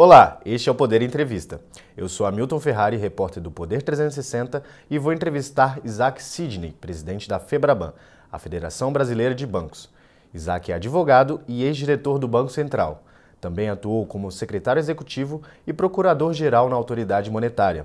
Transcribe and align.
Olá, 0.00 0.38
este 0.44 0.68
é 0.68 0.72
o 0.72 0.76
Poder 0.76 1.02
Entrevista. 1.02 1.60
Eu 1.96 2.08
sou 2.08 2.24
Hamilton 2.24 2.60
Ferrari, 2.60 2.96
repórter 2.96 3.42
do 3.42 3.50
Poder 3.50 3.82
360, 3.82 4.62
e 4.88 4.96
vou 4.96 5.12
entrevistar 5.12 5.80
Isaac 5.84 6.22
Sidney, 6.22 6.70
presidente 6.70 7.28
da 7.28 7.40
FEBRABAN, 7.40 7.92
a 8.30 8.38
Federação 8.38 8.92
Brasileira 8.92 9.34
de 9.34 9.44
Bancos. 9.44 9.90
Isaac 10.32 10.70
é 10.70 10.76
advogado 10.76 11.40
e 11.48 11.64
ex-diretor 11.64 12.20
do 12.20 12.28
Banco 12.28 12.52
Central. 12.52 13.02
Também 13.40 13.70
atuou 13.70 14.06
como 14.06 14.30
secretário 14.30 14.78
executivo 14.78 15.42
e 15.66 15.72
procurador-geral 15.72 16.68
na 16.68 16.76
autoridade 16.76 17.28
monetária. 17.28 17.84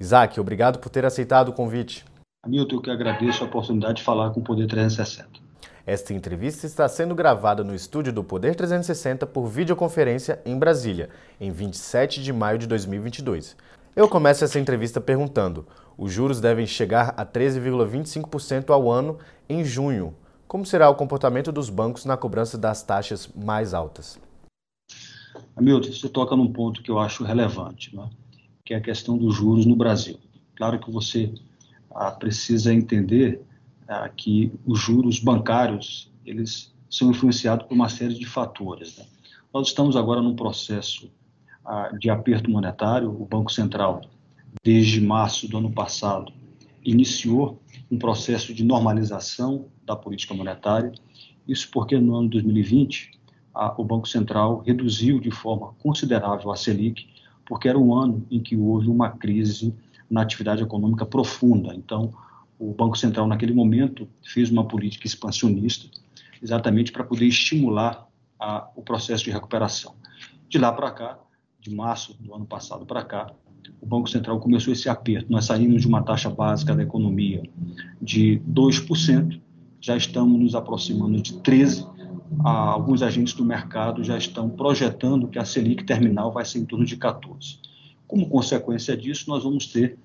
Isaac, 0.00 0.40
obrigado 0.40 0.78
por 0.78 0.88
ter 0.88 1.04
aceitado 1.04 1.50
o 1.50 1.52
convite. 1.52 2.06
Hamilton, 2.42 2.76
eu 2.76 2.80
que 2.80 2.90
agradeço 2.90 3.44
a 3.44 3.46
oportunidade 3.46 3.96
de 3.96 4.02
falar 4.02 4.30
com 4.30 4.40
o 4.40 4.42
Poder 4.42 4.66
360. 4.66 5.49
Esta 5.86 6.12
entrevista 6.12 6.66
está 6.66 6.86
sendo 6.88 7.14
gravada 7.14 7.64
no 7.64 7.74
estúdio 7.74 8.12
do 8.12 8.22
Poder 8.22 8.54
360 8.54 9.26
por 9.26 9.46
videoconferência 9.46 10.40
em 10.44 10.58
Brasília, 10.58 11.08
em 11.40 11.50
27 11.50 12.22
de 12.22 12.32
maio 12.32 12.58
de 12.58 12.66
2022. 12.66 13.56
Eu 13.96 14.08
começo 14.08 14.44
essa 14.44 14.60
entrevista 14.60 15.00
perguntando: 15.00 15.66
os 15.96 16.12
juros 16.12 16.40
devem 16.40 16.66
chegar 16.66 17.14
a 17.16 17.24
13,25% 17.24 18.70
ao 18.70 18.90
ano 18.90 19.18
em 19.48 19.64
junho. 19.64 20.14
Como 20.46 20.66
será 20.66 20.90
o 20.90 20.94
comportamento 20.94 21.50
dos 21.50 21.70
bancos 21.70 22.04
na 22.04 22.16
cobrança 22.16 22.58
das 22.58 22.82
taxas 22.82 23.28
mais 23.34 23.72
altas? 23.72 24.20
Hamilton, 25.56 25.92
você 25.92 26.08
toca 26.08 26.36
num 26.36 26.52
ponto 26.52 26.82
que 26.82 26.90
eu 26.90 26.98
acho 26.98 27.24
relevante, 27.24 27.94
né? 27.96 28.08
que 28.64 28.74
é 28.74 28.76
a 28.76 28.80
questão 28.80 29.16
dos 29.16 29.34
juros 29.34 29.64
no 29.64 29.76
Brasil. 29.76 30.18
Claro 30.56 30.78
que 30.78 30.90
você 30.90 31.32
ah, 31.90 32.10
precisa 32.10 32.72
entender 32.72 33.42
ah, 33.90 34.08
que 34.08 34.52
os 34.64 34.78
juros 34.78 35.18
bancários 35.18 36.12
eles 36.24 36.72
são 36.88 37.10
influenciados 37.10 37.66
por 37.66 37.74
uma 37.74 37.88
série 37.88 38.14
de 38.14 38.24
fatores. 38.24 38.96
Né? 38.96 39.04
Nós 39.52 39.66
estamos 39.66 39.96
agora 39.96 40.22
num 40.22 40.36
processo 40.36 41.10
ah, 41.64 41.90
de 41.98 42.08
aperto 42.08 42.48
monetário. 42.48 43.10
O 43.10 43.26
Banco 43.26 43.50
Central, 43.50 44.00
desde 44.62 45.00
março 45.00 45.48
do 45.48 45.58
ano 45.58 45.72
passado, 45.72 46.32
iniciou 46.84 47.60
um 47.90 47.98
processo 47.98 48.54
de 48.54 48.62
normalização 48.62 49.66
da 49.84 49.96
política 49.96 50.34
monetária. 50.34 50.92
Isso 51.48 51.68
porque 51.72 51.98
no 51.98 52.14
ano 52.14 52.28
2020 52.28 53.10
a, 53.52 53.74
o 53.76 53.84
Banco 53.84 54.06
Central 54.06 54.62
reduziu 54.64 55.18
de 55.18 55.32
forma 55.32 55.74
considerável 55.82 56.52
a 56.52 56.56
Selic, 56.56 57.08
porque 57.44 57.68
era 57.68 57.76
um 57.76 57.92
ano 57.92 58.24
em 58.30 58.38
que 58.38 58.56
houve 58.56 58.88
uma 58.88 59.10
crise 59.10 59.74
na 60.08 60.22
atividade 60.22 60.62
econômica 60.62 61.04
profunda. 61.04 61.74
Então, 61.74 62.12
o 62.60 62.74
Banco 62.74 62.96
Central, 62.98 63.26
naquele 63.26 63.54
momento, 63.54 64.06
fez 64.22 64.50
uma 64.50 64.68
política 64.68 65.06
expansionista, 65.06 65.88
exatamente 66.42 66.92
para 66.92 67.02
poder 67.02 67.24
estimular 67.24 68.06
a, 68.38 68.68
o 68.76 68.82
processo 68.82 69.24
de 69.24 69.30
recuperação. 69.30 69.94
De 70.46 70.58
lá 70.58 70.70
para 70.70 70.90
cá, 70.90 71.18
de 71.58 71.74
março 71.74 72.14
do 72.20 72.34
ano 72.34 72.44
passado 72.44 72.84
para 72.84 73.02
cá, 73.02 73.32
o 73.80 73.86
Banco 73.86 74.10
Central 74.10 74.38
começou 74.40 74.74
esse 74.74 74.90
aperto. 74.90 75.32
Nós 75.32 75.46
saímos 75.46 75.80
de 75.80 75.88
uma 75.88 76.02
taxa 76.02 76.28
básica 76.28 76.74
da 76.74 76.82
economia 76.82 77.42
de 78.00 78.42
2%, 78.46 79.40
já 79.80 79.96
estamos 79.96 80.38
nos 80.38 80.54
aproximando 80.54 81.20
de 81.22 81.32
13%. 81.38 81.88
Ah, 82.44 82.70
alguns 82.70 83.02
agentes 83.02 83.34
do 83.34 83.44
mercado 83.44 84.04
já 84.04 84.16
estão 84.16 84.50
projetando 84.50 85.28
que 85.28 85.38
a 85.38 85.44
Selic 85.44 85.84
terminal 85.84 86.30
vai 86.30 86.44
ser 86.44 86.58
em 86.58 86.64
torno 86.66 86.84
de 86.84 86.96
14%. 86.96 87.58
Como 88.06 88.28
consequência 88.28 88.96
disso, 88.96 89.24
nós 89.28 89.44
vamos 89.44 89.66
ter 89.66 89.98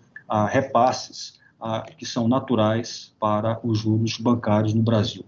que 1.97 2.05
são 2.05 2.27
naturais 2.27 3.13
para 3.19 3.59
os 3.63 3.79
juros 3.79 4.17
bancários 4.17 4.73
no 4.73 4.83
Brasil. 4.83 5.25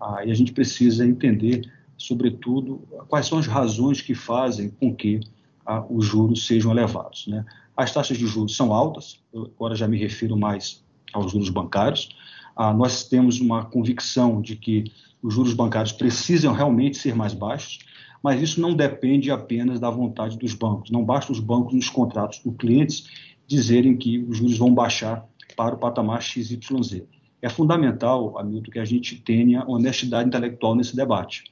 Ah, 0.00 0.24
e 0.24 0.30
a 0.30 0.34
gente 0.34 0.52
precisa 0.52 1.06
entender, 1.06 1.70
sobretudo, 1.96 2.82
quais 3.08 3.26
são 3.26 3.38
as 3.38 3.46
razões 3.46 4.00
que 4.00 4.14
fazem 4.14 4.70
com 4.70 4.94
que 4.94 5.20
ah, 5.64 5.84
os 5.88 6.04
juros 6.04 6.46
sejam 6.46 6.72
elevados. 6.72 7.26
Né? 7.26 7.44
As 7.76 7.92
taxas 7.92 8.18
de 8.18 8.26
juros 8.26 8.56
são 8.56 8.72
altas, 8.72 9.20
agora 9.34 9.74
já 9.74 9.86
me 9.86 9.96
refiro 9.96 10.36
mais 10.36 10.82
aos 11.12 11.30
juros 11.30 11.48
bancários. 11.48 12.10
Ah, 12.56 12.72
nós 12.72 13.04
temos 13.04 13.40
uma 13.40 13.64
convicção 13.64 14.42
de 14.42 14.56
que 14.56 14.84
os 15.22 15.34
juros 15.34 15.54
bancários 15.54 15.92
precisam 15.92 16.52
realmente 16.52 16.96
ser 16.96 17.14
mais 17.14 17.32
baixos, 17.32 17.78
mas 18.22 18.40
isso 18.42 18.60
não 18.60 18.74
depende 18.74 19.30
apenas 19.30 19.80
da 19.80 19.90
vontade 19.90 20.36
dos 20.36 20.54
bancos. 20.54 20.90
Não 20.90 21.04
basta 21.04 21.32
os 21.32 21.40
bancos 21.40 21.74
nos 21.74 21.88
contratos 21.88 22.40
dos 22.40 22.56
clientes 22.56 23.08
dizerem 23.46 23.96
que 23.96 24.18
os 24.18 24.38
juros 24.38 24.56
vão 24.56 24.72
baixar 24.72 25.26
para 25.54 25.74
o 25.74 25.78
patamar 25.78 26.22
XYZ. 26.22 27.02
É 27.40 27.48
fundamental, 27.48 28.38
Hamilton, 28.38 28.70
que 28.70 28.78
a 28.78 28.84
gente 28.84 29.16
tenha 29.16 29.64
honestidade 29.66 30.28
intelectual 30.28 30.74
nesse 30.74 30.94
debate, 30.94 31.44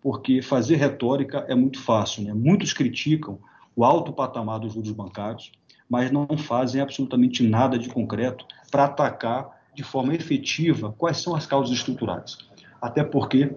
porque 0.00 0.42
fazer 0.42 0.76
retórica 0.76 1.44
é 1.48 1.54
muito 1.54 1.80
fácil. 1.80 2.22
Né? 2.22 2.34
Muitos 2.34 2.72
criticam 2.72 3.38
o 3.74 3.84
alto 3.84 4.12
patamar 4.12 4.60
dos 4.60 4.74
juros 4.74 4.90
bancários, 4.90 5.52
mas 5.88 6.10
não 6.10 6.26
fazem 6.36 6.80
absolutamente 6.80 7.42
nada 7.42 7.78
de 7.78 7.88
concreto 7.88 8.44
para 8.70 8.84
atacar 8.84 9.58
de 9.74 9.82
forma 9.82 10.14
efetiva 10.14 10.94
quais 10.98 11.18
são 11.18 11.34
as 11.34 11.46
causas 11.46 11.74
estruturais. 11.74 12.36
Até 12.82 13.02
porque 13.02 13.54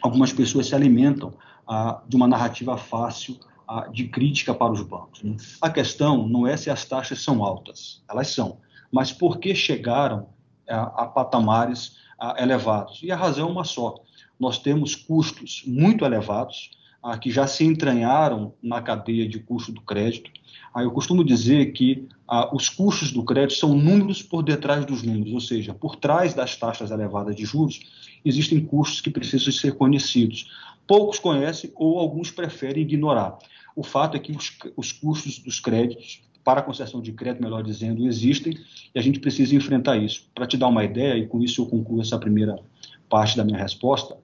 algumas 0.00 0.32
pessoas 0.32 0.66
se 0.66 0.74
alimentam 0.74 1.32
ah, 1.66 2.00
de 2.08 2.16
uma 2.16 2.26
narrativa 2.26 2.76
fácil 2.76 3.38
ah, 3.68 3.86
de 3.92 4.08
crítica 4.08 4.54
para 4.54 4.72
os 4.72 4.82
bancos. 4.82 5.22
Né? 5.22 5.36
A 5.60 5.70
questão 5.70 6.26
não 6.26 6.46
é 6.46 6.56
se 6.56 6.70
as 6.70 6.84
taxas 6.84 7.22
são 7.22 7.44
altas, 7.44 8.02
elas 8.08 8.28
são 8.28 8.58
mas 8.90 9.12
por 9.12 9.38
que 9.38 9.54
chegaram 9.54 10.28
a, 10.68 11.04
a 11.04 11.06
patamares 11.06 11.96
a, 12.18 12.42
elevados? 12.42 13.00
E 13.02 13.10
a 13.10 13.16
razão 13.16 13.48
é 13.48 13.50
uma 13.50 13.64
só. 13.64 13.94
Nós 14.38 14.58
temos 14.58 14.94
custos 14.94 15.62
muito 15.66 16.04
elevados, 16.04 16.70
a, 17.02 17.18
que 17.18 17.30
já 17.30 17.46
se 17.46 17.64
entranharam 17.64 18.54
na 18.62 18.80
cadeia 18.82 19.28
de 19.28 19.38
custo 19.38 19.72
do 19.72 19.80
crédito. 19.80 20.30
eu 20.76 20.90
costumo 20.90 21.24
dizer 21.24 21.72
que 21.72 22.06
os 22.52 22.68
custos 22.68 23.12
do 23.12 23.24
crédito 23.24 23.58
são 23.58 23.74
números 23.74 24.22
por 24.22 24.42
detrás 24.42 24.84
dos 24.84 25.02
números, 25.02 25.32
ou 25.32 25.40
seja, 25.40 25.72
por 25.72 25.96
trás 25.96 26.34
das 26.34 26.56
taxas 26.56 26.90
elevadas 26.90 27.34
de 27.34 27.44
juros, 27.44 27.80
existem 28.24 28.60
custos 28.64 29.00
que 29.00 29.10
precisam 29.10 29.52
ser 29.52 29.74
conhecidos. 29.76 30.50
Poucos 30.86 31.18
conhecem 31.18 31.72
ou 31.74 31.98
alguns 31.98 32.30
preferem 32.30 32.82
ignorar. 32.82 33.38
O 33.74 33.82
fato 33.82 34.16
é 34.16 34.20
que 34.20 34.32
os, 34.32 34.58
os 34.76 34.92
custos 34.92 35.38
dos 35.38 35.60
créditos 35.60 36.20
para 36.48 36.60
a 36.60 36.62
concessão 36.62 37.02
de 37.02 37.12
crédito, 37.12 37.42
melhor 37.42 37.62
dizendo, 37.62 38.06
existem 38.06 38.54
e 38.94 38.98
a 38.98 39.02
gente 39.02 39.20
precisa 39.20 39.54
enfrentar 39.54 39.98
isso. 39.98 40.30
Para 40.34 40.46
te 40.46 40.56
dar 40.56 40.68
uma 40.68 40.82
ideia, 40.82 41.18
e 41.18 41.26
com 41.26 41.42
isso 41.42 41.60
eu 41.60 41.66
concluo 41.66 42.00
essa 42.00 42.18
primeira 42.18 42.58
parte 43.06 43.36
da 43.36 43.44
minha 43.44 43.58
resposta, 43.58 44.16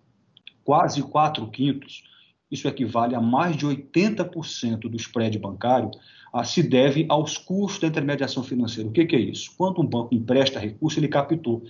quase 0.65 1.03
4 1.03 1.47
quintos, 1.49 2.03
isso 2.51 2.67
equivale 2.67 3.15
a 3.15 3.21
mais 3.21 3.59
de 3.59 3.67
80% 3.67 4.89
do 4.89 4.97
spread 4.97 5.39
bancário, 5.39 5.91
se 6.47 6.63
deve 6.63 7.05
aos 7.11 7.37
custos 7.37 7.83
da 7.83 7.89
intermediação 7.89 8.43
financeira. 8.43 8.89
O 8.89 8.93
que, 8.93 9.05
que 9.05 9.17
é 9.17 9.21
isso? 9.21 9.53
Quando 9.59 9.83
um 9.83 9.87
banco 9.87 10.15
empresta 10.15 10.59
recurso, 10.59 10.99
ele 10.99 11.09
captou. 11.09 11.63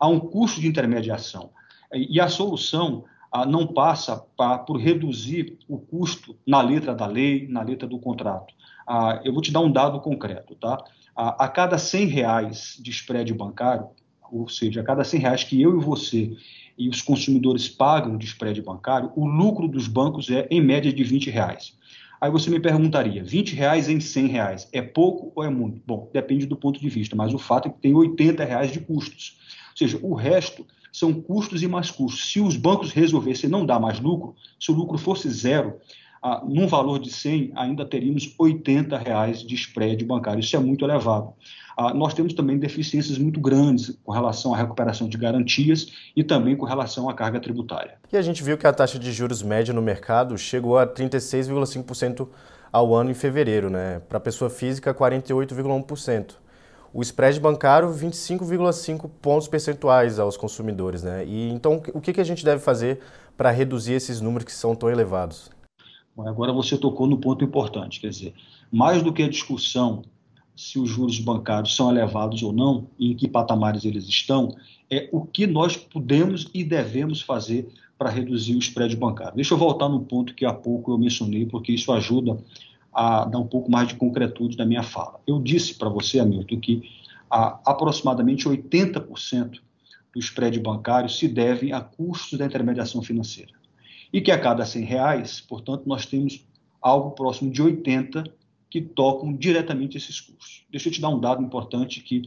Há 0.00 0.08
um 0.08 0.18
custo 0.18 0.62
de 0.62 0.66
intermediação. 0.66 1.50
E 1.92 2.18
a 2.18 2.28
solução 2.28 3.04
não 3.48 3.66
passa 3.66 4.16
por 4.66 4.76
reduzir 4.76 5.58
o 5.68 5.78
custo 5.78 6.36
na 6.46 6.60
letra 6.60 6.94
da 6.94 7.06
lei, 7.06 7.46
na 7.48 7.62
letra 7.62 7.88
do 7.88 7.98
contrato. 7.98 8.52
Eu 9.24 9.32
vou 9.32 9.42
te 9.42 9.52
dar 9.52 9.60
um 9.60 9.70
dado 9.70 10.00
concreto, 10.00 10.54
tá? 10.56 10.82
A 11.14 11.48
cada 11.48 11.78
100 11.78 12.06
reais 12.06 12.76
de 12.80 12.90
spread 12.90 13.32
bancário, 13.34 13.88
ou 14.32 14.48
seja, 14.48 14.80
a 14.80 14.84
cada 14.84 15.04
100 15.04 15.20
reais 15.20 15.44
que 15.44 15.60
eu 15.60 15.78
e 15.78 15.84
você 15.84 16.36
e 16.78 16.88
os 16.88 17.02
consumidores 17.02 17.68
pagam 17.68 18.16
de 18.16 18.26
spread 18.26 18.62
bancário, 18.62 19.12
o 19.14 19.26
lucro 19.26 19.68
dos 19.68 19.86
bancos 19.86 20.30
é 20.30 20.46
em 20.50 20.60
média 20.60 20.92
de 20.92 21.04
20 21.04 21.30
reais. 21.30 21.78
Aí 22.20 22.30
você 22.30 22.50
me 22.50 22.60
perguntaria, 22.60 23.24
20 23.24 23.54
reais 23.54 23.88
em 23.88 23.98
100 23.98 24.26
reais, 24.26 24.68
é 24.72 24.82
pouco 24.82 25.32
ou 25.34 25.44
é 25.44 25.50
muito? 25.50 25.80
Bom, 25.86 26.10
depende 26.12 26.46
do 26.46 26.56
ponto 26.56 26.80
de 26.80 26.88
vista, 26.88 27.16
mas 27.16 27.32
o 27.32 27.38
fato 27.38 27.68
é 27.68 27.70
que 27.70 27.78
tem 27.78 27.94
80 27.94 28.44
reais 28.44 28.72
de 28.72 28.80
custos. 28.80 29.38
Ou 29.70 29.76
seja, 29.76 29.98
o 30.02 30.14
resto 30.14 30.66
são 30.92 31.12
custos 31.14 31.62
e 31.62 31.68
mais 31.68 31.90
custos. 31.90 32.32
Se 32.32 32.40
os 32.40 32.56
bancos 32.56 32.92
resolvessem 32.92 33.48
não 33.48 33.64
dar 33.64 33.78
mais 33.78 34.00
lucro, 34.00 34.34
se 34.58 34.70
o 34.70 34.74
lucro 34.74 34.98
fosse 34.98 35.28
zero, 35.30 35.74
ah, 36.22 36.42
num 36.46 36.66
valor 36.66 36.98
de 36.98 37.10
100, 37.10 37.52
ainda 37.56 37.84
teríamos 37.84 38.34
80 38.38 38.96
reais 38.98 39.42
de 39.42 39.54
spread 39.54 40.04
bancário. 40.04 40.40
Isso 40.40 40.54
é 40.54 40.58
muito 40.58 40.84
elevado. 40.84 41.32
Ah, 41.76 41.94
nós 41.94 42.12
temos 42.12 42.34
também 42.34 42.58
deficiências 42.58 43.16
muito 43.16 43.40
grandes 43.40 43.98
com 44.04 44.12
relação 44.12 44.52
à 44.52 44.56
recuperação 44.58 45.08
de 45.08 45.16
garantias 45.16 45.92
e 46.14 46.22
também 46.22 46.54
com 46.54 46.66
relação 46.66 47.08
à 47.08 47.14
carga 47.14 47.40
tributária. 47.40 47.94
E 48.12 48.16
a 48.16 48.22
gente 48.22 48.42
viu 48.42 48.58
que 48.58 48.66
a 48.66 48.72
taxa 48.72 48.98
de 48.98 49.10
juros 49.12 49.42
média 49.42 49.72
no 49.72 49.80
mercado 49.80 50.36
chegou 50.36 50.78
a 50.78 50.86
36,5% 50.86 52.28
ao 52.70 52.94
ano 52.94 53.10
em 53.10 53.14
fevereiro, 53.14 53.70
né? 53.70 54.00
Para 54.08 54.20
pessoa 54.20 54.50
física, 54.50 54.92
48,1%. 54.92 56.34
O 56.92 57.02
spread 57.02 57.38
bancário, 57.38 57.88
25,5 57.88 59.08
pontos 59.22 59.46
percentuais 59.46 60.18
aos 60.18 60.36
consumidores, 60.36 61.02
né? 61.02 61.24
E 61.24 61.48
então, 61.50 61.80
o 61.94 62.00
que 62.00 62.20
a 62.20 62.24
gente 62.24 62.44
deve 62.44 62.60
fazer 62.60 63.00
para 63.36 63.50
reduzir 63.50 63.92
esses 63.92 64.20
números 64.20 64.44
que 64.44 64.52
são 64.52 64.74
tão 64.74 64.90
elevados? 64.90 65.50
Agora 66.18 66.52
você 66.52 66.76
tocou 66.76 67.06
no 67.06 67.18
ponto 67.18 67.44
importante, 67.44 68.00
quer 68.00 68.10
dizer, 68.10 68.34
mais 68.70 69.02
do 69.02 69.12
que 69.12 69.22
a 69.22 69.28
discussão 69.28 70.02
se 70.56 70.78
os 70.78 70.90
juros 70.90 71.18
bancários 71.18 71.74
são 71.74 71.90
elevados 71.90 72.42
ou 72.42 72.52
não 72.52 72.86
e 72.98 73.12
em 73.12 73.16
que 73.16 73.26
patamares 73.26 73.84
eles 73.84 74.06
estão, 74.06 74.54
é 74.90 75.08
o 75.10 75.24
que 75.24 75.46
nós 75.46 75.76
podemos 75.76 76.50
e 76.52 76.62
devemos 76.62 77.22
fazer 77.22 77.68
para 77.96 78.10
reduzir 78.10 78.56
o 78.56 78.58
spread 78.58 78.94
bancário. 78.96 79.36
Deixa 79.36 79.54
eu 79.54 79.58
voltar 79.58 79.88
no 79.88 80.00
ponto 80.00 80.34
que 80.34 80.44
há 80.44 80.52
pouco 80.52 80.90
eu 80.90 80.98
mencionei, 80.98 81.46
porque 81.46 81.72
isso 81.72 81.92
ajuda 81.92 82.36
a 82.92 83.24
dar 83.24 83.38
um 83.38 83.46
pouco 83.46 83.70
mais 83.70 83.88
de 83.88 83.94
concretude 83.94 84.56
da 84.56 84.66
minha 84.66 84.82
fala. 84.82 85.20
Eu 85.26 85.40
disse 85.40 85.74
para 85.74 85.88
você, 85.88 86.18
Hamilton, 86.18 86.60
que 86.60 86.82
a, 87.30 87.60
aproximadamente 87.64 88.48
80% 88.48 89.60
do 90.12 90.18
spread 90.18 90.58
bancário 90.58 91.08
se 91.08 91.28
deve 91.28 91.72
a 91.72 91.80
custos 91.80 92.38
da 92.38 92.46
intermediação 92.46 93.00
financeira. 93.02 93.52
E 94.12 94.20
que 94.20 94.32
a 94.32 94.40
cada 94.40 94.66
100 94.66 94.84
reais, 94.84 95.40
portanto, 95.40 95.84
nós 95.86 96.04
temos 96.04 96.44
algo 96.82 97.12
próximo 97.12 97.50
de 97.50 97.62
80 97.62 98.24
que 98.68 98.80
tocam 98.80 99.32
diretamente 99.32 99.96
esses 99.96 100.20
custos. 100.20 100.64
Deixa 100.70 100.88
eu 100.88 100.92
te 100.92 101.00
dar 101.00 101.08
um 101.10 101.20
dado 101.20 101.42
importante 101.42 102.00
que 102.00 102.22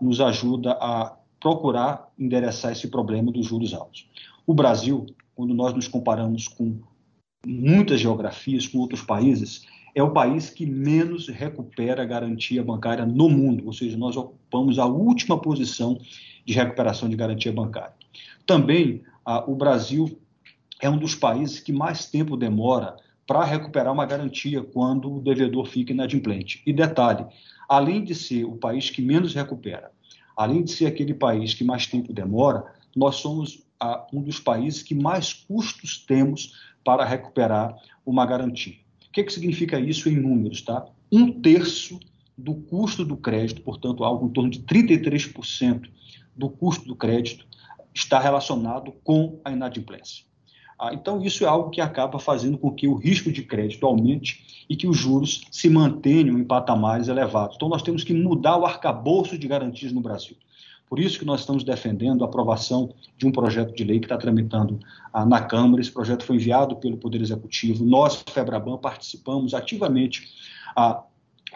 nos 0.00 0.20
ajuda 0.20 0.72
a 0.80 1.16
procurar 1.40 2.12
endereçar 2.18 2.72
esse 2.72 2.88
problema 2.88 3.32
dos 3.32 3.46
juros 3.46 3.72
altos. 3.72 4.06
O 4.46 4.52
Brasil, 4.52 5.06
quando 5.34 5.54
nós 5.54 5.72
nos 5.72 5.88
comparamos 5.88 6.46
com 6.46 6.80
muitas 7.46 8.00
geografias, 8.00 8.66
com 8.66 8.78
outros 8.78 9.02
países, 9.02 9.66
é 9.94 10.02
o 10.02 10.12
país 10.12 10.50
que 10.50 10.66
menos 10.66 11.28
recupera 11.28 12.04
garantia 12.04 12.62
bancária 12.62 13.04
no 13.04 13.28
mundo, 13.28 13.66
ou 13.66 13.72
seja, 13.72 13.96
nós 13.96 14.16
ocupamos 14.16 14.78
a 14.78 14.86
última 14.86 15.40
posição 15.40 15.98
de 16.44 16.52
recuperação 16.54 17.08
de 17.08 17.16
garantia 17.16 17.52
bancária. 17.52 17.94
Também, 18.46 19.02
ah, 19.24 19.44
o 19.46 19.54
Brasil 19.54 20.18
é 20.80 20.88
um 20.88 20.98
dos 20.98 21.14
países 21.14 21.60
que 21.60 21.72
mais 21.72 22.06
tempo 22.06 22.36
demora 22.36 22.96
para 23.26 23.44
recuperar 23.44 23.92
uma 23.92 24.06
garantia 24.06 24.62
quando 24.62 25.14
o 25.14 25.20
devedor 25.20 25.66
fica 25.66 25.92
inadimplente. 25.92 26.62
E 26.66 26.72
detalhe, 26.72 27.24
além 27.68 28.02
de 28.02 28.14
ser 28.14 28.44
o 28.44 28.56
país 28.56 28.90
que 28.90 29.00
menos 29.00 29.34
recupera, 29.34 29.92
além 30.36 30.64
de 30.64 30.72
ser 30.72 30.86
aquele 30.86 31.14
país 31.14 31.54
que 31.54 31.62
mais 31.62 31.86
tempo 31.86 32.12
demora, 32.12 32.64
nós 32.96 33.16
somos 33.16 33.62
ah, 33.78 34.06
um 34.12 34.22
dos 34.22 34.40
países 34.40 34.82
que 34.82 34.94
mais 34.94 35.32
custos 35.32 35.98
temos 35.98 36.54
para 36.84 37.04
recuperar 37.04 37.76
uma 38.04 38.26
garantia. 38.26 38.74
O 39.10 39.12
que, 39.12 39.24
que 39.24 39.32
significa 39.32 39.78
isso 39.78 40.08
em 40.08 40.16
números? 40.16 40.62
Tá? 40.62 40.86
Um 41.10 41.32
terço 41.32 41.98
do 42.38 42.54
custo 42.54 43.04
do 43.04 43.16
crédito, 43.16 43.60
portanto, 43.60 44.04
algo 44.04 44.26
em 44.26 44.30
torno 44.30 44.48
de 44.48 44.60
33% 44.60 45.90
do 46.34 46.48
custo 46.48 46.86
do 46.86 46.94
crédito, 46.94 47.44
está 47.92 48.20
relacionado 48.20 48.92
com 49.02 49.40
a 49.44 49.50
inadimplência. 49.50 50.24
Ah, 50.78 50.94
então, 50.94 51.20
isso 51.22 51.44
é 51.44 51.48
algo 51.48 51.70
que 51.70 51.80
acaba 51.80 52.18
fazendo 52.20 52.56
com 52.56 52.72
que 52.72 52.86
o 52.86 52.94
risco 52.94 53.30
de 53.32 53.42
crédito 53.42 53.84
aumente 53.84 54.64
e 54.68 54.76
que 54.76 54.86
os 54.86 54.96
juros 54.96 55.42
se 55.50 55.68
mantenham 55.68 56.38
em 56.38 56.44
patamares 56.44 57.08
elevados. 57.08 57.56
Então, 57.56 57.68
nós 57.68 57.82
temos 57.82 58.04
que 58.04 58.14
mudar 58.14 58.56
o 58.56 58.64
arcabouço 58.64 59.36
de 59.36 59.48
garantias 59.48 59.92
no 59.92 60.00
Brasil. 60.00 60.36
Por 60.90 60.98
isso 60.98 61.20
que 61.20 61.24
nós 61.24 61.40
estamos 61.40 61.62
defendendo 61.62 62.24
a 62.24 62.26
aprovação 62.26 62.92
de 63.16 63.24
um 63.24 63.30
projeto 63.30 63.72
de 63.72 63.84
lei 63.84 64.00
que 64.00 64.06
está 64.06 64.18
tramitando 64.18 64.80
ah, 65.12 65.24
na 65.24 65.40
Câmara. 65.40 65.80
Esse 65.80 65.92
projeto 65.92 66.24
foi 66.24 66.34
enviado 66.34 66.74
pelo 66.74 66.96
Poder 66.96 67.22
Executivo. 67.22 67.84
Nós, 67.84 68.24
Febraban, 68.28 68.76
participamos 68.76 69.54
ativamente 69.54 70.28
ah, 70.74 71.04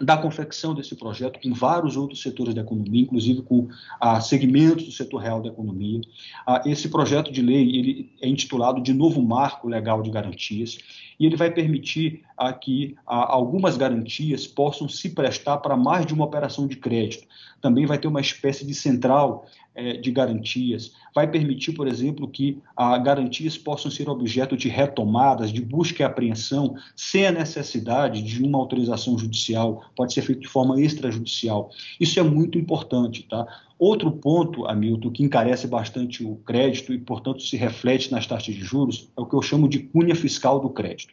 da 0.01 0.17
confecção 0.17 0.75
desse 0.75 0.95
projeto 0.95 1.41
com 1.41 1.53
vários 1.53 1.97
outros 1.97 2.23
setores 2.23 2.55
da 2.55 2.63
economia, 2.63 3.03
inclusive 3.03 3.43
com 3.43 3.69
ah, 4.01 4.21
segmentos 4.21 4.85
do 4.85 4.93
setor 4.93 5.19
real 5.19 5.43
da 5.43 5.49
economia. 5.49 6.01
Ah, 6.47 6.63
esse 6.65 6.89
projeto 6.89 7.33
de 7.33 7.43
lei 7.43 7.77
ele 7.77 8.13
é 8.21 8.29
intitulado 8.29 8.81
de 8.81 8.93
Novo 8.95 9.21
Marco 9.21 9.69
Legal 9.69 10.01
de 10.01 10.11
Garantias 10.11 10.79
e 11.19 11.27
ele 11.27 11.37
vai 11.37 11.51
permitir 11.51 12.23
ah, 12.37 12.53
que 12.53 12.97
ah, 13.07 13.33
algumas 13.33 13.77
garantias 13.77 14.47
possam 14.47 14.89
se 14.89 15.11
prestar 15.11 15.59
para 15.59 15.77
mais 15.77 16.07
de 16.07 16.15
uma 16.15 16.25
operação 16.25 16.67
de 16.67 16.77
crédito. 16.77 17.27
Também 17.61 17.87
vai 17.87 17.99
ter 17.99 18.09
uma 18.09 18.21
espécie 18.21 18.67
de 18.67 18.75
central 18.75 19.47
eh, 19.75 19.95
de 19.95 20.13
garantias. 20.13 20.93
Vai 21.15 21.29
permitir, 21.29 21.73
por 21.73 21.89
exemplo, 21.89 22.29
que 22.29 22.63
ah, 22.77 22.97
garantias 22.99 23.57
possam 23.57 23.91
ser 23.91 24.09
objeto 24.09 24.57
de 24.57 24.69
retomadas, 24.69 25.53
de 25.53 25.61
busca 25.61 26.03
e 26.03 26.07
apreensão, 26.07 26.77
sem 26.95 27.27
a 27.27 27.33
necessidade 27.33 28.23
de 28.23 28.43
uma 28.43 28.59
autorização 28.59 29.19
judicial. 29.19 29.85
Pode 29.97 30.13
ser 30.13 30.23
feito 30.23 30.43
de 30.43 30.49
forma 30.49 30.81
extrajudicial. 30.81 31.71
Isso 31.99 32.21
é 32.21 32.23
muito 32.23 32.59
importante, 32.59 33.25
tá? 33.25 33.47
Outro 33.79 34.11
ponto, 34.13 34.67
Hamilton, 34.67 35.11
que 35.11 35.25
encarece 35.25 35.67
bastante 35.67 36.25
o 36.25 36.37
crédito 36.37 36.93
e, 36.93 36.99
portanto, 36.99 37.43
se 37.43 37.57
reflete 37.57 38.13
nas 38.13 38.27
taxas 38.27 38.55
de 38.55 38.61
juros, 38.61 39.11
é 39.17 39.21
o 39.21 39.27
que 39.27 39.35
eu 39.35 39.43
chamo 39.43 39.69
de 39.69 39.81
cunha 39.81 40.15
fiscal 40.15 40.61
do 40.61 40.71
crédito. 40.71 41.13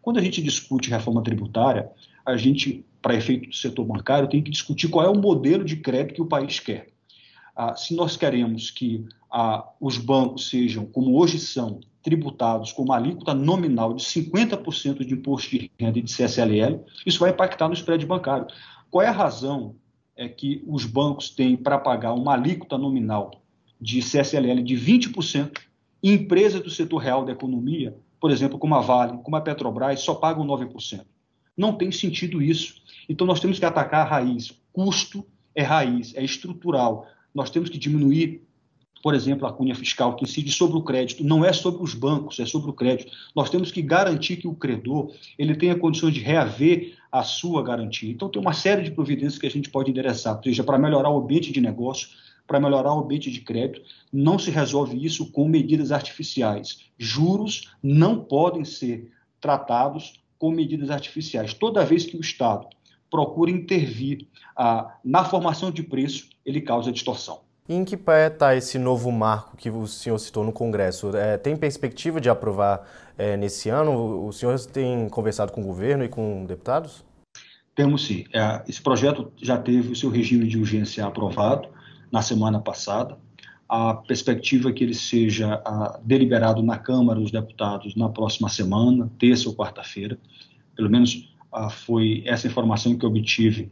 Quando 0.00 0.18
a 0.18 0.22
gente 0.22 0.42
discute 0.42 0.90
reforma 0.90 1.22
tributária, 1.22 1.90
a 2.24 2.36
gente, 2.36 2.84
para 3.02 3.14
efeito 3.14 3.48
do 3.48 3.54
setor 3.54 3.84
bancário, 3.84 4.28
tem 4.28 4.42
que 4.42 4.50
discutir 4.50 4.88
qual 4.88 5.04
é 5.04 5.08
o 5.08 5.18
modelo 5.18 5.64
de 5.64 5.76
crédito 5.76 6.14
que 6.14 6.22
o 6.22 6.26
país 6.26 6.58
quer. 6.58 6.88
Ah, 7.54 7.74
se 7.74 7.94
nós 7.94 8.16
queremos 8.16 8.70
que 8.70 9.04
ah, 9.30 9.68
os 9.80 9.98
bancos 9.98 10.48
sejam, 10.48 10.86
como 10.86 11.18
hoje 11.18 11.38
são, 11.38 11.80
tributados 12.02 12.72
com 12.72 12.82
uma 12.82 12.96
alíquota 12.96 13.34
nominal 13.34 13.92
de 13.92 14.02
50% 14.02 15.04
de 15.04 15.14
imposto 15.14 15.50
de 15.50 15.70
renda 15.78 15.98
e 15.98 16.02
de 16.02 16.12
CSLL, 16.12 16.80
isso 17.04 17.18
vai 17.18 17.30
impactar 17.30 17.68
no 17.68 17.74
spread 17.74 18.06
bancário. 18.06 18.46
Qual 18.90 19.02
é 19.02 19.08
a 19.08 19.12
razão 19.12 19.74
é 20.18 20.28
que 20.28 20.64
os 20.66 20.84
bancos 20.84 21.30
têm 21.30 21.56
para 21.56 21.78
pagar 21.78 22.12
uma 22.12 22.34
alíquota 22.34 22.76
nominal 22.76 23.40
de 23.80 24.00
CSLL 24.00 24.60
de 24.64 24.74
20% 24.74 25.56
e 26.02 26.12
empresas 26.12 26.60
do 26.60 26.68
setor 26.68 26.98
real 26.98 27.24
da 27.24 27.30
economia, 27.30 27.96
por 28.20 28.32
exemplo, 28.32 28.58
como 28.58 28.74
a 28.74 28.80
Vale, 28.80 29.18
como 29.22 29.36
a 29.36 29.40
Petrobras, 29.40 30.00
só 30.00 30.16
pagam 30.16 30.44
9%. 30.44 31.06
Não 31.56 31.72
tem 31.72 31.92
sentido 31.92 32.42
isso. 32.42 32.82
Então 33.08 33.24
nós 33.24 33.38
temos 33.38 33.60
que 33.60 33.64
atacar 33.64 34.04
a 34.04 34.08
raiz. 34.08 34.60
Custo 34.72 35.24
é 35.54 35.62
raiz, 35.62 36.12
é 36.16 36.24
estrutural. 36.24 37.06
Nós 37.32 37.48
temos 37.48 37.70
que 37.70 37.78
diminuir 37.78 38.42
por 39.02 39.14
exemplo, 39.14 39.46
a 39.46 39.52
cunha 39.52 39.74
fiscal 39.74 40.16
que 40.16 40.24
incide 40.24 40.50
sobre 40.50 40.76
o 40.76 40.82
crédito, 40.82 41.24
não 41.24 41.44
é 41.44 41.52
sobre 41.52 41.82
os 41.82 41.94
bancos, 41.94 42.38
é 42.40 42.46
sobre 42.46 42.70
o 42.70 42.72
crédito. 42.72 43.12
Nós 43.34 43.50
temos 43.50 43.70
que 43.70 43.82
garantir 43.82 44.36
que 44.36 44.48
o 44.48 44.54
credor 44.54 45.12
ele 45.38 45.54
tenha 45.54 45.76
condições 45.76 46.14
de 46.14 46.20
reaver 46.20 46.96
a 47.10 47.22
sua 47.22 47.62
garantia. 47.62 48.10
Então, 48.10 48.28
tem 48.28 48.40
uma 48.40 48.52
série 48.52 48.82
de 48.82 48.90
providências 48.90 49.38
que 49.38 49.46
a 49.46 49.50
gente 49.50 49.70
pode 49.70 49.90
endereçar, 49.90 50.40
seja 50.42 50.64
para 50.64 50.78
melhorar 50.78 51.10
o 51.10 51.18
ambiente 51.18 51.52
de 51.52 51.60
negócio, 51.60 52.08
para 52.46 52.58
melhorar 52.58 52.94
o 52.94 53.00
ambiente 53.00 53.30
de 53.30 53.40
crédito. 53.40 53.82
Não 54.12 54.38
se 54.38 54.50
resolve 54.50 55.04
isso 55.04 55.30
com 55.30 55.46
medidas 55.48 55.92
artificiais. 55.92 56.80
Juros 56.98 57.70
não 57.82 58.24
podem 58.24 58.64
ser 58.64 59.12
tratados 59.40 60.20
com 60.38 60.50
medidas 60.50 60.90
artificiais. 60.90 61.52
Toda 61.54 61.84
vez 61.84 62.04
que 62.04 62.16
o 62.16 62.20
Estado 62.20 62.66
procura 63.10 63.50
intervir 63.50 64.26
ah, 64.56 64.96
na 65.04 65.24
formação 65.24 65.70
de 65.70 65.82
preço, 65.82 66.28
ele 66.44 66.60
causa 66.60 66.92
distorção. 66.92 67.47
E 67.68 67.74
em 67.74 67.84
que 67.84 67.98
pé 67.98 68.28
está 68.28 68.56
esse 68.56 68.78
novo 68.78 69.12
marco 69.12 69.54
que 69.54 69.68
o 69.68 69.86
senhor 69.86 70.18
citou 70.18 70.42
no 70.42 70.52
Congresso? 70.52 71.14
É, 71.14 71.36
tem 71.36 71.54
perspectiva 71.54 72.18
de 72.18 72.30
aprovar 72.30 72.88
é, 73.18 73.36
nesse 73.36 73.68
ano? 73.68 74.26
O 74.26 74.32
senhor 74.32 74.58
tem 74.60 75.06
conversado 75.10 75.52
com 75.52 75.60
o 75.60 75.64
governo 75.64 76.02
e 76.02 76.08
com 76.08 76.46
deputados? 76.46 77.04
Temos 77.74 78.06
sim. 78.06 78.24
É, 78.32 78.62
esse 78.66 78.80
projeto 78.80 79.30
já 79.42 79.58
teve 79.58 79.92
o 79.92 79.96
seu 79.96 80.08
regime 80.08 80.46
de 80.46 80.56
urgência 80.56 81.04
aprovado 81.04 81.68
na 82.10 82.22
semana 82.22 82.58
passada. 82.58 83.18
A 83.68 83.92
perspectiva 83.92 84.70
é 84.70 84.72
que 84.72 84.82
ele 84.82 84.94
seja 84.94 85.60
a, 85.62 86.00
deliberado 86.02 86.62
na 86.62 86.78
Câmara 86.78 87.20
dos 87.20 87.30
Deputados 87.30 87.94
na 87.94 88.08
próxima 88.08 88.48
semana, 88.48 89.10
terça 89.18 89.46
ou 89.46 89.54
quarta-feira. 89.54 90.18
Pelo 90.74 90.88
menos 90.88 91.34
a, 91.52 91.68
foi 91.68 92.22
essa 92.24 92.46
informação 92.46 92.96
que 92.96 93.04
obtive 93.04 93.70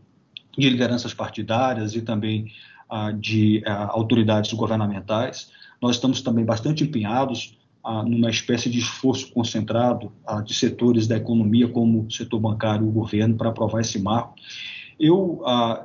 de 0.59 0.69
lideranças 0.69 1.15
partidárias 1.15 1.95
e 1.95 2.03
também 2.03 2.53
de 3.19 3.63
autoridades 3.67 4.53
governamentais. 4.53 5.51
Nós 5.81 5.97
estamos 5.97 6.23
também 6.23 6.45
bastante 6.45 6.85
empenhados 6.85 7.59
numa 8.05 8.31
espécie 8.31 8.69
de 8.69 8.79
esforço 8.79 9.31
concentrado 9.33 10.13
de 10.45 10.55
setores 10.55 11.07
da 11.07 11.17
economia, 11.17 11.69
como 11.69 12.07
o 12.07 12.11
setor 12.11 12.41
bancário 12.41 12.85
e 12.85 12.89
o 12.89 12.93
governo, 12.93 13.37
para 13.37 13.51
aprovar 13.51 13.81
esse 13.81 13.99
marco. 13.99 14.35
Eu 14.99 15.43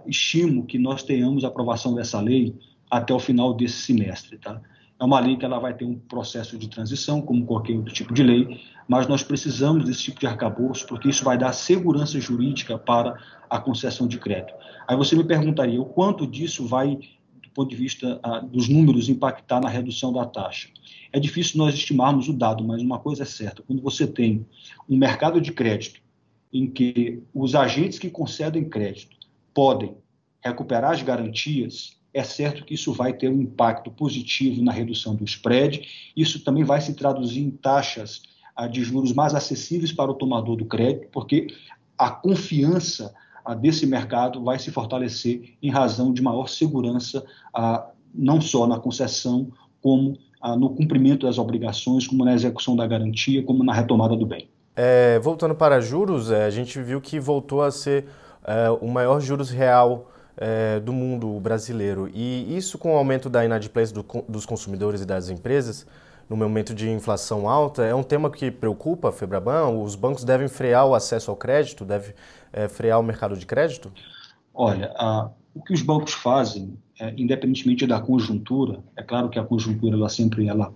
estimo 0.08 0.66
que 0.66 0.80
nós 0.80 1.04
tenhamos 1.04 1.44
aprovação 1.44 1.94
dessa 1.94 2.20
lei 2.20 2.56
até 2.90 3.14
o 3.14 3.20
final 3.20 3.54
desse 3.54 3.82
semestre. 3.82 4.38
Tá? 4.38 4.62
É 5.02 5.04
uma 5.04 5.20
lei 5.20 5.36
que 5.36 5.44
ela 5.44 5.58
vai 5.58 5.74
ter 5.74 5.84
um 5.84 5.98
processo 5.98 6.56
de 6.60 6.70
transição, 6.70 7.24
como 7.24 7.44
qualquer 7.44 7.76
outro 7.76 7.92
tipo 7.92 8.14
de 8.14 8.22
lei, 8.22 8.62
mas 8.88 9.08
nós 9.08 9.24
precisamos 9.24 9.84
desse 9.84 10.04
tipo 10.04 10.20
de 10.20 10.28
arcabouço, 10.28 10.86
porque 10.86 11.10
isso 11.10 11.24
vai 11.24 11.36
dar 11.40 11.54
segurança 11.54 12.20
jurídica 12.20 12.78
para 12.78 13.20
a 13.50 13.60
concessão 13.60 14.08
de 14.08 14.20
crédito. 14.20 14.54
Aí 14.88 14.96
você 14.96 15.16
me 15.16 15.24
perguntaria 15.24 15.82
o 15.82 15.86
quanto 15.86 16.28
disso 16.28 16.68
vai, 16.68 16.98
do 16.98 17.50
ponto 17.52 17.72
de 17.72 17.76
vista 17.76 18.20
ah, 18.22 18.42
dos 18.42 18.70
números, 18.70 19.10
impactar 19.10 19.60
na 19.60 19.70
redução 19.70 20.14
da 20.14 20.24
taxa. 20.24 20.70
É 21.12 21.20
difícil 21.20 21.58
nós 21.58 21.74
estimarmos 21.74 22.30
o 22.30 22.34
dado, 22.34 22.64
mas 22.64 22.80
uma 22.84 23.00
coisa 23.00 23.24
é 23.24 23.26
certa: 23.26 23.64
quando 23.64 23.82
você 23.82 24.06
tem 24.06 24.46
um 24.88 24.96
mercado 24.96 25.42
de 25.42 25.52
crédito 25.52 26.00
em 26.54 26.70
que 26.70 27.24
os 27.34 27.56
agentes 27.56 27.98
que 27.98 28.10
concedem 28.12 28.70
crédito 28.70 29.18
podem 29.52 29.96
recuperar 30.44 30.92
as 30.92 31.02
garantias, 31.02 32.00
é 32.14 32.24
certo 32.24 32.66
que 32.66 32.74
isso 32.74 32.94
vai 32.94 33.14
ter 33.14 33.30
um 33.30 33.42
impacto 33.42 33.90
positivo 33.90 34.62
na 34.62 34.72
redução 34.72 35.16
do 35.16 35.24
spread. 35.24 36.12
Isso 36.16 36.44
também 36.44 36.64
vai 36.64 36.82
se 36.82 36.94
traduzir 36.94 37.42
em 37.42 37.52
taxas 37.52 38.24
ah, 38.56 38.68
de 38.68 38.84
juros 38.84 39.14
mais 39.14 39.34
acessíveis 39.34 39.92
para 39.92 40.12
o 40.12 40.14
tomador 40.14 40.58
do 40.58 40.66
crédito, 40.66 41.08
porque 41.12 41.48
a 41.98 42.10
confiança 42.10 43.14
ah, 43.46 43.54
desse 43.54 43.86
mercado 43.86 44.44
vai 44.44 44.60
se 44.60 44.72
fortalecer 44.72 45.56
em 45.62 45.70
razão 45.70 46.14
de 46.14 46.22
maior 46.22 46.50
segurança, 46.50 47.24
ah, 47.54 47.90
não 48.14 48.42
só 48.42 48.68
na 48.68 48.80
concessão, 48.80 49.52
como 49.82 50.18
no 50.58 50.72
cumprimento 50.72 51.28
das 51.28 51.38
obrigações, 51.38 52.08
como 52.08 52.26
na 52.26 52.34
execução 52.34 52.76
da 52.76 52.88
garantia, 52.88 53.44
como 53.44 53.64
na 53.64 53.74
retomada 53.74 54.16
do 54.16 54.26
bem. 54.26 54.50
É, 54.76 55.20
voltando 55.20 55.54
para 55.54 55.80
juros, 55.80 56.32
é, 56.32 56.46
a 56.46 56.50
gente 56.50 56.82
viu 56.82 57.00
que 57.00 57.20
voltou 57.20 57.62
a 57.62 57.70
ser 57.70 58.06
é, 58.44 58.70
o 58.82 58.88
maior 58.88 59.20
juros 59.20 59.52
real 59.52 60.11
é, 60.38 60.80
do 60.80 60.94
mundo 60.94 61.40
brasileiro. 61.40 62.10
E 62.14 62.56
isso 62.56 62.78
com 62.78 62.94
o 62.94 62.98
aumento 62.98 63.30
da 63.30 63.44
inadimplência 63.46 63.94
do, 63.94 64.06
dos 64.28 64.46
consumidores 64.46 65.02
e 65.02 65.06
das 65.06 65.30
empresas, 65.30 65.86
no 66.30 66.38
momento 66.38 66.74
de 66.74 66.90
inflação 66.90 67.50
alta, 67.50 67.84
é 67.84 67.94
um 67.94 68.04
tema 68.04 68.30
que 68.30 68.50
preocupa 68.50 69.10
a 69.10 69.12
Febraban? 69.12 69.68
Os 69.68 69.96
bancos 69.96 70.24
devem 70.24 70.48
frear 70.48 70.86
o 70.86 70.96
acesso 70.96 71.30
ao 71.30 71.36
crédito, 71.36 71.84
devem 71.84 72.14
é, 72.54 72.68
frear 72.68 73.00
o 73.00 73.04
mercado 73.04 73.36
de 73.36 73.46
crédito? 73.46 73.92
Olha, 74.54 74.94
a, 74.96 75.30
o 75.54 75.62
que 75.62 75.74
os 75.74 75.82
bancos 75.82 76.14
fazem, 76.14 76.78
é, 77.00 77.14
independentemente 77.18 77.86
da 77.86 78.00
conjuntura, 78.00 78.80
é 78.96 79.04
claro 79.04 79.30
que 79.30 79.38
a 79.38 79.44
conjuntura 79.44 79.96
ela 79.96 80.10
sempre 80.10 80.48
ela 80.48 80.74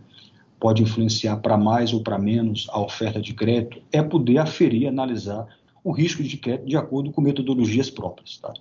pode 0.59 0.81
influenciar 0.81 1.37
para 1.37 1.57
mais 1.57 1.93
ou 1.93 2.01
para 2.01 2.17
menos 2.17 2.67
a 2.71 2.79
oferta 2.79 3.21
de 3.21 3.33
crédito, 3.33 3.81
é 3.91 4.01
poder 4.01 4.39
aferir, 4.39 4.87
analisar 4.87 5.47
o 5.83 5.91
risco 5.91 6.23
de 6.23 6.37
crédito 6.37 6.67
de 6.67 6.75
acordo 6.75 7.11
com 7.11 7.21
metodologias 7.21 7.89
próprias. 7.89 8.37
Tá? 8.37 8.53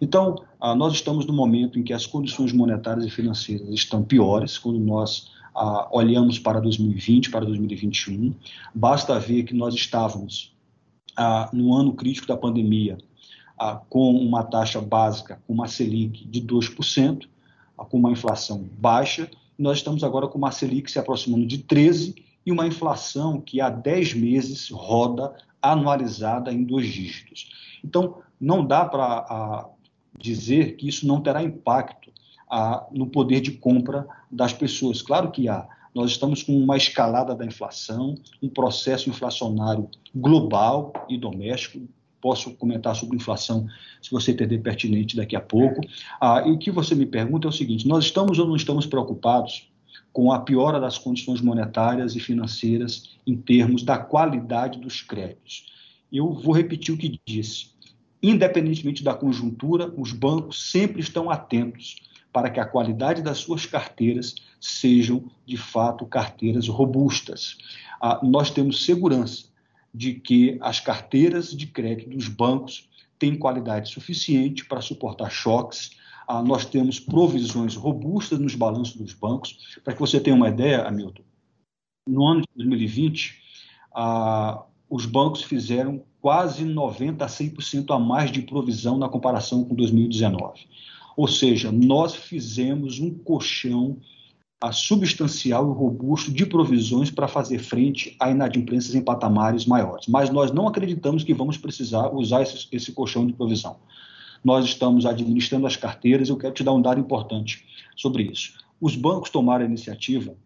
Então, 0.00 0.36
ah, 0.60 0.74
nós 0.74 0.92
estamos 0.94 1.26
no 1.26 1.32
momento 1.32 1.78
em 1.78 1.82
que 1.82 1.92
as 1.92 2.06
condições 2.06 2.52
monetárias 2.52 3.06
e 3.06 3.10
financeiras 3.10 3.68
estão 3.70 4.02
piores, 4.02 4.58
quando 4.58 4.78
nós 4.78 5.30
ah, 5.54 5.88
olhamos 5.92 6.38
para 6.38 6.60
2020, 6.60 7.30
para 7.30 7.44
2021. 7.44 8.34
Basta 8.74 9.18
ver 9.18 9.44
que 9.44 9.54
nós 9.54 9.74
estávamos 9.74 10.54
ah, 11.16 11.48
no 11.52 11.74
ano 11.74 11.94
crítico 11.94 12.26
da 12.26 12.36
pandemia 12.36 12.98
ah, 13.58 13.80
com 13.88 14.10
uma 14.16 14.42
taxa 14.42 14.80
básica, 14.80 15.40
com 15.46 15.52
uma 15.52 15.68
Selic 15.68 16.26
de 16.26 16.42
2%, 16.42 17.28
ah, 17.78 17.84
com 17.84 17.98
uma 17.98 18.10
inflação 18.10 18.68
baixa, 18.78 19.30
nós 19.56 19.78
estamos 19.78 20.02
agora 20.02 20.26
com 20.26 20.36
uma 20.36 20.50
Selic 20.50 20.90
se 20.90 20.98
aproximando 20.98 21.46
de 21.46 21.58
13% 21.58 22.16
e 22.44 22.52
uma 22.52 22.66
inflação 22.66 23.40
que 23.40 23.60
há 23.60 23.70
10 23.70 24.14
meses 24.14 24.68
roda 24.70 25.34
anualizada 25.62 26.52
em 26.52 26.62
dois 26.62 26.86
dígitos. 26.88 27.78
Então, 27.82 28.18
não 28.38 28.66
dá 28.66 28.84
para 28.84 29.66
dizer 30.18 30.76
que 30.76 30.88
isso 30.88 31.06
não 31.06 31.20
terá 31.20 31.42
impacto 31.42 32.12
no 32.92 33.06
poder 33.06 33.40
de 33.40 33.52
compra 33.52 34.06
das 34.30 34.52
pessoas. 34.52 35.02
Claro 35.02 35.30
que 35.30 35.48
há. 35.48 35.66
Nós 35.94 36.10
estamos 36.10 36.42
com 36.42 36.56
uma 36.56 36.76
escalada 36.76 37.34
da 37.34 37.46
inflação, 37.46 38.16
um 38.42 38.48
processo 38.48 39.08
inflacionário 39.08 39.88
global 40.14 40.92
e 41.08 41.16
doméstico. 41.16 41.86
Posso 42.20 42.54
comentar 42.54 42.96
sobre 42.96 43.16
inflação, 43.16 43.66
se 44.00 44.10
você 44.10 44.32
entender 44.32 44.58
pertinente 44.58 45.14
daqui 45.14 45.36
a 45.36 45.40
pouco. 45.40 45.82
Ah, 46.20 46.42
e 46.44 46.50
o 46.50 46.58
que 46.58 46.70
você 46.70 46.94
me 46.94 47.06
pergunta 47.06 47.46
é 47.46 47.50
o 47.50 47.52
seguinte: 47.52 47.86
nós 47.86 48.06
estamos 48.06 48.38
ou 48.38 48.46
não 48.46 48.56
estamos 48.56 48.86
preocupados 48.86 49.70
com 50.12 50.32
a 50.32 50.40
piora 50.40 50.80
das 50.80 50.98
condições 50.98 51.40
monetárias 51.40 52.16
e 52.16 52.20
financeiras 52.20 53.10
em 53.26 53.36
termos 53.36 53.82
da 53.82 53.98
qualidade 53.98 54.78
dos 54.78 55.02
créditos? 55.02 55.66
Eu 56.10 56.32
vou 56.32 56.54
repetir 56.54 56.94
o 56.94 56.98
que 56.98 57.20
disse. 57.26 57.73
Independentemente 58.26 59.04
da 59.04 59.12
conjuntura, 59.12 59.92
os 59.98 60.10
bancos 60.10 60.70
sempre 60.70 61.02
estão 61.02 61.28
atentos 61.28 61.96
para 62.32 62.48
que 62.48 62.58
a 62.58 62.64
qualidade 62.64 63.20
das 63.20 63.36
suas 63.36 63.66
carteiras 63.66 64.34
sejam, 64.58 65.30
de 65.44 65.58
fato, 65.58 66.06
carteiras 66.06 66.66
robustas. 66.66 67.58
Ah, 68.00 68.18
nós 68.22 68.50
temos 68.50 68.82
segurança 68.82 69.44
de 69.92 70.14
que 70.14 70.56
as 70.62 70.80
carteiras 70.80 71.54
de 71.54 71.66
crédito 71.66 72.08
dos 72.08 72.26
bancos 72.26 72.88
têm 73.18 73.36
qualidade 73.36 73.90
suficiente 73.90 74.64
para 74.64 74.80
suportar 74.80 75.30
choques. 75.30 75.90
Ah, 76.26 76.42
nós 76.42 76.64
temos 76.64 76.98
provisões 76.98 77.74
robustas 77.74 78.38
nos 78.38 78.54
balanços 78.54 78.96
dos 78.96 79.12
bancos. 79.12 79.76
Para 79.84 79.92
que 79.92 80.00
você 80.00 80.18
tenha 80.18 80.34
uma 80.34 80.48
ideia, 80.48 80.88
Hamilton, 80.88 81.24
no 82.08 82.26
ano 82.26 82.40
de 82.40 82.48
2020, 82.56 83.38
ah, 83.94 84.64
os 84.94 85.06
bancos 85.06 85.42
fizeram 85.42 86.04
quase 86.20 86.64
90% 86.64 87.20
a 87.20 87.26
100% 87.26 87.96
a 87.96 87.98
mais 87.98 88.30
de 88.30 88.42
provisão 88.42 88.96
na 88.96 89.08
comparação 89.08 89.64
com 89.64 89.74
2019. 89.74 90.68
Ou 91.16 91.26
seja, 91.26 91.72
nós 91.72 92.14
fizemos 92.14 93.00
um 93.00 93.12
colchão 93.12 93.96
a 94.60 94.70
substancial 94.70 95.68
e 95.68 95.74
robusto 95.74 96.30
de 96.30 96.46
provisões 96.46 97.10
para 97.10 97.26
fazer 97.26 97.58
frente 97.58 98.14
a 98.20 98.30
inadimplências 98.30 98.94
em 98.94 99.02
patamares 99.02 99.66
maiores. 99.66 100.06
Mas 100.06 100.30
nós 100.30 100.52
não 100.52 100.68
acreditamos 100.68 101.24
que 101.24 101.34
vamos 101.34 101.58
precisar 101.58 102.14
usar 102.14 102.42
esse, 102.42 102.68
esse 102.70 102.92
colchão 102.92 103.26
de 103.26 103.32
provisão. 103.32 103.78
Nós 104.44 104.64
estamos 104.64 105.04
administrando 105.06 105.66
as 105.66 105.76
carteiras, 105.76 106.28
eu 106.28 106.36
quero 106.36 106.54
te 106.54 106.62
dar 106.62 106.72
um 106.72 106.80
dado 106.80 107.00
importante 107.00 107.66
sobre 107.96 108.22
isso. 108.22 108.52
Os 108.80 108.94
bancos 108.94 109.28
tomaram 109.28 109.64
a 109.64 109.68
iniciativa 109.68 110.36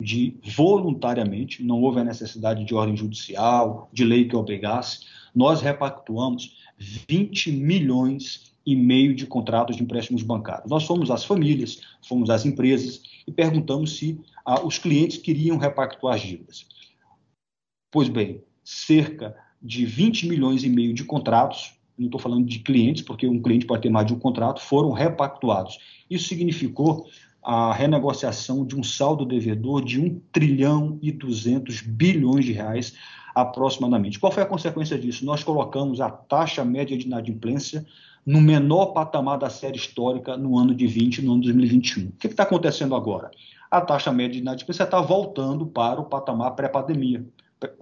de 0.00 0.38
voluntariamente, 0.44 1.62
não 1.62 1.82
houve 1.82 2.00
a 2.00 2.04
necessidade 2.04 2.64
de 2.64 2.74
ordem 2.74 2.96
judicial, 2.96 3.88
de 3.92 4.04
lei 4.04 4.28
que 4.28 4.36
obrigasse, 4.36 5.00
nós 5.34 5.60
repactuamos 5.60 6.56
20 7.08 7.50
milhões 7.52 8.52
e 8.64 8.76
meio 8.76 9.14
de 9.14 9.26
contratos 9.26 9.76
de 9.76 9.82
empréstimos 9.82 10.22
bancários. 10.22 10.70
Nós 10.70 10.84
fomos 10.84 11.10
às 11.10 11.24
famílias, 11.24 11.80
fomos 12.06 12.30
às 12.30 12.44
empresas 12.44 13.02
e 13.26 13.32
perguntamos 13.32 13.96
se 13.96 14.20
ah, 14.44 14.64
os 14.64 14.78
clientes 14.78 15.18
queriam 15.18 15.56
repactuar 15.56 16.14
as 16.14 16.20
dívidas. 16.20 16.66
Pois 17.90 18.08
bem, 18.08 18.42
cerca 18.62 19.34
de 19.60 19.84
20 19.84 20.28
milhões 20.28 20.62
e 20.62 20.68
meio 20.68 20.94
de 20.94 21.02
contratos, 21.02 21.72
não 21.98 22.06
estou 22.06 22.20
falando 22.20 22.46
de 22.46 22.60
clientes, 22.60 23.02
porque 23.02 23.26
um 23.26 23.42
cliente 23.42 23.66
pode 23.66 23.82
ter 23.82 23.90
mais 23.90 24.06
de 24.06 24.14
um 24.14 24.18
contrato, 24.18 24.60
foram 24.60 24.92
repactuados. 24.92 25.78
Isso 26.08 26.28
significou 26.28 27.08
a 27.48 27.72
renegociação 27.72 28.62
de 28.62 28.76
um 28.76 28.82
saldo 28.82 29.24
devedor 29.24 29.82
de 29.82 29.98
1 29.98 30.20
trilhão 30.30 30.98
e 31.00 31.10
200 31.10 31.80
bilhões 31.80 32.44
de 32.44 32.52
reais 32.52 32.92
aproximadamente. 33.34 34.18
Qual 34.18 34.30
foi 34.30 34.42
a 34.42 34.46
consequência 34.46 34.98
disso? 34.98 35.24
Nós 35.24 35.42
colocamos 35.42 35.98
a 36.02 36.10
taxa 36.10 36.62
média 36.62 36.94
de 36.94 37.06
inadimplência 37.06 37.86
no 38.26 38.38
menor 38.38 38.88
patamar 38.88 39.38
da 39.38 39.48
série 39.48 39.78
histórica 39.78 40.36
no 40.36 40.58
ano 40.58 40.74
de 40.74 40.86
20, 40.86 41.22
no 41.22 41.32
ano 41.32 41.40
de 41.40 41.48
2021. 41.48 42.08
O 42.08 42.12
que 42.18 42.26
está 42.26 42.42
acontecendo 42.42 42.94
agora? 42.94 43.30
A 43.70 43.80
taxa 43.80 44.12
média 44.12 44.34
de 44.34 44.40
inadimplência 44.40 44.82
está 44.82 45.00
voltando 45.00 45.64
para 45.66 45.98
o 45.98 46.04
patamar 46.04 46.50
pré-pandemia, 46.50 47.24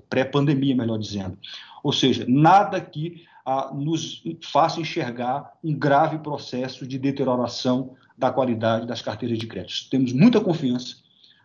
pré-pandemia, 0.08 0.76
melhor 0.76 0.96
dizendo. 0.96 1.36
Ou 1.82 1.92
seja, 1.92 2.24
nada 2.28 2.80
que 2.80 3.24
ah, 3.44 3.72
nos 3.74 4.22
faça 4.44 4.80
enxergar 4.80 5.54
um 5.64 5.74
grave 5.74 6.18
processo 6.18 6.86
de 6.86 7.00
deterioração 7.00 7.96
da 8.16 8.30
qualidade 8.30 8.86
das 8.86 9.02
carteiras 9.02 9.38
de 9.38 9.46
crédito. 9.46 9.90
Temos 9.90 10.12
muita 10.12 10.40
confiança 10.40 10.96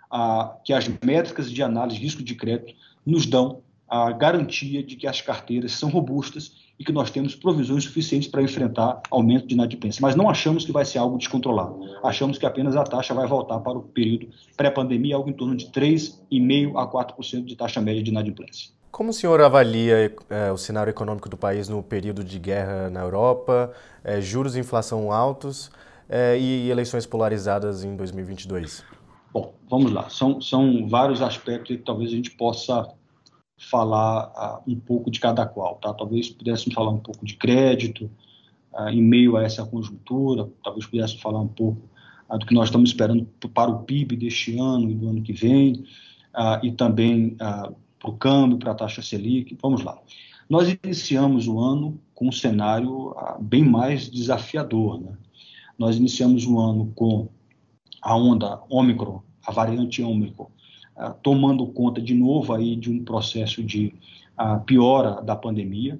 ah, 0.10 0.56
que 0.64 0.74
as 0.74 0.88
métricas 1.04 1.52
de 1.52 1.62
análise 1.64 1.98
de 1.98 2.04
risco 2.04 2.24
de 2.24 2.36
crédito 2.36 2.74
nos 3.06 3.26
dão 3.26 3.62
a 3.88 4.12
garantia 4.12 4.82
de 4.82 4.96
que 4.96 5.06
as 5.06 5.20
carteiras 5.20 5.74
são 5.74 5.90
robustas 5.90 6.54
e 6.80 6.84
que 6.84 6.94
nós 6.94 7.12
temos 7.12 7.36
provisões 7.36 7.84
suficientes 7.84 8.30
para 8.30 8.42
enfrentar 8.42 9.02
aumento 9.12 9.46
de 9.46 9.54
inadimplência. 9.54 10.02
Mas 10.02 10.16
não 10.16 10.30
achamos 10.30 10.66
que 10.66 10.72
vai 10.72 10.86
ser 10.86 10.98
algo 10.98 11.18
descontrolado. 11.18 11.78
Achamos 12.02 12.38
que 12.38 12.46
apenas 12.46 12.76
a 12.76 12.84
taxa 12.84 13.14
vai 13.14 13.28
voltar 13.28 13.60
para 13.60 13.78
o 13.78 13.84
período 13.84 14.30
pré-pandemia, 14.56 15.16
algo 15.16 15.30
em 15.30 15.34
torno 15.34 15.56
de 15.56 15.68
3,5% 15.68 16.72
a 16.76 16.88
4% 16.88 17.44
de 17.44 17.56
taxa 17.56 17.82
média 17.82 18.02
de 18.02 18.10
inadimplência. 18.10 18.72
Como 18.92 19.10
o 19.10 19.14
senhor 19.14 19.42
avalia 19.42 20.14
é, 20.30 20.52
o 20.52 20.58
cenário 20.58 20.90
econômico 20.90 21.30
do 21.30 21.38
país 21.38 21.70
no 21.70 21.84
período 21.84 22.24
de 22.24 22.40
guerra 22.40 22.90
na 22.90 23.02
Europa, 23.02 23.72
é, 24.04 24.20
juros 24.22 24.56
e 24.56 24.60
inflação 24.60 25.12
altos 25.12 25.70
é, 26.12 26.38
e 26.38 26.70
eleições 26.70 27.06
polarizadas 27.06 27.86
em 27.86 27.96
2022? 27.96 28.84
Bom, 29.34 29.54
vamos 29.70 29.94
lá. 29.94 30.10
São, 30.10 30.42
são 30.42 30.86
vários 30.90 31.22
aspectos 31.22 31.78
que 31.78 31.82
talvez 31.82 32.12
a 32.12 32.16
gente 32.16 32.32
possa 32.32 32.94
falar 33.58 34.28
uh, 34.68 34.70
um 34.70 34.78
pouco 34.78 35.10
de 35.10 35.22
cada 35.22 35.46
qual, 35.46 35.76
tá? 35.76 35.94
Talvez 35.94 36.30
pudéssemos 36.30 36.74
falar 36.74 36.90
um 36.92 37.00
pouco 37.00 37.26
de 37.26 37.36
crédito 37.36 38.12
uh, 38.74 38.90
em 38.90 39.02
meio 39.02 39.38
a 39.38 39.44
essa 39.44 39.66
conjuntura, 39.66 40.50
talvez 40.62 40.86
pudéssemos 40.86 41.22
falar 41.22 41.40
um 41.40 41.48
pouco 41.48 41.82
uh, 42.30 42.38
do 42.38 42.46
que 42.46 42.54
nós 42.54 42.66
estamos 42.68 42.90
esperando 42.90 43.26
para 43.54 43.72
o 43.72 43.84
PIB 43.84 44.18
deste 44.18 44.60
ano 44.60 44.90
e 44.90 44.96
do 44.96 45.08
ano 45.08 45.22
que 45.22 45.32
vem, 45.32 45.86
e 46.64 46.72
também 46.72 47.36
para 47.36 48.10
o 48.10 48.14
câmbio, 48.14 48.58
para 48.58 48.72
a 48.72 48.76
taxa 48.76 49.02
Selic. 49.02 49.58
Vamos 49.62 49.84
lá. 49.84 50.00
Nós 50.50 50.78
iniciamos 50.82 51.46
o 51.46 51.60
ano 51.60 52.00
com 52.16 52.30
um 52.30 52.32
cenário 52.32 53.14
bem 53.42 53.66
mais 53.66 54.10
desafiador, 54.10 55.02
né? 55.02 55.12
Nós 55.78 55.98
iniciamos 55.98 56.46
o 56.46 56.60
ano 56.60 56.92
com 56.96 57.28
a 58.02 58.16
onda 58.16 58.62
Ômicron, 58.70 59.22
a 59.46 59.52
variante 59.52 60.02
Ômicron, 60.02 60.48
ah, 60.96 61.12
tomando 61.12 61.66
conta 61.68 62.02
de 62.02 62.14
novo 62.14 62.54
aí 62.54 62.76
de 62.76 62.92
um 62.92 63.04
processo 63.04 63.64
de 63.64 63.94
uh, 64.40 64.60
piora 64.66 65.22
da 65.22 65.36
pandemia. 65.36 65.98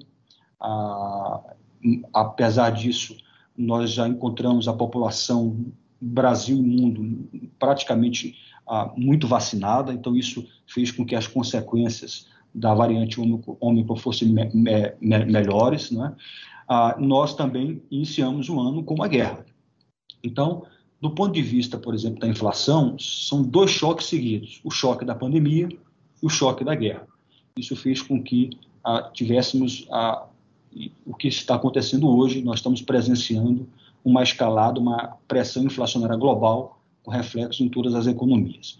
Uh, 0.60 2.04
apesar 2.12 2.70
disso, 2.70 3.16
nós 3.56 3.90
já 3.90 4.06
encontramos 4.06 4.68
a 4.68 4.72
população 4.72 5.66
Brasil 6.00 6.58
e 6.58 6.62
mundo 6.62 7.28
praticamente 7.58 8.36
muito 8.96 9.26
vacinada, 9.26 9.92
então 9.92 10.16
isso 10.16 10.46
fez 10.66 10.90
com 10.90 11.04
que 11.04 11.14
as 11.14 11.26
consequências 11.26 12.26
da 12.54 12.72
variante 12.74 13.20
Ômicron 13.20 13.96
fossem 13.96 14.28
me 14.28 14.48
me 14.52 14.94
me 15.00 15.24
melhores. 15.26 15.90
Né? 15.90 16.14
nós 16.98 17.34
também 17.34 17.82
iniciamos 17.90 18.48
o 18.48 18.60
ano 18.60 18.82
com 18.82 18.94
uma 18.94 19.08
guerra. 19.08 19.44
Então, 20.22 20.64
do 21.00 21.10
ponto 21.10 21.32
de 21.32 21.42
vista, 21.42 21.76
por 21.76 21.94
exemplo, 21.94 22.20
da 22.20 22.28
inflação, 22.28 22.96
são 22.98 23.42
dois 23.42 23.70
choques 23.70 24.06
seguidos: 24.06 24.60
o 24.62 24.70
choque 24.70 25.04
da 25.04 25.14
pandemia 25.14 25.68
e 25.68 26.26
o 26.26 26.28
choque 26.28 26.64
da 26.64 26.74
guerra. 26.74 27.06
Isso 27.56 27.74
fez 27.74 28.00
com 28.00 28.22
que 28.22 28.50
ah, 28.84 29.10
tivéssemos 29.12 29.86
ah, 29.90 30.26
o 31.04 31.14
que 31.14 31.28
está 31.28 31.56
acontecendo 31.56 32.08
hoje. 32.08 32.42
Nós 32.42 32.60
estamos 32.60 32.80
presenciando 32.80 33.68
uma 34.04 34.22
escalada, 34.22 34.78
uma 34.78 35.16
pressão 35.26 35.64
inflacionária 35.64 36.16
global 36.16 36.80
com 37.02 37.10
reflexo 37.10 37.64
em 37.64 37.68
todas 37.68 37.94
as 37.94 38.06
economias. 38.06 38.78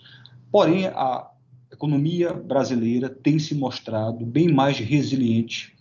Porém, 0.51 0.87
a 0.87 1.29
economia 1.73 2.33
brasileira 2.33 3.09
tem 3.09 3.39
se 3.39 3.55
mostrado 3.55 4.25
bem 4.25 4.49
mais 4.49 4.79
resiliente 4.79 5.75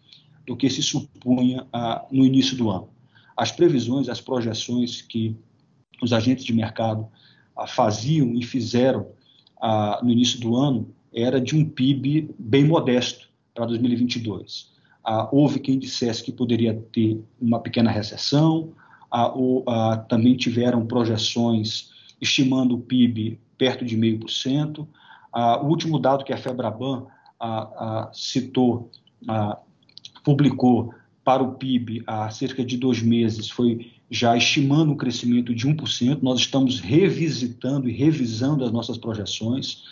do 0.47 0.57
que 0.57 0.69
se 0.69 0.81
supunha 0.81 1.67
ah, 1.71 2.03
no 2.11 2.25
início 2.25 2.57
do 2.57 2.69
ano. 2.69 2.89
As 3.37 3.51
previsões, 3.51 4.09
as 4.09 4.19
projeções 4.19 5.01
que 5.01 5.35
os 6.01 6.11
agentes 6.11 6.43
de 6.43 6.53
mercado 6.53 7.07
ah, 7.55 7.67
faziam 7.67 8.33
e 8.33 8.43
fizeram 8.43 9.07
ah, 9.61 9.99
no 10.03 10.11
início 10.11 10.39
do 10.39 10.55
ano 10.55 10.89
era 11.13 11.39
de 11.39 11.55
um 11.55 11.63
PIB 11.63 12.33
bem 12.39 12.65
modesto 12.65 13.29
para 13.53 13.65
2022. 13.65 14.71
Ah, 15.03 15.29
houve 15.31 15.59
quem 15.59 15.77
dissesse 15.77 16.23
que 16.23 16.31
poderia 16.31 16.73
ter 16.91 17.21
uma 17.39 17.59
pequena 17.59 17.91
recessão, 17.91 18.73
ah, 19.11 19.31
ou, 19.33 19.63
ah, 19.67 19.97
também 19.97 20.35
tiveram 20.35 20.85
projeções 20.85 21.91
estimando 22.19 22.75
o 22.75 22.81
PIB 22.81 23.39
perto 23.57 23.85
de 23.85 23.95
0,5%. 23.95 24.87
o 25.61 25.65
último 25.67 25.99
dado 25.99 26.23
que 26.23 26.33
a 26.33 26.37
Febraban 26.37 27.05
citou, 28.11 28.89
publicou 30.23 30.93
para 31.23 31.43
o 31.43 31.53
PIB 31.53 32.03
há 32.05 32.29
cerca 32.29 32.65
de 32.65 32.77
dois 32.77 33.01
meses 33.01 33.49
foi 33.49 33.91
já 34.11 34.35
estimando 34.35 34.91
um 34.91 34.97
crescimento 34.97 35.55
de 35.55 35.65
1%. 35.65 36.19
Nós 36.21 36.41
estamos 36.41 36.81
revisitando 36.81 37.89
e 37.89 37.93
revisando 37.93 38.65
as 38.65 38.71
nossas 38.71 38.97
projeções 38.97 39.83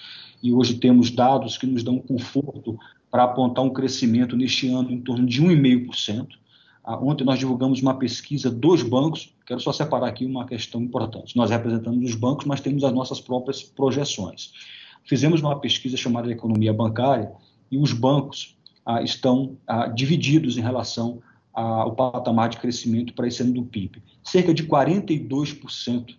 e 0.44 0.52
hoje 0.54 0.76
temos 0.76 1.10
dados 1.10 1.58
que 1.58 1.66
nos 1.66 1.84
dão 1.84 2.00
conforto 2.00 2.78
para 3.10 3.24
apontar 3.24 3.64
um 3.64 3.70
crescimento 3.70 4.36
neste 4.36 4.68
ano 4.68 4.92
em 4.92 5.00
torno 5.00 5.26
de 5.26 5.42
1,5%. 5.42 6.28
Ah, 6.84 6.98
ontem 6.98 7.24
nós 7.24 7.40
divulgamos 7.40 7.82
uma 7.82 7.98
pesquisa 7.98 8.50
dos 8.50 8.84
bancos, 8.84 9.34
quero 9.46 9.60
só 9.60 9.72
separar 9.72 10.08
aqui 10.08 10.26
uma 10.26 10.46
questão 10.46 10.82
importante. 10.82 11.36
Nós 11.38 11.50
representamos 11.50 12.10
os 12.10 12.16
bancos, 12.16 12.46
mas 12.46 12.60
temos 12.60 12.84
as 12.84 12.94
nossas 12.94 13.22
próprias 13.22 13.64
projeções. 13.64 14.52
Fizemos 15.06 15.42
uma 15.42 15.60
pesquisa 15.60 15.96
chamada 15.96 16.30
Economia 16.30 16.74
Bancária 16.74 17.32
e 17.72 17.78
os 17.78 17.94
bancos 17.94 18.58
ah, 18.86 19.02
estão 19.02 19.58
ah, 19.66 19.88
divididos 19.88 20.58
em 20.58 20.62
relação 20.62 21.22
ao 21.60 21.94
patamar 21.94 22.50
de 22.50 22.58
crescimento 22.58 23.14
para 23.14 23.28
esse 23.28 23.42
ano 23.42 23.54
do 23.54 23.64
PIB. 23.64 24.02
Cerca 24.24 24.54
de 24.54 24.66
42% 24.66 26.16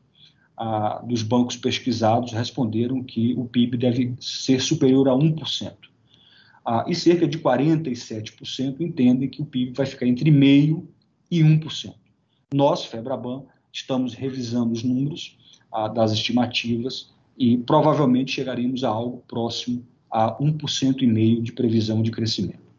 ah, 0.57 1.03
dos 1.03 1.23
bancos 1.23 1.57
pesquisados 1.57 2.33
responderam 2.33 3.03
que 3.03 3.35
o 3.35 3.47
PIB 3.47 3.79
deve 3.79 4.15
ser 4.21 4.61
superior 4.61 5.09
a 5.09 5.13
1%. 5.13 5.73
Ah, 6.65 6.85
e 6.87 6.95
cerca 6.95 7.27
de 7.27 7.39
47% 7.39 8.81
entendem 8.81 9.29
que 9.29 9.41
o 9.41 9.47
PIB 9.47 9.73
vai 9.73 9.87
ficar 9.87 10.07
entre 10.07 10.31
0,5% 10.31 10.85
e 11.31 11.41
1%. 11.41 11.95
Nós, 12.53 12.85
Febraban, 12.85 13.45
estamos 13.73 14.13
revisando 14.15 14.73
os 14.73 14.83
números 14.83 15.39
das 15.95 16.11
estimativas 16.13 17.15
e 17.39 17.57
provavelmente 17.57 18.33
chegaremos 18.33 18.83
a 18.83 18.89
algo 18.89 19.23
próximo 19.29 19.87
a 20.11 20.37
1,5% 20.37 21.41
de 21.41 21.53
previsão 21.53 22.03
de 22.03 22.11
crescimento. 22.11 22.70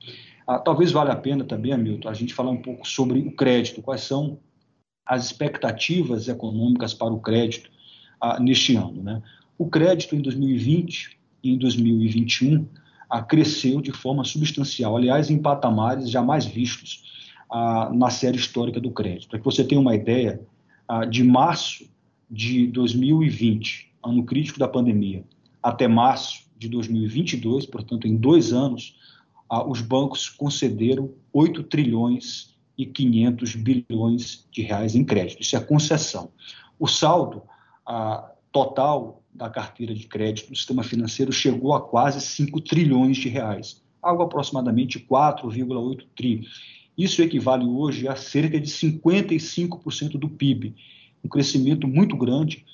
Ah, 0.48 0.60
talvez 0.60 0.91
valha 0.91 1.12
a 1.12 1.15
pena 1.15 1.43
também, 1.43 1.74
Hamilton, 1.74 2.10
a 2.10 2.13
gente 2.13 2.33
falar 2.33 2.51
um 2.51 2.62
pouco 2.62 2.88
sobre 2.88 3.19
o 3.19 3.31
crédito, 3.31 3.81
quais 3.81 4.01
são 4.01 4.39
as 5.05 5.25
expectativas 5.25 6.27
econômicas 6.27 6.93
para 6.93 7.13
o 7.13 7.19
crédito 7.19 7.69
ah, 8.19 8.39
neste 8.39 8.75
ano. 8.75 9.01
Né? 9.01 9.21
O 9.57 9.69
crédito 9.69 10.15
em 10.15 10.21
2020 10.21 11.17
e 11.43 11.51
em 11.51 11.57
2021 11.57 12.67
ah, 13.10 13.21
cresceu 13.21 13.81
de 13.81 13.91
forma 13.91 14.23
substancial, 14.23 14.95
aliás, 14.95 15.30
em 15.30 15.38
patamares 15.38 16.10
jamais 16.10 16.45
vistos 16.45 17.04
ah, 17.51 17.91
na 17.93 18.10
série 18.10 18.38
histórica 18.38 18.80
do 18.80 18.91
crédito. 18.91 19.30
Para 19.30 19.39
que 19.39 19.45
você 19.45 19.63
tenha 19.63 19.82
uma 19.82 19.95
ideia, 19.95 20.41
ah, 20.88 21.06
de 21.06 21.23
março 21.23 21.89
de 22.30 22.67
2020, 22.67 23.91
ano 24.04 24.23
crítico 24.23 24.58
da 24.58 24.67
pandemia, 24.67 25.23
até 25.62 25.88
março 25.88 26.45
de 26.58 26.69
2022, 26.69 27.65
portanto, 27.65 28.08
em 28.08 28.15
dois 28.15 28.54
anos, 28.54 28.95
ah, 29.52 29.68
os 29.68 29.82
bancos 29.82 30.30
concederam 30.30 31.14
8 31.34 31.64
trilhões 31.64 32.56
e 32.78 32.86
500 32.86 33.56
bilhões 33.58 34.48
de 34.50 34.62
reais 34.62 34.96
em 34.96 35.04
crédito. 35.04 35.42
Isso 35.42 35.58
é 35.58 35.60
concessão. 35.60 36.32
O 36.80 36.88
saldo 36.88 37.44
ah, 37.86 38.32
total 38.50 39.22
da 39.34 39.50
carteira 39.50 39.94
de 39.94 40.08
crédito 40.08 40.50
do 40.50 40.56
sistema 40.56 40.84
financeiro 40.84 41.34
chegou 41.34 41.74
a 41.74 41.82
quase 41.82 42.22
5 42.22 42.62
trilhões 42.62 43.18
de 43.18 43.28
reais, 43.28 43.84
algo 44.02 44.24
aproximadamente 44.24 44.98
4,8 45.00 46.06
tri. 46.16 46.48
Isso 46.98 47.22
equivale 47.22 47.66
hoje 47.66 48.08
a 48.08 48.16
cerca 48.16 48.58
de 48.58 48.72
55% 48.72 50.12
do 50.12 50.30
PIB, 50.30 50.76
um 51.22 51.28
crescimento 51.28 51.90
muito 51.90 52.16
grande. 52.16 52.66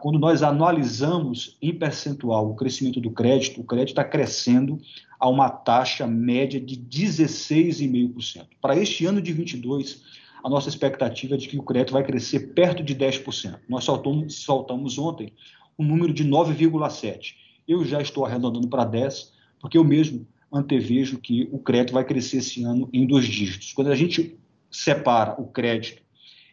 Quando 0.00 0.18
nós 0.18 0.42
analisamos 0.42 1.56
em 1.60 1.72
percentual 1.72 2.50
o 2.50 2.54
crescimento 2.54 3.00
do 3.00 3.10
crédito, 3.10 3.60
o 3.60 3.64
crédito 3.64 3.90
está 3.90 4.04
crescendo 4.04 4.78
a 5.18 5.28
uma 5.28 5.48
taxa 5.48 6.06
média 6.06 6.60
de 6.60 6.76
16,5%. 6.76 8.46
Para 8.60 8.76
este 8.76 9.06
ano 9.06 9.20
de 9.20 9.32
22, 9.32 10.02
a 10.42 10.48
nossa 10.48 10.68
expectativa 10.68 11.34
é 11.34 11.38
de 11.38 11.46
que 11.46 11.58
o 11.58 11.62
crédito 11.62 11.92
vai 11.92 12.02
crescer 12.02 12.54
perto 12.54 12.82
de 12.82 12.96
10%. 12.96 13.58
Nós 13.68 13.84
soltamos, 13.84 14.36
soltamos 14.36 14.98
ontem 14.98 15.32
um 15.78 15.84
número 15.84 16.12
de 16.12 16.24
9,7%. 16.24 17.34
Eu 17.68 17.84
já 17.84 18.00
estou 18.00 18.24
arredondando 18.24 18.66
para 18.68 18.84
10%, 18.84 19.28
porque 19.60 19.76
eu 19.76 19.84
mesmo 19.84 20.26
antevejo 20.52 21.18
que 21.18 21.48
o 21.52 21.58
crédito 21.58 21.92
vai 21.92 22.04
crescer 22.04 22.38
esse 22.38 22.64
ano 22.64 22.88
em 22.92 23.06
dois 23.06 23.26
dígitos. 23.26 23.72
Quando 23.72 23.92
a 23.92 23.94
gente 23.94 24.36
separa 24.70 25.40
o 25.40 25.46
crédito 25.46 26.02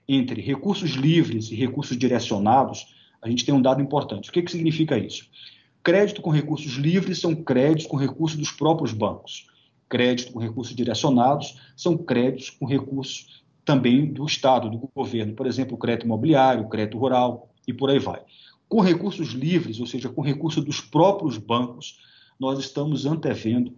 entre 0.08 0.42
recursos 0.42 0.92
livres 0.92 1.50
e 1.52 1.56
recursos 1.56 1.98
direcionados, 1.98 2.96
a 3.22 3.30
gente 3.30 3.46
tem 3.46 3.54
um 3.54 3.62
dado 3.62 3.82
importante. 3.82 4.30
O 4.30 4.34
que, 4.34 4.42
que 4.42 4.52
significa 4.52 4.98
isso? 4.98 5.28
Crédito 5.84 6.22
com 6.22 6.30
recursos 6.30 6.74
livres 6.74 7.20
são 7.20 7.36
créditos 7.36 7.88
com 7.88 7.98
recursos 7.98 8.38
dos 8.38 8.52
próprios 8.52 8.94
bancos. 8.94 9.48
Crédito 9.90 10.34
com 10.34 10.40
recursos 10.40 10.76
direcionados 10.76 11.58
são 11.76 11.98
créditos 11.98 12.50
com 12.50 12.66
recursos 12.66 13.44
também 13.64 14.06
do 14.06 14.26
Estado, 14.26 14.70
do 14.70 14.90
governo. 14.94 15.34
Por 15.34 15.48
exemplo, 15.48 15.78
crédito 15.78 16.06
imobiliário, 16.06 16.68
crédito 16.68 16.98
rural 16.98 17.50
e 17.68 17.74
por 17.74 17.90
aí 17.90 18.00
vai. 18.00 18.22
Com 18.68 18.82
recursos 18.82 19.30
livres, 19.30 19.80
ou 19.80 19.86
seja, 19.86 20.10
com 20.10 20.22
recursos 20.22 20.64
dos 20.64 20.82
próprios 20.82 21.38
bancos, 21.38 22.00
nós 22.40 22.60
estamos 22.60 23.06
antevendo, 23.06 23.74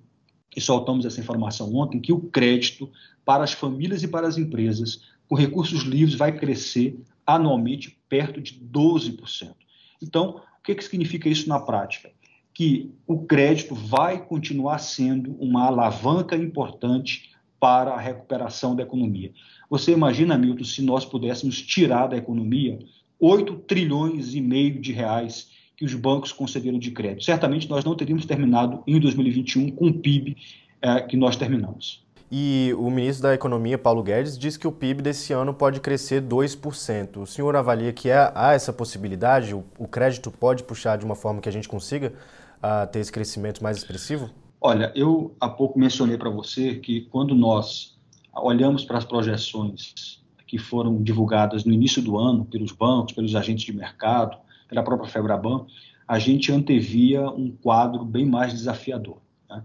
e 0.55 0.59
soltamos 0.59 1.05
essa 1.05 1.19
informação 1.19 1.73
ontem, 1.75 1.99
que 1.99 2.11
o 2.11 2.21
crédito 2.21 2.89
para 3.23 3.43
as 3.43 3.53
famílias 3.53 4.01
e 4.01 4.07
para 4.07 4.27
as 4.27 4.37
empresas 4.37 5.01
com 5.27 5.35
recursos 5.35 5.83
livres 5.83 6.15
vai 6.15 6.35
crescer 6.35 6.99
anualmente 7.35 7.97
perto 8.07 8.41
de 8.41 8.53
12%. 8.53 9.53
Então, 10.01 10.41
o 10.59 10.63
que, 10.63 10.75
que 10.75 10.83
significa 10.83 11.29
isso 11.29 11.47
na 11.47 11.59
prática? 11.59 12.11
Que 12.53 12.91
o 13.07 13.25
crédito 13.25 13.73
vai 13.75 14.23
continuar 14.25 14.79
sendo 14.79 15.33
uma 15.39 15.65
alavanca 15.65 16.35
importante 16.35 17.31
para 17.59 17.91
a 17.91 17.99
recuperação 17.99 18.75
da 18.75 18.83
economia. 18.83 19.31
Você 19.69 19.91
imagina, 19.91 20.37
Milton, 20.37 20.63
se 20.63 20.81
nós 20.81 21.05
pudéssemos 21.05 21.61
tirar 21.61 22.07
da 22.07 22.17
economia 22.17 22.79
8 23.19 23.55
trilhões 23.67 24.33
e 24.33 24.41
meio 24.41 24.79
de 24.79 24.93
reais 24.93 25.49
que 25.75 25.85
os 25.85 25.93
bancos 25.93 26.31
concederam 26.31 26.79
de 26.79 26.91
crédito. 26.91 27.23
Certamente 27.23 27.69
nós 27.69 27.83
não 27.83 27.95
teríamos 27.95 28.25
terminado 28.25 28.83
em 28.87 28.99
2021 28.99 29.71
com 29.71 29.87
o 29.87 29.93
PIB 29.93 30.37
eh, 30.81 31.01
que 31.01 31.15
nós 31.15 31.35
terminamos. 31.35 32.03
E 32.31 32.75
o 32.77 32.91
ministro 32.91 33.23
da 33.23 33.33
Economia, 33.33 33.75
Paulo 33.75 34.03
Guedes, 34.03 34.37
diz 34.37 34.55
que 34.55 34.67
o 34.67 34.71
PIB 34.71 35.01
desse 35.01 35.33
ano 35.33 35.51
pode 35.51 35.79
crescer 35.79 36.21
2%. 36.21 37.17
O 37.17 37.25
senhor 37.25 37.55
avalia 37.55 37.91
que 37.91 38.11
há 38.11 38.51
essa 38.53 38.71
possibilidade? 38.71 39.55
O, 39.55 39.87
crédito 39.87 40.29
pode 40.29 40.63
puxar 40.63 40.97
de 40.97 41.05
uma 41.05 41.15
forma 41.15 41.41
que 41.41 41.49
a 41.49 41.51
gente 41.51 41.67
consiga 41.67 42.13
uh, 42.57 42.85
ter 42.91 42.99
esse 42.99 43.11
crescimento 43.11 43.63
mais 43.63 43.77
expressivo? 43.77 44.29
Olha, 44.61 44.91
eu 44.95 45.35
há 45.39 45.49
pouco 45.49 45.79
mencionei 45.79 46.17
para 46.17 46.29
você 46.29 46.75
que 46.75 47.01
quando 47.01 47.33
nós 47.33 47.97
olhamos 48.35 48.85
para 48.85 48.99
as 48.99 49.05
projeções 49.05 50.21
que 50.45 50.59
foram 50.59 51.01
divulgadas 51.01 51.65
no 51.65 51.73
início 51.73 52.01
do 52.01 52.17
ano 52.17 52.45
pelos 52.45 52.71
bancos, 52.71 53.13
pelos 53.13 53.35
agentes 53.35 53.63
de 53.63 53.73
mercado, 53.73 54.37
pela 54.67 54.83
própria 54.83 55.09
Febraban, 55.09 55.65
a 56.07 56.19
gente 56.19 56.51
antevia 56.51 57.27
um 57.29 57.51
quadro 57.51 58.05
bem 58.05 58.25
mais 58.25 58.53
desafiador. 58.53 59.17
Né? 59.49 59.63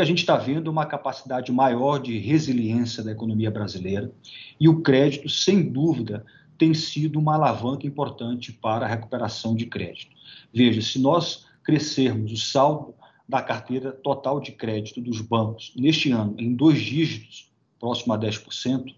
Que 0.00 0.02
a 0.02 0.06
gente 0.06 0.20
está 0.20 0.34
vendo 0.34 0.68
uma 0.68 0.86
capacidade 0.86 1.52
maior 1.52 1.98
de 1.98 2.16
resiliência 2.16 3.04
da 3.04 3.12
economia 3.12 3.50
brasileira 3.50 4.10
e 4.58 4.66
o 4.66 4.80
crédito, 4.80 5.28
sem 5.28 5.70
dúvida, 5.70 6.24
tem 6.56 6.72
sido 6.72 7.18
uma 7.18 7.34
alavanca 7.34 7.86
importante 7.86 8.50
para 8.50 8.86
a 8.86 8.88
recuperação 8.88 9.54
de 9.54 9.66
crédito. 9.66 10.16
Veja, 10.54 10.80
se 10.80 10.98
nós 10.98 11.44
crescermos 11.62 12.32
o 12.32 12.36
saldo 12.38 12.94
da 13.28 13.42
carteira 13.42 13.92
total 13.92 14.40
de 14.40 14.52
crédito 14.52 15.02
dos 15.02 15.20
bancos 15.20 15.70
neste 15.76 16.10
ano 16.10 16.34
em 16.38 16.54
dois 16.54 16.80
dígitos, 16.80 17.52
próximo 17.78 18.14
a 18.14 18.18
10%, 18.18 18.94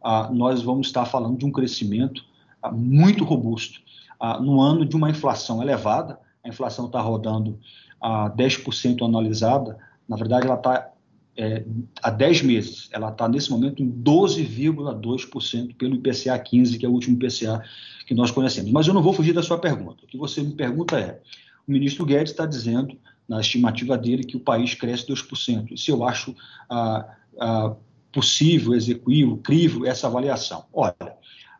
ah, 0.00 0.30
nós 0.32 0.62
vamos 0.62 0.86
estar 0.86 1.06
falando 1.06 1.38
de 1.38 1.44
um 1.44 1.50
crescimento 1.50 2.24
ah, 2.62 2.70
muito 2.70 3.24
robusto. 3.24 3.80
Ah, 4.20 4.38
no 4.38 4.60
ano 4.60 4.86
de 4.86 4.94
uma 4.94 5.10
inflação 5.10 5.60
elevada, 5.60 6.20
a 6.44 6.48
inflação 6.48 6.86
está 6.86 7.00
rodando 7.00 7.58
a 8.00 8.30
10% 8.30 9.04
anualizada, 9.04 9.84
na 10.08 10.16
verdade, 10.16 10.46
ela 10.46 10.56
está 10.56 10.90
é, 11.36 11.64
há 12.02 12.10
10 12.10 12.42
meses, 12.42 12.88
ela 12.92 13.10
está 13.10 13.28
nesse 13.28 13.50
momento 13.50 13.82
em 13.82 13.90
12,2% 13.90 15.76
pelo 15.76 15.96
IPCA 15.96 16.38
15, 16.38 16.78
que 16.78 16.86
é 16.86 16.88
o 16.88 16.92
último 16.92 17.16
IPCA 17.16 17.62
que 18.06 18.14
nós 18.14 18.30
conhecemos. 18.30 18.70
Mas 18.70 18.86
eu 18.86 18.94
não 18.94 19.02
vou 19.02 19.12
fugir 19.12 19.34
da 19.34 19.42
sua 19.42 19.58
pergunta. 19.58 20.04
O 20.04 20.06
que 20.06 20.16
você 20.16 20.42
me 20.42 20.52
pergunta 20.52 20.98
é: 20.98 21.20
o 21.68 21.72
ministro 21.72 22.06
Guedes 22.06 22.32
está 22.32 22.46
dizendo, 22.46 22.96
na 23.28 23.40
estimativa 23.40 23.98
dele, 23.98 24.24
que 24.24 24.36
o 24.36 24.40
país 24.40 24.74
cresce 24.74 25.06
2%. 25.06 25.72
E 25.72 25.78
se 25.78 25.90
eu 25.90 26.04
acho 26.04 26.34
ah, 26.70 27.16
ah, 27.38 27.74
possível, 28.12 28.74
execuível, 28.74 29.36
crível 29.38 29.84
essa 29.84 30.06
avaliação? 30.06 30.64
Olha, 30.72 30.94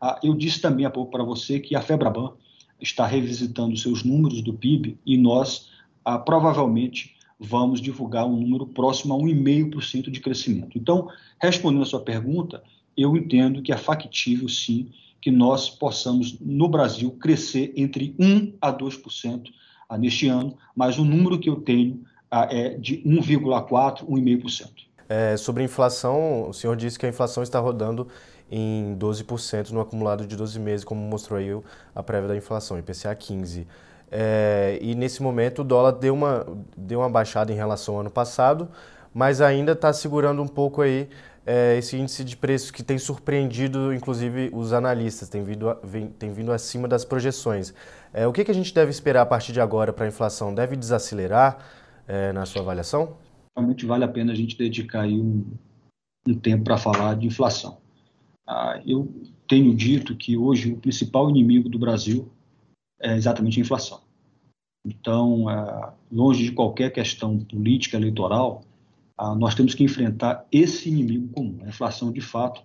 ah, 0.01 0.19
eu 0.23 0.35
disse 0.35 0.61
também 0.61 0.87
há 0.87 0.91
pouco 0.91 1.11
para 1.11 1.25
você 1.25 1.61
que 1.61 1.75
a 1.75 1.83
Febraban 1.83 2.33
está 2.81 3.07
revisitando 3.07 3.77
seus 3.77 4.05
números 4.05 4.43
do 4.43 4.55
PIB 4.55 4.99
e 5.05 5.17
nós 5.17 5.71
ah, 6.05 6.19
provavelmente 6.19 7.16
vamos 7.39 7.81
divulgar 7.81 8.27
um 8.27 8.37
número 8.37 8.67
próximo 8.67 9.15
a 9.15 9.19
1,5% 9.19 10.11
de 10.11 10.21
crescimento. 10.21 10.77
Então, 10.77 11.09
respondendo 11.41 11.83
a 11.83 11.87
sua 11.87 12.01
pergunta, 12.01 12.63
eu 12.97 13.17
entendo 13.17 13.63
que 13.63 13.73
é 13.73 13.77
factível, 13.77 14.49
sim, 14.49 14.91
que 15.21 15.31
nós 15.31 15.69
possamos, 15.69 16.39
no 16.41 16.69
Brasil, 16.69 17.11
crescer 17.11 17.73
entre 17.77 18.15
1% 18.19 18.55
a 18.61 18.73
2% 18.73 19.51
ah, 19.89 19.99
neste 19.99 20.29
ano, 20.29 20.57
mas 20.75 20.99
o 20.99 21.05
número 21.05 21.39
que 21.39 21.51
eu 21.51 21.57
tenho 21.57 22.05
ah, 22.31 22.49
é 22.51 22.71
de 22.71 22.99
1,4%, 22.99 24.05
1,5%. 24.07 24.71
É, 25.09 25.37
sobre 25.37 25.63
a 25.63 25.67
inflação, 25.67 26.49
o 26.49 26.53
senhor 26.53 26.77
disse 26.77 26.99
que 26.99 27.07
a 27.07 27.09
inflação 27.09 27.43
está 27.43 27.61
rodando 27.61 28.09
em 28.51 28.97
12% 28.99 29.71
no 29.71 29.81
acumulado 29.81 30.27
de 30.27 30.37
12 30.37 30.59
meses, 30.59 30.85
como 30.85 31.01
mostrou 31.01 31.39
aí 31.39 31.49
a 31.95 32.03
prévia 32.03 32.29
da 32.29 32.37
inflação, 32.37 32.79
IPCA 32.79 33.15
15. 33.15 33.67
É, 34.11 34.79
e 34.81 34.95
nesse 34.95 35.23
momento 35.23 35.63
o 35.63 35.65
dólar 35.65 35.93
deu 35.93 36.15
uma, 36.15 36.47
deu 36.77 37.01
uma 37.01 37.11
baixada 37.11 37.53
em 37.53 37.57
relação 37.57 37.95
ao 37.95 38.01
ano 38.01 38.11
passado, 38.11 38.69
mas 39.13 39.41
ainda 39.41 39.73
está 39.73 39.93
segurando 39.93 40.43
um 40.43 40.49
pouco 40.49 40.83
aí 40.83 41.09
é, 41.47 41.79
esse 41.79 41.97
índice 41.97 42.25
de 42.25 42.37
preços 42.37 42.73
que 42.73 42.83
tem 42.83 42.99
surpreendido, 42.99 43.95
inclusive, 43.95 44.51
os 44.53 44.73
analistas, 44.73 45.29
tem 45.29 45.45
vindo, 45.45 45.77
vem, 45.83 46.09
tem 46.09 46.33
vindo 46.33 46.51
acima 46.51 46.89
das 46.89 47.05
projeções. 47.05 47.73
É, 48.13 48.27
o 48.27 48.33
que, 48.33 48.45
que 48.45 48.51
a 48.51 48.55
gente 48.55 48.75
deve 48.75 48.91
esperar 48.91 49.23
a 49.23 49.27
partir 49.27 49.53
de 49.53 49.61
agora 49.61 49.93
para 49.93 50.05
a 50.05 50.09
inflação? 50.09 50.53
Deve 50.53 50.75
desacelerar 50.75 51.59
é, 52.09 52.33
na 52.33 52.45
sua 52.47 52.63
avaliação? 52.63 53.17
Realmente 53.57 53.87
vale 53.87 54.05
a 54.05 54.09
pena 54.09 54.33
a 54.33 54.35
gente 54.35 54.59
dedicar 54.59 55.03
aí 55.03 55.15
um, 55.15 55.47
um 56.27 56.35
tempo 56.35 56.65
para 56.65 56.77
falar 56.77 57.15
de 57.15 57.27
inflação. 57.27 57.79
Ah, 58.47 58.81
eu 58.85 59.09
tenho 59.49 59.75
dito 59.75 60.17
que 60.17 60.37
hoje 60.37 60.73
o 60.73 60.77
principal 60.77 61.31
inimigo 61.31 61.69
do 61.69 61.79
Brasil 61.79 62.29
é 63.01 63.15
exatamente 63.15 63.59
a 63.59 63.63
inflação. 63.63 64.01
Então, 64.85 65.51
é, 65.51 65.93
longe 66.11 66.45
de 66.45 66.53
qualquer 66.53 66.91
questão 66.91 67.39
política 67.39 67.97
eleitoral, 67.97 68.63
nós 69.39 69.55
temos 69.55 69.75
que 69.75 69.83
enfrentar 69.83 70.47
esse 70.53 70.89
inimigo 70.89 71.29
comum. 71.29 71.59
A 71.65 71.69
inflação, 71.69 72.13
de 72.13 72.21
fato, 72.21 72.63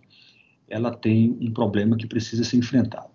ela 0.67 0.91
tem 0.91 1.37
um 1.39 1.51
problema 1.51 1.95
que 1.95 2.05
precisa 2.05 2.43
ser 2.43 2.57
enfrentado. 2.57 3.09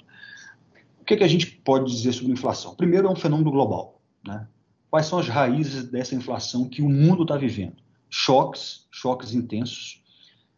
O 1.01 1.05
que, 1.05 1.15
é 1.15 1.17
que 1.19 1.25
a 1.25 1.29
gente 1.29 1.47
pode 1.47 1.91
dizer 1.91 2.13
sobre 2.13 2.33
inflação? 2.33 2.75
Primeiro, 2.75 3.07
é 3.07 3.11
um 3.11 3.17
fenômeno 3.17 3.51
global. 3.51 4.01
Né? 4.27 4.47
Quais 4.91 5.07
são 5.07 5.19
as 5.19 5.29
raízes 5.29 5.85
dessa 5.85 6.15
inflação 6.15 6.69
que 6.69 6.83
o 6.83 6.89
mundo 6.89 7.23
está 7.23 7.37
vivendo? 7.37 7.77
Choques, 8.09 8.87
choques 8.91 9.35
intensos, 9.35 10.03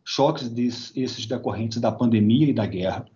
choques 0.04 0.48
desses 0.48 1.26
decorrentes 1.26 1.80
da 1.80 1.90
pandemia 1.90 2.48
e 2.48 2.54
da 2.54 2.64
guerra, 2.64 3.06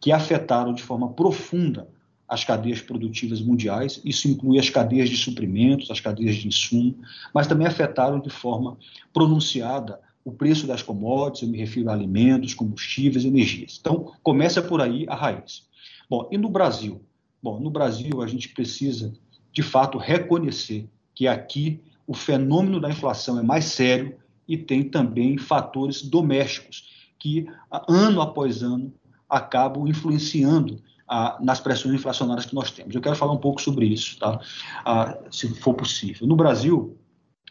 que 0.00 0.10
afetaram 0.12 0.72
de 0.72 0.82
forma 0.82 1.12
profunda 1.12 1.88
as 2.28 2.42
cadeias 2.42 2.80
produtivas 2.80 3.40
mundiais, 3.40 4.00
isso 4.04 4.28
inclui 4.28 4.58
as 4.58 4.70
cadeias 4.70 5.10
de 5.10 5.16
suprimentos, 5.16 5.90
as 5.90 6.00
cadeias 6.00 6.36
de 6.36 6.48
insumo, 6.48 6.96
mas 7.32 7.46
também 7.46 7.66
afetaram 7.66 8.18
de 8.18 8.30
forma 8.30 8.78
pronunciada 9.12 10.00
o 10.24 10.32
preço 10.32 10.66
das 10.66 10.82
commodities, 10.82 11.42
eu 11.42 11.48
me 11.48 11.58
refiro 11.58 11.90
a 11.90 11.92
alimentos, 11.92 12.54
combustíveis, 12.54 13.26
energias. 13.26 13.76
Então, 13.78 14.12
começa 14.22 14.62
por 14.62 14.80
aí 14.80 15.04
a 15.06 15.14
raiz. 15.14 15.66
Bom, 16.08 16.28
e 16.32 16.38
no 16.38 16.48
Brasil? 16.48 17.02
Bom, 17.42 17.60
no 17.60 17.70
Brasil 17.70 18.22
a 18.22 18.26
gente 18.26 18.48
precisa, 18.48 19.12
de 19.52 19.62
fato, 19.62 19.98
reconhecer 19.98 20.88
que 21.14 21.28
aqui 21.28 21.80
o 22.06 22.14
fenômeno 22.14 22.80
da 22.80 22.88
inflação 22.88 23.38
é 23.38 23.42
mais 23.42 23.66
sério 23.66 24.16
e 24.48 24.56
tem 24.56 24.82
também 24.82 25.36
fatores 25.36 26.02
domésticos 26.02 26.88
que, 27.18 27.46
ano 27.88 28.22
após 28.22 28.62
ano, 28.62 28.92
acabam 29.28 29.86
influenciando 29.86 30.82
ah, 31.08 31.38
nas 31.40 31.60
pressões 31.60 31.94
inflacionárias 31.94 32.46
que 32.46 32.54
nós 32.54 32.70
temos. 32.70 32.94
Eu 32.94 33.00
quero 33.00 33.16
falar 33.16 33.32
um 33.32 33.38
pouco 33.38 33.60
sobre 33.60 33.86
isso, 33.86 34.18
tá? 34.18 34.40
Ah, 34.84 35.18
se 35.30 35.48
for 35.60 35.74
possível. 35.74 36.26
No 36.26 36.36
Brasil, 36.36 36.98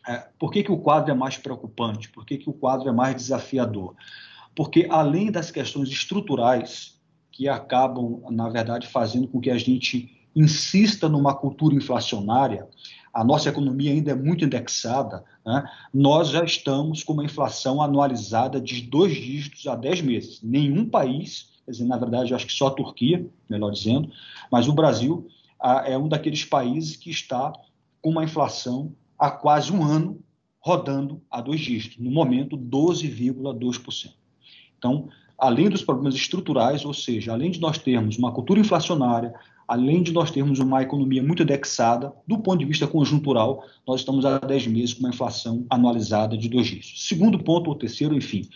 é, 0.08 0.28
por 0.38 0.52
que, 0.52 0.64
que 0.64 0.72
o 0.72 0.78
quadro 0.78 1.12
é 1.12 1.16
mais 1.16 1.38
preocupante? 1.38 2.10
Por 2.10 2.26
que, 2.26 2.38
que 2.38 2.50
o 2.50 2.54
quadro 2.54 2.90
é 2.90 2.92
mais 2.92 3.16
desafiador? 3.16 3.96
Porque, 4.56 4.88
além 4.90 5.32
das 5.32 5.50
questões 5.50 5.90
estruturais 5.90 7.00
que 7.32 7.48
acabam, 7.48 8.22
na 8.30 8.50
verdade, 8.50 8.88
fazendo 8.88 9.28
com 9.28 9.40
que 9.40 9.50
a 9.50 9.58
gente 9.58 10.12
insista 10.36 11.08
numa 11.08 11.34
cultura 11.34 11.76
inflacionária, 11.76 12.68
a 13.14 13.24
nossa 13.24 13.50
economia 13.50 13.92
ainda 13.92 14.12
é 14.12 14.16
muito 14.16 14.44
indexada, 14.44 15.24
né? 15.46 15.70
nós 15.94 16.30
já 16.30 16.44
estamos 16.44 17.04
com 17.04 17.14
uma 17.14 17.24
inflação 17.24 17.82
anualizada 17.82 18.60
de 18.60 18.82
dois 18.82 19.14
dígitos 19.14 19.68
há 19.68 19.76
10 19.76 20.02
meses. 20.02 20.42
Nenhum 20.42 20.90
país 20.90 21.53
dizer, 21.72 21.86
na 21.86 21.98
verdade, 21.98 22.32
eu 22.32 22.36
acho 22.36 22.48
que 22.48 22.54
só 22.54 22.68
a 22.68 22.72
Turquia, 22.72 23.26
melhor 23.50 23.72
dizendo, 23.72 24.10
mas 24.52 24.68
o 24.68 24.74
Brasil 24.74 25.28
é 25.86 25.98
um 25.98 26.08
daqueles 26.08 26.44
países 26.44 26.96
que 26.96 27.10
está 27.10 27.54
com 28.02 28.10
uma 28.10 28.24
inflação 28.24 28.94
há 29.18 29.32
quase 29.32 29.72
um 29.72 29.84
ano 29.84 30.20
rodando 30.60 31.22
a 31.30 31.42
dois 31.42 31.60
dígitos, 31.60 31.98
no 31.98 32.12
momento 32.12 32.58
12,2%. 32.58 34.12
Então, 34.78 35.10
além 35.38 35.70
dos 35.70 35.82
problemas 35.82 36.16
estruturais, 36.16 36.86
ou 36.86 36.94
seja, 36.94 37.34
além 37.34 37.52
de 37.52 37.60
nós 37.60 37.78
termos 37.78 38.18
uma 38.18 38.32
cultura 38.32 38.60
inflacionária, 38.60 39.34
além 39.68 40.04
de 40.04 40.12
nós 40.12 40.32
termos 40.32 40.60
uma 40.60 40.82
economia 40.82 41.24
muito 41.24 41.44
indexada, 41.44 42.14
do 42.28 42.38
ponto 42.38 42.60
de 42.60 42.66
vista 42.66 42.86
conjuntural, 42.86 43.66
nós 43.88 44.02
estamos 44.02 44.26
há 44.26 44.38
10 44.38 44.68
meses 44.68 44.94
com 44.94 45.02
uma 45.02 45.10
inflação 45.10 45.66
anualizada 45.70 46.38
de 46.38 46.50
dois 46.50 46.68
dígitos. 46.68 47.08
Segundo 47.08 47.40
ponto, 47.40 47.70
ou 47.70 47.76
terceiro, 47.76 48.16
enfim, 48.16 48.48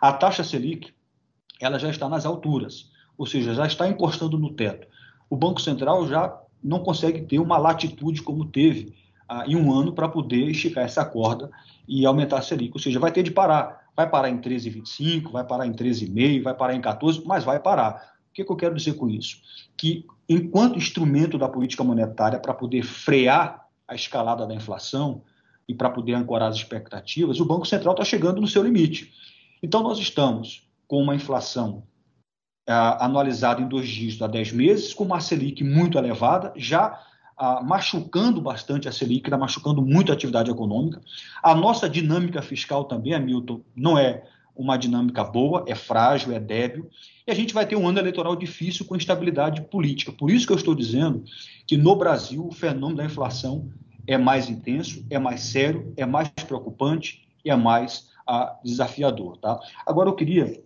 a 0.00 0.12
taxa 0.12 0.42
Selic, 0.42 0.92
ela 1.60 1.78
já 1.78 1.90
está 1.90 2.08
nas 2.08 2.26
alturas, 2.26 2.90
ou 3.16 3.26
seja, 3.26 3.54
já 3.54 3.66
está 3.66 3.88
encostando 3.88 4.38
no 4.38 4.52
teto. 4.52 4.86
O 5.30 5.36
Banco 5.36 5.60
Central 5.60 6.06
já 6.06 6.36
não 6.62 6.80
consegue 6.80 7.22
ter 7.22 7.38
uma 7.38 7.58
latitude 7.58 8.22
como 8.22 8.46
teve 8.46 8.94
ah, 9.28 9.44
em 9.46 9.56
um 9.56 9.72
ano 9.72 9.92
para 9.92 10.08
poder 10.08 10.50
esticar 10.50 10.84
essa 10.84 11.04
corda 11.04 11.50
e 11.86 12.04
aumentar 12.06 12.38
a 12.38 12.42
Selic, 12.42 12.72
ou 12.74 12.80
seja, 12.80 12.98
vai 12.98 13.12
ter 13.12 13.22
de 13.22 13.30
parar. 13.30 13.84
Vai 13.96 14.08
parar 14.10 14.28
em 14.28 14.38
13,25, 14.38 15.30
vai 15.30 15.44
parar 15.44 15.66
em 15.66 15.72
13,5, 15.72 16.42
vai 16.42 16.54
parar 16.54 16.74
em 16.74 16.80
14, 16.80 17.22
mas 17.24 17.44
vai 17.44 17.60
parar. 17.60 18.14
O 18.30 18.34
que, 18.34 18.44
que 18.44 18.50
eu 18.50 18.56
quero 18.56 18.74
dizer 18.74 18.94
com 18.94 19.08
isso? 19.08 19.38
Que 19.76 20.04
enquanto 20.28 20.78
instrumento 20.78 21.38
da 21.38 21.48
política 21.48 21.84
monetária 21.84 22.40
para 22.40 22.52
poder 22.52 22.82
frear 22.82 23.66
a 23.86 23.94
escalada 23.94 24.46
da 24.46 24.54
inflação 24.54 25.22
e 25.68 25.74
para 25.74 25.90
poder 25.90 26.14
ancorar 26.14 26.48
as 26.48 26.56
expectativas, 26.56 27.38
o 27.38 27.44
Banco 27.44 27.66
Central 27.66 27.94
está 27.94 28.04
chegando 28.04 28.40
no 28.40 28.48
seu 28.48 28.64
limite. 28.64 29.12
Então, 29.62 29.82
nós 29.82 29.98
estamos 29.98 30.66
com 30.94 31.02
uma 31.02 31.16
inflação 31.16 31.82
ah, 32.68 33.04
anualizada 33.04 33.60
em 33.60 33.66
dois 33.66 33.88
dígitos 33.88 34.22
há 34.22 34.28
10 34.28 34.52
meses, 34.52 34.94
com 34.94 35.02
uma 35.02 35.20
Selic 35.20 35.64
muito 35.64 35.98
elevada, 35.98 36.52
já 36.54 37.02
ah, 37.36 37.60
machucando 37.64 38.40
bastante 38.40 38.88
a 38.88 38.92
Selic, 38.92 39.26
está 39.26 39.36
machucando 39.36 39.82
muito 39.82 40.12
a 40.12 40.14
atividade 40.14 40.52
econômica. 40.52 41.02
A 41.42 41.52
nossa 41.52 41.90
dinâmica 41.90 42.40
fiscal 42.40 42.84
também, 42.84 43.12
Hamilton, 43.12 43.60
não 43.74 43.98
é 43.98 44.22
uma 44.54 44.76
dinâmica 44.76 45.24
boa, 45.24 45.64
é 45.66 45.74
frágil, 45.74 46.32
é 46.32 46.38
débil, 46.38 46.88
e 47.26 47.32
a 47.32 47.34
gente 47.34 47.52
vai 47.52 47.66
ter 47.66 47.74
um 47.74 47.88
ano 47.88 47.98
eleitoral 47.98 48.36
difícil 48.36 48.86
com 48.86 48.94
instabilidade 48.94 49.62
política. 49.62 50.12
Por 50.12 50.30
isso 50.30 50.46
que 50.46 50.52
eu 50.52 50.56
estou 50.56 50.76
dizendo 50.76 51.24
que 51.66 51.76
no 51.76 51.96
Brasil 51.96 52.46
o 52.46 52.52
fenômeno 52.52 52.98
da 52.98 53.04
inflação 53.04 53.68
é 54.06 54.16
mais 54.16 54.48
intenso, 54.48 55.04
é 55.10 55.18
mais 55.18 55.40
sério, 55.40 55.92
é 55.96 56.06
mais 56.06 56.28
preocupante 56.28 57.26
e 57.44 57.50
é 57.50 57.56
mais 57.56 58.10
ah, 58.24 58.56
desafiador. 58.64 59.38
Tá? 59.38 59.58
Agora 59.84 60.08
eu 60.08 60.14
queria 60.14 60.62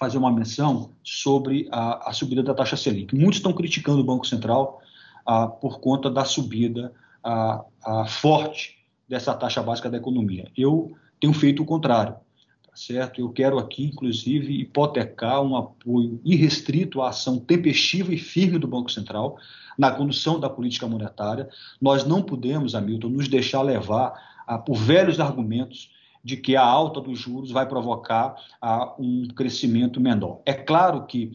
fazer 0.00 0.16
uma 0.16 0.32
menção 0.32 0.92
sobre 1.04 1.68
a, 1.70 2.08
a 2.08 2.12
subida 2.14 2.42
da 2.42 2.54
taxa 2.54 2.74
Selic. 2.74 3.14
Muitos 3.14 3.36
estão 3.36 3.52
criticando 3.52 4.00
o 4.00 4.04
Banco 4.04 4.26
Central 4.26 4.80
ah, 5.26 5.46
por 5.46 5.78
conta 5.78 6.10
da 6.10 6.24
subida 6.24 6.90
ah, 7.22 7.62
ah, 7.84 8.06
forte 8.06 8.78
dessa 9.06 9.34
taxa 9.34 9.62
básica 9.62 9.90
da 9.90 9.98
economia. 9.98 10.50
Eu 10.56 10.96
tenho 11.20 11.34
feito 11.34 11.62
o 11.62 11.66
contrário, 11.66 12.14
tá 12.14 12.74
certo? 12.74 13.20
Eu 13.20 13.28
quero 13.28 13.58
aqui, 13.58 13.84
inclusive, 13.84 14.58
hipotecar 14.58 15.42
um 15.42 15.54
apoio 15.54 16.18
irrestrito 16.24 17.02
à 17.02 17.10
ação 17.10 17.38
tempestiva 17.38 18.14
e 18.14 18.16
firme 18.16 18.58
do 18.58 18.66
Banco 18.66 18.90
Central 18.90 19.36
na 19.76 19.90
condução 19.90 20.40
da 20.40 20.48
política 20.48 20.86
monetária. 20.86 21.46
Nós 21.78 22.06
não 22.06 22.22
podemos, 22.22 22.74
Hamilton, 22.74 23.10
nos 23.10 23.28
deixar 23.28 23.60
levar 23.60 24.14
ah, 24.46 24.56
por 24.56 24.78
velhos 24.78 25.20
argumentos 25.20 25.90
de 26.22 26.36
que 26.36 26.56
a 26.56 26.64
alta 26.64 27.00
dos 27.00 27.18
juros 27.18 27.50
vai 27.50 27.66
provocar 27.66 28.34
ah, 28.60 28.94
um 28.98 29.26
crescimento 29.28 30.00
menor. 30.00 30.40
É 30.44 30.52
claro 30.52 31.06
que 31.06 31.32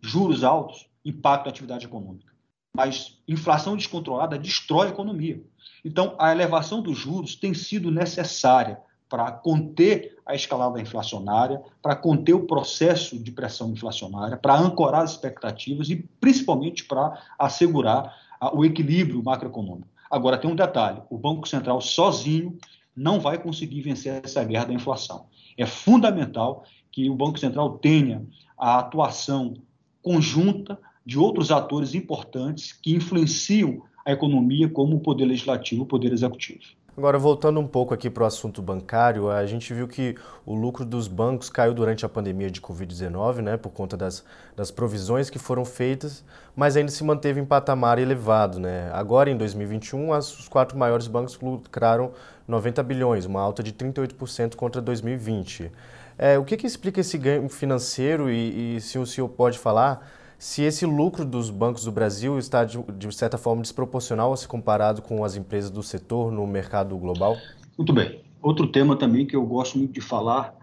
juros 0.00 0.44
altos 0.44 0.86
impactam 1.04 1.50
a 1.50 1.50
atividade 1.50 1.86
econômica. 1.86 2.32
Mas 2.74 3.18
inflação 3.26 3.76
descontrolada 3.76 4.38
destrói 4.38 4.88
a 4.88 4.90
economia. 4.90 5.42
Então, 5.84 6.14
a 6.18 6.30
elevação 6.30 6.80
dos 6.80 6.98
juros 6.98 7.34
tem 7.34 7.54
sido 7.54 7.90
necessária 7.90 8.78
para 9.08 9.32
conter 9.32 10.18
a 10.26 10.34
escalada 10.34 10.80
inflacionária, 10.80 11.62
para 11.82 11.96
conter 11.96 12.34
o 12.34 12.46
processo 12.46 13.18
de 13.18 13.32
pressão 13.32 13.70
inflacionária, 13.70 14.36
para 14.36 14.58
ancorar 14.58 15.02
as 15.02 15.12
expectativas 15.12 15.88
e 15.88 15.96
principalmente 16.20 16.84
para 16.84 17.18
assegurar 17.38 18.14
o 18.52 18.64
equilíbrio 18.64 19.22
macroeconômico. 19.22 19.88
Agora, 20.10 20.38
tem 20.38 20.50
um 20.50 20.56
detalhe: 20.56 21.02
o 21.10 21.18
Banco 21.18 21.48
Central 21.48 21.80
sozinho 21.80 22.58
não 22.98 23.20
vai 23.20 23.38
conseguir 23.38 23.80
vencer 23.80 24.20
essa 24.24 24.42
guerra 24.42 24.66
da 24.66 24.74
inflação. 24.74 25.26
É 25.56 25.64
fundamental 25.64 26.64
que 26.90 27.08
o 27.08 27.14
Banco 27.14 27.38
Central 27.38 27.78
tenha 27.78 28.26
a 28.58 28.80
atuação 28.80 29.54
conjunta 30.02 30.76
de 31.06 31.16
outros 31.16 31.52
atores 31.52 31.94
importantes 31.94 32.72
que 32.72 32.94
influenciam 32.94 33.82
a 34.04 34.10
economia, 34.10 34.68
como 34.68 34.96
o 34.96 35.00
poder 35.00 35.26
legislativo, 35.26 35.84
o 35.84 35.86
poder 35.86 36.12
executivo. 36.12 36.64
Agora, 36.98 37.16
voltando 37.16 37.60
um 37.60 37.66
pouco 37.68 37.94
aqui 37.94 38.10
para 38.10 38.24
o 38.24 38.26
assunto 38.26 38.60
bancário, 38.60 39.30
a 39.30 39.46
gente 39.46 39.72
viu 39.72 39.86
que 39.86 40.16
o 40.44 40.52
lucro 40.52 40.84
dos 40.84 41.06
bancos 41.06 41.48
caiu 41.48 41.72
durante 41.72 42.04
a 42.04 42.08
pandemia 42.08 42.50
de 42.50 42.60
Covid-19, 42.60 43.36
né, 43.36 43.56
por 43.56 43.70
conta 43.70 43.96
das, 43.96 44.24
das 44.56 44.72
provisões 44.72 45.30
que 45.30 45.38
foram 45.38 45.64
feitas, 45.64 46.24
mas 46.56 46.76
ainda 46.76 46.90
se 46.90 47.04
manteve 47.04 47.38
em 47.38 47.44
patamar 47.44 48.00
elevado. 48.00 48.58
Né? 48.58 48.90
Agora, 48.92 49.30
em 49.30 49.36
2021, 49.36 50.12
as, 50.12 50.40
os 50.40 50.48
quatro 50.48 50.76
maiores 50.76 51.06
bancos 51.06 51.38
lucraram 51.40 52.10
90 52.48 52.82
bilhões, 52.82 53.26
uma 53.26 53.40
alta 53.40 53.62
de 53.62 53.72
38% 53.72 54.56
contra 54.56 54.82
2020. 54.82 55.70
É, 56.18 56.36
o 56.36 56.44
que, 56.44 56.56
que 56.56 56.66
explica 56.66 57.00
esse 57.00 57.16
ganho 57.16 57.48
financeiro 57.48 58.28
e, 58.28 58.74
e 58.74 58.80
se 58.80 58.98
o 58.98 59.06
senhor 59.06 59.28
pode 59.28 59.56
falar 59.56 60.04
se 60.38 60.62
esse 60.62 60.86
lucro 60.86 61.24
dos 61.24 61.50
bancos 61.50 61.84
do 61.84 61.90
Brasil 61.90 62.38
está, 62.38 62.64
de, 62.64 62.78
de 62.96 63.12
certa 63.12 63.36
forma, 63.36 63.60
desproporcional 63.60 64.36
se 64.36 64.46
comparado 64.46 65.02
com 65.02 65.24
as 65.24 65.34
empresas 65.34 65.68
do 65.68 65.82
setor 65.82 66.30
no 66.30 66.46
mercado 66.46 66.96
global? 66.96 67.36
Muito 67.76 67.92
bem. 67.92 68.22
Outro 68.40 68.68
tema 68.68 68.96
também 68.96 69.26
que 69.26 69.34
eu 69.34 69.44
gosto 69.44 69.76
muito 69.76 69.92
de 69.92 70.00
falar 70.00 70.54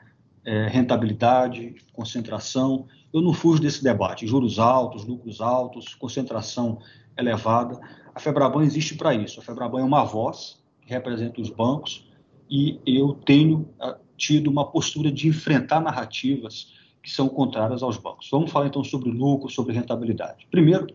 é 0.45 0.67
rentabilidade, 0.67 1.75
concentração. 1.91 2.87
Eu 3.13 3.21
não 3.21 3.33
fujo 3.33 3.61
desse 3.61 3.83
debate. 3.83 4.25
Juros 4.25 4.59
altos, 4.59 5.05
lucros 5.05 5.41
altos, 5.41 5.93
concentração 5.93 6.79
elevada. 7.17 7.77
A 8.13 8.19
Febraban 8.19 8.63
existe 8.63 8.95
para 8.95 9.13
isso. 9.13 9.41
A 9.41 9.43
Febraban 9.43 9.81
é 9.81 9.83
uma 9.83 10.05
voz 10.05 10.57
que 10.81 10.93
representa 10.93 11.41
os 11.41 11.49
bancos 11.49 12.07
e 12.49 12.79
eu 12.85 13.13
tenho 13.25 13.67
ah, 13.79 13.97
tido 14.15 14.49
uma 14.49 14.71
postura 14.71 15.11
de 15.11 15.27
enfrentar 15.27 15.81
narrativas 15.81 16.74
que 17.05 17.11
são 17.11 17.29
contrárias 17.29 17.83
aos 17.83 17.97
bancos. 17.97 18.27
Vamos 18.31 18.51
falar 18.51 18.65
então 18.65 18.83
sobre 18.83 19.11
lucro, 19.11 19.47
sobre 19.47 19.75
rentabilidade. 19.75 20.47
Primeiro, 20.49 20.87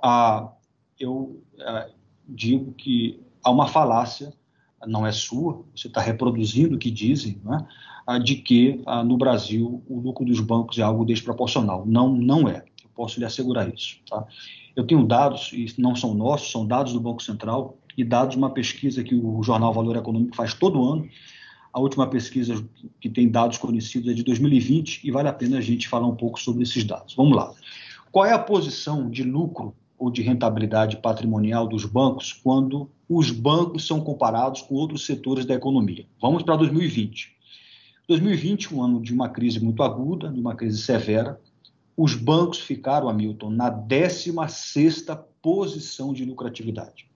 ah, 0.00 0.52
eu 1.00 1.42
ah, 1.60 1.88
digo 2.28 2.72
que 2.74 3.20
há 3.42 3.50
uma 3.50 3.66
falácia, 3.66 4.32
não 4.86 5.04
é 5.04 5.10
sua, 5.10 5.64
você 5.74 5.88
está 5.88 6.00
reproduzindo 6.00 6.76
o 6.76 6.78
que 6.78 6.92
dizem, 6.92 7.40
né, 7.44 7.66
de 8.22 8.36
que 8.36 8.80
ah, 8.86 9.02
no 9.02 9.16
Brasil 9.16 9.82
o 9.88 9.98
lucro 9.98 10.24
dos 10.24 10.38
bancos 10.38 10.78
é 10.78 10.82
algo 10.82 11.04
desproporcional. 11.04 11.84
Não, 11.84 12.14
não 12.14 12.48
é. 12.48 12.64
Eu 12.84 12.90
posso 12.94 13.18
lhe 13.18 13.26
assegurar 13.26 13.68
isso. 13.68 13.98
Tá? 14.08 14.24
Eu 14.76 14.86
tenho 14.86 15.04
dados, 15.04 15.52
e 15.52 15.66
não 15.76 15.96
são 15.96 16.14
nossos, 16.14 16.52
são 16.52 16.64
dados 16.64 16.92
do 16.92 17.00
Banco 17.00 17.20
Central 17.20 17.76
e 17.98 18.04
dados 18.04 18.34
de 18.34 18.38
uma 18.38 18.50
pesquisa 18.50 19.02
que 19.02 19.16
o 19.16 19.42
jornal 19.42 19.72
Valor 19.72 19.96
Econômico 19.96 20.36
faz 20.36 20.54
todo 20.54 20.88
ano, 20.88 21.08
a 21.72 21.80
última 21.80 22.06
pesquisa 22.06 22.62
que 23.00 23.08
tem 23.08 23.30
dados 23.30 23.56
conhecidos 23.56 24.10
é 24.10 24.14
de 24.14 24.22
2020 24.22 25.00
e 25.04 25.10
vale 25.10 25.28
a 25.28 25.32
pena 25.32 25.58
a 25.58 25.60
gente 25.60 25.88
falar 25.88 26.06
um 26.06 26.14
pouco 26.14 26.38
sobre 26.38 26.62
esses 26.62 26.84
dados. 26.84 27.14
Vamos 27.14 27.34
lá. 27.34 27.52
Qual 28.10 28.26
é 28.26 28.32
a 28.32 28.38
posição 28.38 29.08
de 29.08 29.22
lucro 29.22 29.74
ou 29.98 30.10
de 30.10 30.20
rentabilidade 30.20 30.98
patrimonial 30.98 31.66
dos 31.66 31.86
bancos 31.86 32.32
quando 32.32 32.90
os 33.08 33.30
bancos 33.30 33.86
são 33.86 34.00
comparados 34.00 34.60
com 34.60 34.74
outros 34.74 35.06
setores 35.06 35.46
da 35.46 35.54
economia? 35.54 36.04
Vamos 36.20 36.42
para 36.42 36.56
2020. 36.56 37.32
2020, 38.06 38.74
um 38.74 38.82
ano 38.82 39.00
de 39.00 39.14
uma 39.14 39.30
crise 39.30 39.58
muito 39.58 39.82
aguda, 39.82 40.28
de 40.28 40.38
uma 40.38 40.54
crise 40.54 40.82
severa, 40.82 41.40
os 41.96 42.14
bancos 42.14 42.58
ficaram, 42.58 43.08
Hamilton, 43.08 43.50
na 43.50 43.70
16ª 43.70 45.22
posição 45.40 46.12
de 46.12 46.24
lucratividade. 46.24 47.06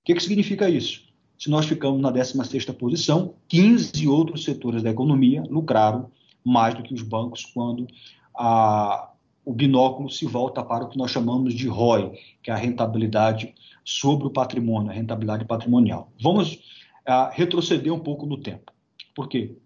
O 0.00 0.04
que, 0.04 0.14
que 0.14 0.22
significa 0.22 0.68
isso? 0.68 1.05
Se 1.38 1.50
nós 1.50 1.66
ficamos 1.66 2.00
na 2.00 2.10
16ª 2.10 2.72
posição, 2.74 3.34
15 3.48 4.08
outros 4.08 4.44
setores 4.44 4.82
da 4.82 4.90
economia 4.90 5.42
lucraram 5.48 6.10
mais 6.44 6.74
do 6.74 6.82
que 6.82 6.94
os 6.94 7.02
bancos 7.02 7.44
quando 7.44 7.86
a, 8.34 9.10
o 9.44 9.52
binóculo 9.52 10.08
se 10.10 10.24
volta 10.26 10.62
para 10.62 10.84
o 10.84 10.88
que 10.88 10.96
nós 10.96 11.10
chamamos 11.10 11.54
de 11.54 11.68
ROI, 11.68 12.12
que 12.42 12.50
é 12.50 12.54
a 12.54 12.56
rentabilidade 12.56 13.54
sobre 13.84 14.26
o 14.26 14.30
patrimônio, 14.30 14.90
a 14.90 14.94
rentabilidade 14.94 15.44
patrimonial. 15.44 16.10
Vamos 16.20 16.58
a, 17.06 17.30
retroceder 17.30 17.92
um 17.92 18.00
pouco 18.00 18.24
no 18.26 18.38
tempo. 18.38 18.72
Por 19.14 19.28
quê? 19.28 19.56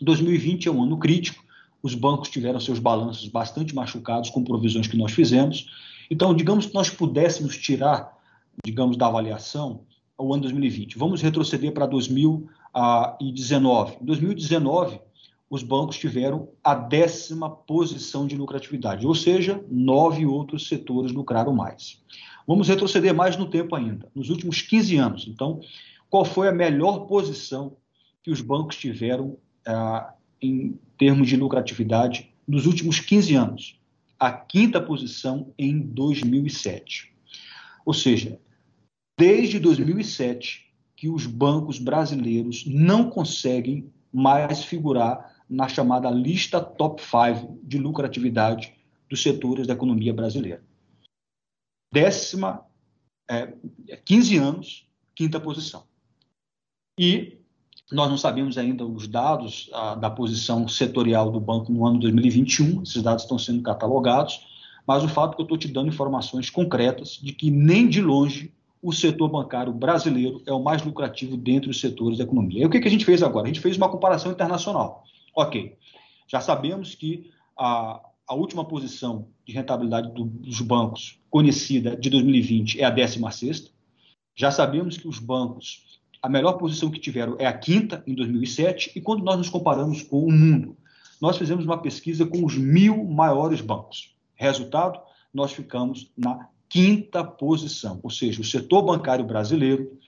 2020 0.00 0.68
é 0.68 0.70
um 0.70 0.82
ano 0.82 0.98
crítico, 0.98 1.44
os 1.82 1.94
bancos 1.94 2.28
tiveram 2.28 2.60
seus 2.60 2.78
balanços 2.78 3.28
bastante 3.28 3.74
machucados 3.74 4.28
com 4.30 4.44
provisões 4.44 4.86
que 4.86 4.96
nós 4.96 5.12
fizemos. 5.12 5.66
Então, 6.10 6.34
digamos 6.34 6.66
que 6.66 6.74
nós 6.74 6.90
pudéssemos 6.90 7.56
tirar, 7.56 8.16
digamos, 8.64 8.96
da 8.96 9.06
avaliação 9.06 9.84
ao 10.16 10.32
ano 10.32 10.42
2020. 10.42 10.98
Vamos 10.98 11.20
retroceder 11.20 11.72
para 11.72 11.86
2019. 11.86 13.96
Em 14.00 14.04
2019, 14.04 15.00
os 15.48 15.62
bancos 15.62 15.96
tiveram 15.96 16.48
a 16.62 16.74
décima 16.74 17.48
posição 17.48 18.26
de 18.26 18.36
lucratividade, 18.36 19.06
ou 19.06 19.14
seja, 19.14 19.64
nove 19.70 20.26
outros 20.26 20.68
setores 20.68 21.12
lucraram 21.12 21.54
mais. 21.54 22.02
Vamos 22.46 22.68
retroceder 22.68 23.14
mais 23.14 23.36
no 23.36 23.48
tempo 23.48 23.74
ainda, 23.74 24.08
nos 24.14 24.30
últimos 24.30 24.62
15 24.62 24.96
anos. 24.96 25.26
Então, 25.28 25.60
qual 26.08 26.24
foi 26.24 26.48
a 26.48 26.52
melhor 26.52 27.06
posição 27.06 27.76
que 28.22 28.30
os 28.30 28.40
bancos 28.40 28.76
tiveram 28.76 29.36
ah, 29.66 30.14
em 30.40 30.78
termos 30.96 31.28
de 31.28 31.36
lucratividade 31.36 32.30
nos 32.46 32.66
últimos 32.66 33.00
15 33.00 33.34
anos? 33.34 33.80
A 34.18 34.32
quinta 34.32 34.80
posição 34.80 35.52
em 35.58 35.78
2007. 35.78 37.12
Ou 37.84 37.92
seja, 37.92 38.38
desde 39.18 39.58
2007 39.58 40.66
que 40.94 41.08
os 41.08 41.26
bancos 41.26 41.78
brasileiros 41.78 42.64
não 42.66 43.10
conseguem 43.10 43.92
mais 44.12 44.64
figurar 44.64 45.34
na 45.48 45.68
chamada 45.68 46.10
lista 46.10 46.60
top 46.60 47.02
5 47.02 47.60
de 47.62 47.78
lucratividade 47.78 48.74
dos 49.08 49.22
setores 49.22 49.66
da 49.66 49.74
economia 49.74 50.12
brasileira. 50.12 50.62
Décima, 51.92 52.64
é, 53.30 53.54
15 54.04 54.36
anos, 54.38 54.88
quinta 55.14 55.38
posição. 55.38 55.84
E 56.98 57.38
nós 57.92 58.10
não 58.10 58.18
sabemos 58.18 58.58
ainda 58.58 58.84
os 58.84 59.06
dados 59.06 59.70
a, 59.72 59.94
da 59.94 60.10
posição 60.10 60.66
setorial 60.66 61.30
do 61.30 61.38
banco 61.38 61.70
no 61.70 61.86
ano 61.86 62.00
2021, 62.00 62.82
esses 62.82 63.02
dados 63.02 63.22
estão 63.22 63.38
sendo 63.38 63.62
catalogados, 63.62 64.44
mas 64.86 65.04
o 65.04 65.08
fato 65.08 65.32
é 65.32 65.36
que 65.36 65.42
eu 65.42 65.44
estou 65.44 65.58
te 65.58 65.68
dando 65.68 65.88
informações 65.88 66.50
concretas 66.50 67.18
de 67.22 67.32
que 67.32 67.50
nem 67.50 67.88
de 67.88 68.00
longe 68.00 68.52
o 68.86 68.92
setor 68.92 69.28
bancário 69.28 69.72
brasileiro 69.72 70.40
é 70.46 70.52
o 70.52 70.62
mais 70.62 70.80
lucrativo 70.84 71.36
dentre 71.36 71.68
os 71.68 71.80
setores 71.80 72.18
da 72.18 72.24
economia. 72.24 72.62
E 72.62 72.66
o 72.66 72.70
que, 72.70 72.78
a 72.78 72.88
gente 72.88 73.04
fez 73.04 73.20
agora? 73.20 73.46
A 73.46 73.48
gente 73.48 73.58
fez 73.58 73.76
uma 73.76 73.88
comparação 73.88 74.30
internacional. 74.30 75.02
Ok, 75.34 75.76
já 76.28 76.40
sabemos 76.40 76.94
que 76.94 77.28
a, 77.58 78.00
a 78.28 78.34
última 78.36 78.64
posição 78.64 79.26
de 79.44 79.52
rentabilidade 79.52 80.12
do, 80.14 80.22
dos 80.22 80.60
bancos 80.60 81.18
conhecida 81.28 81.96
de 81.96 82.08
2020 82.08 82.80
é 82.80 82.84
a 82.84 82.90
16 82.90 83.72
Já 84.36 84.52
sabemos 84.52 84.96
que 84.96 85.08
os 85.08 85.18
bancos, 85.18 85.98
a 86.22 86.28
melhor 86.28 86.52
posição 86.52 86.88
que 86.88 87.00
tiveram 87.00 87.34
é 87.40 87.46
a 87.46 87.52
quinta, 87.52 88.04
em 88.06 88.14
2007, 88.14 88.92
e 88.94 89.00
quando 89.00 89.24
nós 89.24 89.36
nos 89.36 89.48
comparamos 89.48 90.00
com 90.04 90.24
o 90.24 90.30
mundo, 90.30 90.76
nós 91.20 91.36
fizemos 91.36 91.64
uma 91.64 91.82
pesquisa 91.82 92.24
com 92.24 92.44
os 92.44 92.56
mil 92.56 93.02
maiores 93.02 93.60
bancos. 93.60 94.14
Resultado, 94.36 95.00
nós 95.34 95.50
ficamos 95.50 96.12
na 96.16 96.48
quinta 96.68 97.24
posição, 97.24 98.00
ou 98.02 98.10
seja, 98.10 98.40
o 98.40 98.44
setor 98.44 98.82
bancário 98.82 99.24
brasileiro, 99.24 99.98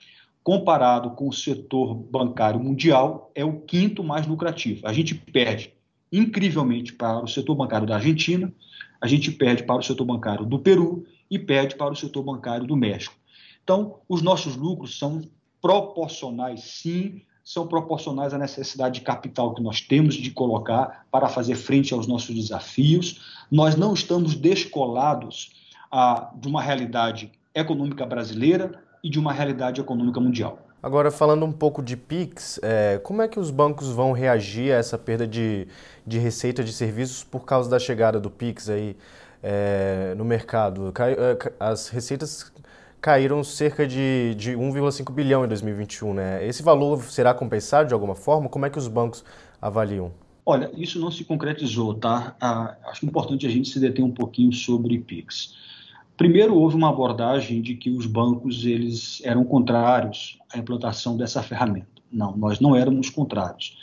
comparado 0.43 1.11
com 1.11 1.27
o 1.27 1.33
setor 1.33 1.93
bancário 1.93 2.59
mundial, 2.59 3.31
é 3.35 3.43
o 3.45 3.59
quinto 3.61 4.03
mais 4.03 4.25
lucrativo. 4.25 4.87
A 4.87 4.93
gente 4.93 5.15
perde 5.15 5.73
incrivelmente 6.11 6.93
para 6.93 7.23
o 7.23 7.27
setor 7.27 7.55
bancário 7.55 7.87
da 7.87 7.95
Argentina, 7.95 8.51
a 8.99 9.07
gente 9.07 9.31
perde 9.31 9.63
para 9.63 9.79
o 9.79 9.83
setor 9.83 10.05
bancário 10.05 10.45
do 10.45 10.59
Peru 10.59 11.05
e 11.29 11.37
perde 11.37 11.75
para 11.75 11.91
o 11.91 11.95
setor 11.95 12.23
bancário 12.23 12.65
do 12.65 12.75
México. 12.75 13.15
Então, 13.63 13.97
os 14.09 14.21
nossos 14.21 14.55
lucros 14.55 14.97
são 14.97 15.21
proporcionais, 15.61 16.63
sim, 16.63 17.21
são 17.43 17.67
proporcionais 17.67 18.33
à 18.33 18.37
necessidade 18.37 18.99
de 18.99 19.05
capital 19.05 19.53
que 19.53 19.61
nós 19.61 19.81
temos 19.81 20.15
de 20.15 20.31
colocar 20.31 21.05
para 21.11 21.27
fazer 21.27 21.55
frente 21.55 21.93
aos 21.93 22.07
nossos 22.07 22.35
desafios. 22.35 23.21
Nós 23.51 23.75
não 23.75 23.93
estamos 23.93 24.35
descolados 24.35 25.51
a, 25.91 26.31
de 26.35 26.47
uma 26.47 26.61
realidade 26.61 27.31
econômica 27.53 28.05
brasileira 28.05 28.71
e 29.03 29.09
de 29.09 29.19
uma 29.19 29.33
realidade 29.33 29.81
econômica 29.81 30.19
mundial. 30.19 30.59
Agora, 30.81 31.11
falando 31.11 31.45
um 31.45 31.51
pouco 31.51 31.83
de 31.83 31.97
PIX, 31.97 32.59
é, 32.63 32.99
como 33.03 33.21
é 33.21 33.27
que 33.27 33.39
os 33.39 33.51
bancos 33.51 33.89
vão 33.89 34.13
reagir 34.13 34.71
a 34.73 34.77
essa 34.77 34.97
perda 34.97 35.27
de, 35.27 35.67
de 36.07 36.17
receita 36.19 36.63
de 36.63 36.71
serviços 36.71 37.23
por 37.23 37.45
causa 37.45 37.69
da 37.69 37.77
chegada 37.77 38.19
do 38.19 38.29
PIX 38.29 38.69
aí? 38.69 38.95
é, 39.43 40.13
no 40.17 40.25
mercado. 40.25 40.93
É, 40.99 41.53
as 41.59 41.89
receitas 41.89 42.51
caíram 43.01 43.43
cerca 43.43 43.87
de, 43.87 44.35
de 44.35 44.51
1,5 44.51 45.11
bilhão 45.11 45.45
em 45.45 45.47
2021. 45.47 46.13
Né? 46.13 46.47
Esse 46.47 46.61
valor 46.61 47.01
será 47.03 47.33
compensado 47.33 47.87
de 47.87 47.93
alguma 47.93 48.15
forma? 48.15 48.49
Como 48.49 48.65
é 48.65 48.69
que 48.69 48.77
os 48.77 48.87
bancos 48.87 49.23
avaliam? 49.61 50.11
Olha, 50.45 50.71
isso 50.75 50.99
não 50.99 51.11
se 51.11 51.23
concretizou, 51.23 51.93
tá? 51.93 52.35
Ah, 52.41 52.75
acho 52.87 53.05
importante 53.05 53.45
a 53.45 53.49
gente 53.49 53.69
se 53.69 53.79
deter 53.79 54.03
um 54.03 54.11
pouquinho 54.11 54.51
sobre 54.51 54.97
PIX. 54.97 55.53
Primeiro, 56.19 56.53
houve 56.53 56.75
uma 56.75 56.89
abordagem 56.89 57.61
de 57.61 57.75
que 57.75 57.89
os 57.89 58.05
bancos 58.05 58.65
eles 58.65 59.21
eram 59.23 59.45
contrários 59.45 60.37
à 60.53 60.57
implantação 60.57 61.15
dessa 61.15 61.41
ferramenta. 61.41 61.87
Não, 62.11 62.35
nós 62.35 62.59
não 62.59 62.75
éramos 62.75 63.09
contrários. 63.09 63.77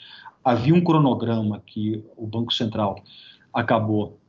Havia 0.45 0.75
um 0.75 0.85
cronograma 0.85 1.63
que 1.65 2.05
o 2.15 2.27
Banco 2.27 2.53
Central 2.53 3.03
acabou 3.55 4.21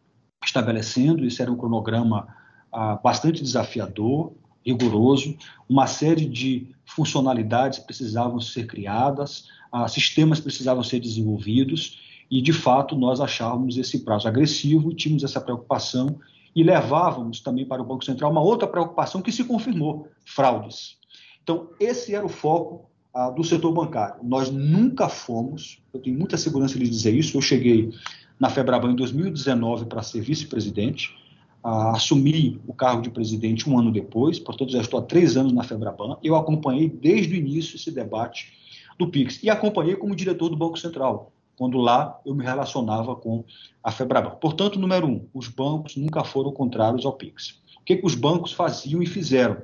estabelecendo, 0.41 1.25
isso 1.25 1.41
era 1.41 1.51
um 1.51 1.57
cronograma 1.57 2.33
ah, 2.71 2.95
bastante 2.95 3.43
desafiador, 3.43 4.31
rigoroso, 4.65 5.35
uma 5.67 5.85
série 5.85 6.29
de 6.29 6.73
funcionalidades 6.85 7.77
precisavam 7.79 8.39
ser 8.39 8.67
criadas, 8.67 9.49
ah, 9.69 9.85
sistemas 9.89 10.39
precisavam 10.39 10.81
ser 10.81 11.01
desenvolvidos, 11.01 11.99
e 12.31 12.41
de 12.41 12.53
fato 12.53 12.95
nós 12.95 13.19
achávamos 13.19 13.77
esse 13.77 14.05
prazo 14.05 14.29
agressivo, 14.29 14.93
tínhamos 14.93 15.25
essa 15.25 15.41
preocupação 15.41 16.17
e 16.57 16.63
levávamos 16.63 17.39
também 17.39 17.63
para 17.67 17.83
o 17.83 17.85
Banco 17.85 18.03
Central 18.03 18.31
uma 18.31 18.41
outra 18.41 18.67
preocupação 18.67 19.21
que 19.21 19.31
se 19.31 19.43
confirmou: 19.43 20.07
fraudes. 20.25 20.97
Então, 21.43 21.69
esse 21.79 22.15
era 22.15 22.25
o 22.25 22.29
foco 22.29 22.89
ah, 23.13 23.29
do 23.29 23.43
setor 23.43 23.71
bancário. 23.71 24.15
Nós 24.23 24.49
nunca 24.49 25.07
fomos, 25.07 25.79
eu 25.93 25.99
tenho 26.01 26.17
muita 26.17 26.35
segurança 26.35 26.79
de 26.79 26.89
dizer 26.89 27.13
isso, 27.13 27.37
eu 27.37 27.41
cheguei 27.41 27.91
na 28.39 28.49
Febraban 28.49 28.93
em 28.93 28.95
2019 28.95 29.85
para 29.85 30.01
ser 30.01 30.19
vice-presidente, 30.21 31.15
ah, 31.63 31.91
assumi 31.91 32.59
o 32.65 32.73
cargo 32.73 33.03
de 33.03 33.11
presidente 33.11 33.69
um 33.69 33.77
ano 33.77 33.91
depois, 33.91 34.39
portanto 34.39 34.71
já 34.71 34.81
estou 34.81 34.99
há 34.99 35.03
três 35.03 35.37
anos 35.37 35.53
na 35.53 35.61
Febraban. 35.61 36.17
Eu 36.23 36.35
acompanhei 36.35 36.89
desde 36.89 37.35
o 37.35 37.37
início 37.37 37.75
esse 37.75 37.91
debate 37.91 38.51
do 38.97 39.07
PIX 39.07 39.43
e 39.43 39.49
acompanhei 39.51 39.95
como 39.95 40.15
diretor 40.15 40.49
do 40.49 40.57
Banco 40.57 40.79
Central, 40.79 41.31
quando 41.57 41.77
lá 41.79 42.19
eu 42.23 42.35
me 42.35 42.43
relacionava 42.43 43.15
com 43.15 43.43
a 43.83 43.91
Febraban. 43.91 44.35
Portanto, 44.35 44.79
número 44.79 45.07
um, 45.07 45.27
os 45.33 45.47
bancos 45.47 45.95
nunca 45.95 46.23
foram 46.23 46.51
contrários 46.51 47.05
ao 47.05 47.13
PIX. 47.13 47.61
O 47.79 47.83
que, 47.83 47.97
que 47.97 48.05
os 48.05 48.15
bancos 48.15 48.51
faziam 48.51 49.01
e 49.01 49.07
fizeram? 49.07 49.63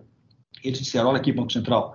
Eles 0.64 0.80
disseram: 0.80 1.10
olha 1.10 1.18
aqui, 1.18 1.32
Banco 1.32 1.54
Central, 1.54 1.94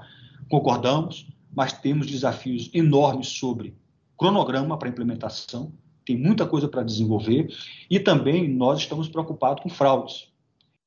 concordamos, 0.48 1.26
mas 1.52 1.72
temos 1.72 2.06
desafios 2.06 2.70
enormes 2.72 3.28
sobre 3.28 3.76
cronograma 4.16 4.78
para 4.78 4.88
implementação, 4.88 5.72
tem 6.04 6.16
muita 6.16 6.46
coisa 6.46 6.68
para 6.68 6.82
desenvolver 6.82 7.52
e 7.90 7.98
também 7.98 8.48
nós 8.48 8.78
estamos 8.80 9.08
preocupados 9.08 9.62
com 9.62 9.68
fraudes. 9.68 10.28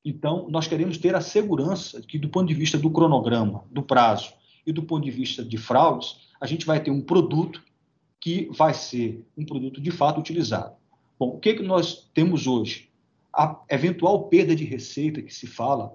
Então, 0.04 0.48
nós 0.50 0.66
queremos 0.66 0.98
ter 0.98 1.14
a 1.14 1.20
segurança 1.20 2.02
que, 2.02 2.18
do 2.18 2.28
ponto 2.28 2.48
de 2.48 2.54
vista 2.54 2.76
do 2.76 2.90
cronograma, 2.90 3.64
do 3.70 3.82
prazo 3.82 4.32
e 4.66 4.72
do 4.72 4.82
ponto 4.82 5.04
de 5.04 5.10
vista 5.10 5.44
de 5.44 5.56
fraudes, 5.56 6.16
a 6.40 6.46
gente 6.46 6.66
vai 6.66 6.82
ter 6.82 6.90
um 6.90 7.00
produto 7.00 7.62
que 8.22 8.48
vai 8.52 8.72
ser 8.72 9.26
um 9.36 9.44
produto 9.44 9.80
de 9.80 9.90
fato 9.90 10.20
utilizado. 10.20 10.76
Bom, 11.18 11.30
o 11.30 11.40
que, 11.40 11.54
que 11.54 11.62
nós 11.64 12.08
temos 12.14 12.46
hoje? 12.46 12.88
A 13.32 13.60
eventual 13.68 14.28
perda 14.28 14.54
de 14.54 14.62
receita 14.62 15.20
que 15.20 15.34
se 15.34 15.48
fala 15.48 15.92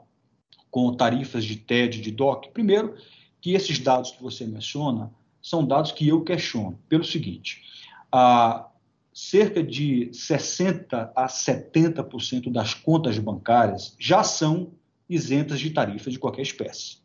com 0.69 0.93
tarifas 0.93 1.45
de 1.45 1.55
TED, 1.55 2.01
de 2.01 2.11
DOC. 2.11 2.49
Primeiro, 2.49 2.95
que 3.39 3.53
esses 3.53 3.79
dados 3.79 4.11
que 4.11 4.21
você 4.21 4.45
menciona 4.45 5.09
são 5.41 5.65
dados 5.65 5.93
que 5.93 6.05
eu 6.05 6.21
questiono, 6.21 6.77
pelo 6.89 7.05
seguinte: 7.05 7.63
a, 8.11 8.67
cerca 9.13 9.63
de 9.63 10.09
60% 10.11 11.11
a 11.15 11.27
70% 11.27 12.51
das 12.51 12.73
contas 12.73 13.17
bancárias 13.17 13.95
já 13.97 14.21
são 14.21 14.73
isentas 15.09 15.61
de 15.61 15.69
tarifa 15.69 16.11
de 16.11 16.19
qualquer 16.19 16.41
espécie. 16.41 16.97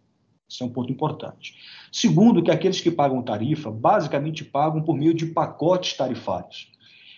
Isso 0.48 0.62
é 0.62 0.66
um 0.66 0.70
ponto 0.70 0.92
importante. 0.92 1.54
Segundo, 1.90 2.42
que 2.42 2.50
aqueles 2.50 2.80
que 2.80 2.90
pagam 2.90 3.22
tarifa 3.22 3.70
basicamente 3.70 4.44
pagam 4.44 4.82
por 4.82 4.96
meio 4.96 5.14
de 5.14 5.26
pacotes 5.26 5.96
tarifários. 5.96 6.70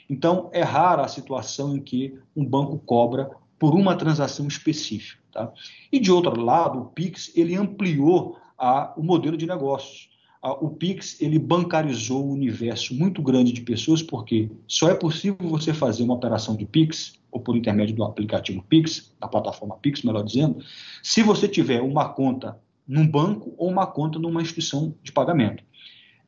Então, 0.09 0.51
é 0.53 0.63
rara 0.63 1.03
a 1.03 1.09
situação 1.09 1.77
em 1.77 1.81
que 1.81 2.17
um 2.37 2.45
banco 2.45 2.79
cobra 2.79 3.31
por 3.59 3.75
uma 3.75 3.97
transação 3.97 4.47
específica. 4.47 5.23
Tá? 5.33 5.53
E, 5.91 5.99
de 5.99 6.13
outro 6.13 6.41
lado, 6.41 6.79
o 6.81 6.85
PIX 6.87 7.33
ele 7.35 7.57
ampliou 7.57 8.39
a, 8.57 8.93
o 8.97 9.03
modelo 9.03 9.37
de 9.37 9.47
negócios 9.47 10.15
o 10.61 10.69
Pix 10.69 11.21
ele 11.23 11.39
bancarizou 11.39 12.27
um 12.27 12.33
universo 12.33 12.95
muito 12.95 13.23
grande 13.23 13.53
de 13.53 13.63
pessoas, 13.63 14.03
porque 14.03 14.51
só 14.67 14.91
é 14.91 14.95
possível 14.95 15.49
você 15.49 15.73
fazer 15.73 16.03
uma 16.03 16.15
operação 16.15 16.55
de 16.55 16.67
Pix, 16.67 17.19
ou 17.33 17.41
por 17.41 17.57
intermédio 17.57 17.97
do 17.97 18.05
aplicativo 18.05 18.63
Pix, 18.69 19.15
da 19.19 19.27
plataforma 19.27 19.77
Pix, 19.77 20.03
melhor 20.03 20.23
dizendo, 20.23 20.63
se 21.03 21.23
você 21.23 21.49
tiver 21.49 21.81
uma 21.81 22.11
conta 22.11 22.59
num 22.87 23.07
banco 23.07 23.55
ou 23.57 23.71
uma 23.71 23.87
conta 23.87 24.19
numa 24.19 24.43
instituição 24.43 24.95
de 25.03 25.13
pagamento. 25.13 25.63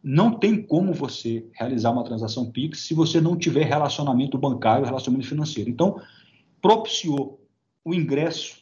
Não 0.02 0.32
tem 0.38 0.62
como 0.62 0.92
você 0.92 1.46
realizar 1.52 1.90
uma 1.90 2.04
transação 2.04 2.50
Pix 2.50 2.80
se 2.80 2.94
você 2.94 3.20
não 3.20 3.36
tiver 3.36 3.64
relacionamento 3.64 4.38
bancário, 4.38 4.86
relacionamento 4.86 5.28
financeiro. 5.28 5.68
Então, 5.68 6.00
propiciou 6.62 7.40
o 7.84 7.94
ingresso 7.94 8.58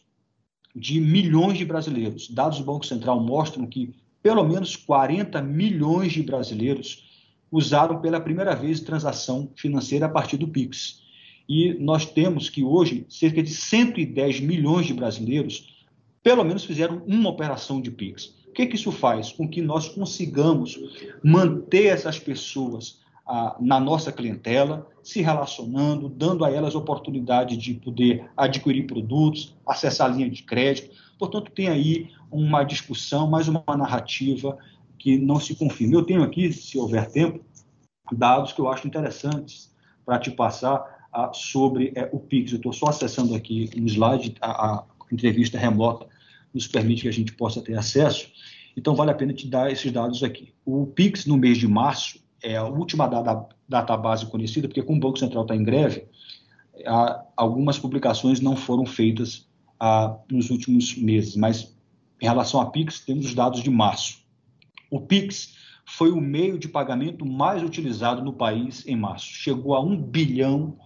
de 0.74 1.00
milhões 1.00 1.58
de 1.58 1.64
brasileiros. 1.64 2.28
Dados 2.30 2.58
do 2.58 2.64
Banco 2.64 2.84
Central 2.84 3.20
mostram 3.20 3.66
que 3.66 3.94
pelo 4.22 4.42
menos 4.42 4.74
40 4.74 5.42
milhões 5.42 6.12
de 6.12 6.22
brasileiros 6.22 7.04
usaram 7.52 8.00
pela 8.00 8.18
primeira 8.18 8.54
vez 8.56 8.80
transação 8.80 9.52
financeira 9.54 10.06
a 10.06 10.08
partir 10.08 10.38
do 10.38 10.48
Pix. 10.48 11.02
E 11.48 11.74
nós 11.74 12.06
temos 12.06 12.48
que 12.48 12.64
hoje 12.64 13.04
cerca 13.08 13.42
de 13.42 13.50
110 13.50 14.40
milhões 14.40 14.86
de 14.86 14.94
brasileiros 14.94 15.73
pelo 16.24 16.42
menos 16.42 16.64
fizeram 16.64 17.02
uma 17.06 17.28
operação 17.28 17.82
de 17.82 17.90
Pix. 17.90 18.34
O 18.48 18.52
que, 18.54 18.66
que 18.66 18.76
isso 18.76 18.90
faz? 18.90 19.30
Com 19.30 19.46
que 19.46 19.60
nós 19.60 19.90
consigamos 19.90 20.80
manter 21.22 21.88
essas 21.88 22.18
pessoas 22.18 22.98
ah, 23.26 23.56
na 23.60 23.78
nossa 23.78 24.10
clientela, 24.10 24.88
se 25.02 25.20
relacionando, 25.20 26.08
dando 26.08 26.42
a 26.42 26.50
elas 26.50 26.74
oportunidade 26.74 27.58
de 27.58 27.74
poder 27.74 28.30
adquirir 28.34 28.86
produtos, 28.86 29.54
acessar 29.68 30.10
a 30.10 30.14
linha 30.14 30.30
de 30.30 30.42
crédito. 30.42 30.96
Portanto, 31.18 31.52
tem 31.52 31.68
aí 31.68 32.10
uma 32.30 32.64
discussão, 32.64 33.28
mais 33.28 33.46
uma 33.46 33.62
narrativa 33.76 34.56
que 34.98 35.18
não 35.18 35.38
se 35.38 35.54
confirma. 35.54 35.94
Eu 35.94 36.06
tenho 36.06 36.22
aqui, 36.22 36.50
se 36.50 36.78
houver 36.78 37.10
tempo, 37.10 37.44
dados 38.10 38.52
que 38.52 38.60
eu 38.62 38.68
acho 38.68 38.86
interessantes 38.86 39.70
para 40.06 40.18
te 40.18 40.30
passar 40.30 41.06
ah, 41.12 41.30
sobre 41.34 41.92
é, 41.94 42.08
o 42.10 42.18
Pix. 42.18 42.52
Eu 42.52 42.56
estou 42.56 42.72
só 42.72 42.86
acessando 42.86 43.34
aqui 43.34 43.68
um 43.76 43.84
slide, 43.84 44.36
a, 44.40 44.50
a, 44.50 44.84
entrevista 45.12 45.58
remota 45.58 46.13
nos 46.54 46.66
permite 46.68 47.02
que 47.02 47.08
a 47.08 47.12
gente 47.12 47.32
possa 47.32 47.60
ter 47.60 47.76
acesso. 47.76 48.28
Então, 48.76 48.94
vale 48.94 49.10
a 49.10 49.14
pena 49.14 49.32
te 49.32 49.46
dar 49.46 49.70
esses 49.70 49.90
dados 49.90 50.22
aqui. 50.22 50.54
O 50.64 50.86
Pix, 50.86 51.26
no 51.26 51.36
mês 51.36 51.58
de 51.58 51.66
março, 51.68 52.18
é 52.42 52.56
a 52.56 52.64
última 52.64 53.06
data, 53.06 53.48
database 53.68 54.26
conhecida, 54.26 54.68
porque 54.68 54.82
como 54.82 54.98
o 54.98 55.00
Banco 55.00 55.18
Central 55.18 55.42
está 55.42 55.56
em 55.56 55.64
greve, 55.64 56.06
algumas 57.36 57.78
publicações 57.78 58.40
não 58.40 58.56
foram 58.56 58.86
feitas 58.86 59.48
nos 60.30 60.50
últimos 60.50 60.96
meses, 60.96 61.36
mas 61.36 61.74
em 62.20 62.26
relação 62.26 62.60
a 62.60 62.70
Pix, 62.70 63.00
temos 63.00 63.26
os 63.26 63.34
dados 63.34 63.62
de 63.62 63.70
março. 63.70 64.18
O 64.90 65.00
Pix 65.00 65.54
foi 65.84 66.10
o 66.10 66.20
meio 66.20 66.58
de 66.58 66.68
pagamento 66.68 67.26
mais 67.26 67.62
utilizado 67.62 68.22
no 68.22 68.32
país 68.32 68.86
em 68.86 68.96
março. 68.96 69.26
Chegou 69.26 69.74
a 69.74 69.80
1 69.80 70.02
bilhão 70.02 70.78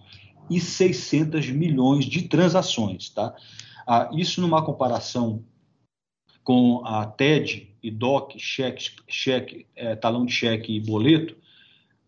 e 0.49 0.59
600 0.59 1.49
milhões 1.51 2.05
de 2.05 2.23
transações. 2.23 3.09
Tá? 3.09 3.33
Ah, 3.87 4.09
isso 4.13 4.41
numa 4.41 4.63
comparação 4.63 5.43
com 6.49 6.83
a 6.83 7.05
TED 7.05 7.69
e 7.83 7.91
DOC, 7.91 8.39
cheque, 8.39 8.89
cheque 9.07 9.67
é, 9.75 9.95
talão 9.95 10.25
de 10.25 10.33
cheque 10.33 10.75
e 10.75 10.79
boleto, 10.79 11.37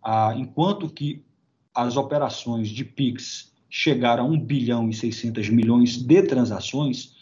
ah, 0.04 0.34
enquanto 0.36 0.89
que 0.89 1.23
as 1.75 1.95
operações 1.95 2.69
de 2.69 2.84
PIX 2.84 3.54
chegaram 3.69 4.25
a 4.25 4.27
1 4.27 4.39
bilhão 4.39 4.89
e 4.89 4.95
600 4.95 5.47
milhões 5.49 5.95
de 5.95 6.24
transações, 6.24 7.16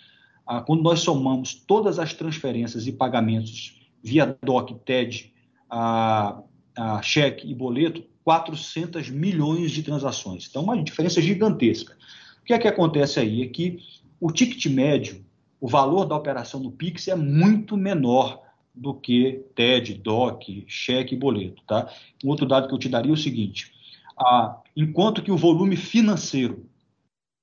ah, 0.47 0.61
quando 0.61 0.81
nós 0.81 1.01
somamos 1.01 1.53
todas 1.53 1.99
as 1.99 2.13
transferências 2.13 2.87
e 2.87 2.93
pagamentos 2.93 3.77
via 4.01 4.37
DOC, 4.41 4.75
TED, 4.85 5.33
a, 5.69 6.41
a 6.73 7.01
cheque 7.01 7.51
e 7.51 7.53
boleto, 7.53 8.01
400 8.23 9.09
milhões 9.09 9.71
de 9.71 9.83
transações. 9.83 10.47
Então, 10.49 10.63
uma 10.63 10.81
diferença 10.81 11.21
gigantesca. 11.21 11.97
O 12.41 12.45
que 12.45 12.53
é 12.53 12.57
que 12.57 12.67
acontece 12.69 13.19
aí? 13.19 13.43
É 13.43 13.47
que 13.47 13.79
o 14.21 14.31
ticket 14.31 14.67
médio, 14.67 15.27
o 15.59 15.67
valor 15.67 16.05
da 16.05 16.15
operação 16.15 16.59
no 16.59 16.71
Pix 16.71 17.07
é 17.07 17.15
muito 17.15 17.75
menor 17.75 18.41
do 18.73 18.93
que 18.93 19.43
TED, 19.55 19.95
DOC, 19.95 20.63
cheque 20.67 21.15
e 21.15 21.17
boleto. 21.17 21.61
Tá? 21.67 21.91
Um 22.23 22.29
outro 22.29 22.45
dado 22.45 22.67
que 22.67 22.73
eu 22.73 22.79
te 22.79 22.87
daria 22.87 23.11
é 23.11 23.13
o 23.13 23.17
seguinte: 23.17 23.73
ah, 24.17 24.61
enquanto 24.75 25.21
que 25.21 25.31
o 25.31 25.37
volume 25.37 25.75
financeiro 25.75 26.65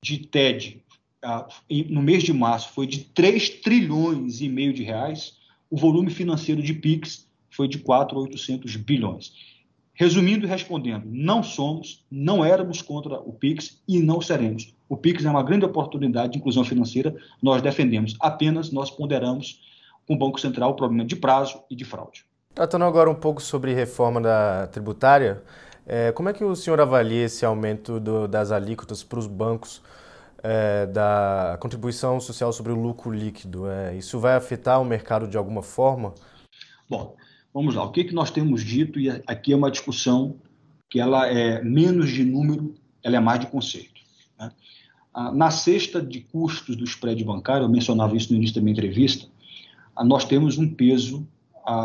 de 0.03 0.19
TED 0.19 0.83
ah, 1.23 1.47
no 1.91 2.03
mês 2.03 2.23
de 2.23 2.33
março 2.33 2.71
foi 2.71 2.87
de 2.87 3.05
3 3.05 3.61
trilhões 3.61 4.41
e 4.41 4.49
meio 4.49 4.73
de 4.73 4.83
reais, 4.83 5.37
o 5.71 5.77
volume 5.77 6.11
financeiro 6.11 6.63
de 6.63 6.73
PIX 6.73 7.27
foi 7.51 7.69
de 7.69 7.79
4,800 7.79 8.77
bilhões. 8.77 9.33
Resumindo 9.93 10.47
e 10.47 10.49
respondendo, 10.49 11.07
não 11.11 11.43
somos, 11.43 12.05
não 12.11 12.45
éramos 12.45 12.83
contra 12.83 13.19
o 13.19 13.33
PIX 13.33 13.83
e 13.89 13.99
não 13.99 14.21
seremos. 14.21 14.76
O 14.89 14.97
PIX 14.97 15.25
é 15.25 15.31
uma 15.31 15.43
grande 15.43 15.65
oportunidade 15.65 16.33
de 16.33 16.39
inclusão 16.39 16.65
financeira, 16.65 17.15
nós 17.43 17.61
defendemos. 17.61 18.17
Apenas 18.21 18.71
nós 18.71 18.91
ponderamos 18.91 19.61
com 20.07 20.15
o 20.15 20.19
Banco 20.19 20.41
Central 20.41 20.71
o 20.71 20.75
problema 20.75 21.05
de 21.05 21.17
prazo 21.17 21.61
e 21.69 21.75
de 21.75 21.85
fraude. 21.85 22.25
Tratando 22.55 22.85
agora 22.85 23.11
um 23.11 23.15
pouco 23.15 23.43
sobre 23.43 23.75
reforma 23.75 24.21
da 24.21 24.67
tributária, 24.69 25.43
é, 25.87 26.11
como 26.13 26.29
é 26.29 26.33
que 26.33 26.45
o 26.45 26.57
senhor 26.57 26.81
avalia 26.81 27.25
esse 27.25 27.45
aumento 27.45 28.01
do, 28.01 28.27
das 28.27 28.51
alíquotas 28.51 29.03
para 29.03 29.19
os 29.19 29.27
bancos 29.27 29.83
é, 30.43 30.87
da 30.87 31.59
contribuição 31.61 32.19
social 32.19 32.53
sobre 32.53 32.73
o 32.73 32.81
lucro 32.81 33.13
líquido? 33.13 33.69
É, 33.69 33.97
isso 33.97 34.19
vai 34.19 34.35
afetar 34.35 34.81
o 34.81 34.85
mercado 34.85 35.29
de 35.29 35.37
alguma 35.37 35.63
forma? 35.63 36.15
Bom, 36.89 37.17
vamos 37.53 37.75
lá. 37.75 37.85
O 37.85 37.91
que, 37.91 38.05
que 38.05 38.15
nós 38.15 38.31
temos 38.31 38.63
dito, 38.63 38.99
e 38.99 39.11
aqui 39.27 39.53
é 39.53 39.57
uma 39.57 39.71
discussão 39.71 40.37
que 40.89 41.01
ela 41.01 41.29
é 41.29 41.63
menos 41.63 42.11
de 42.11 42.25
número, 42.25 42.75
ela 43.03 43.17
é 43.17 43.21
mais 43.21 43.41
de 43.41 43.49
conceito. 43.49 43.96
Né? 44.39 44.51
Na 45.35 45.51
cesta 45.51 46.03
de 46.03 46.21
custos 46.21 46.77
do 46.77 46.85
spread 46.85 47.25
bancário, 47.25 47.65
eu 47.65 47.69
mencionava 47.69 48.17
isso 48.17 48.31
no 48.33 48.39
início 48.39 48.57
da 48.57 48.61
minha 48.61 48.73
entrevista, 48.73 49.27
nós 50.05 50.25
temos 50.25 50.59
um 50.59 50.69
peso 50.69 51.27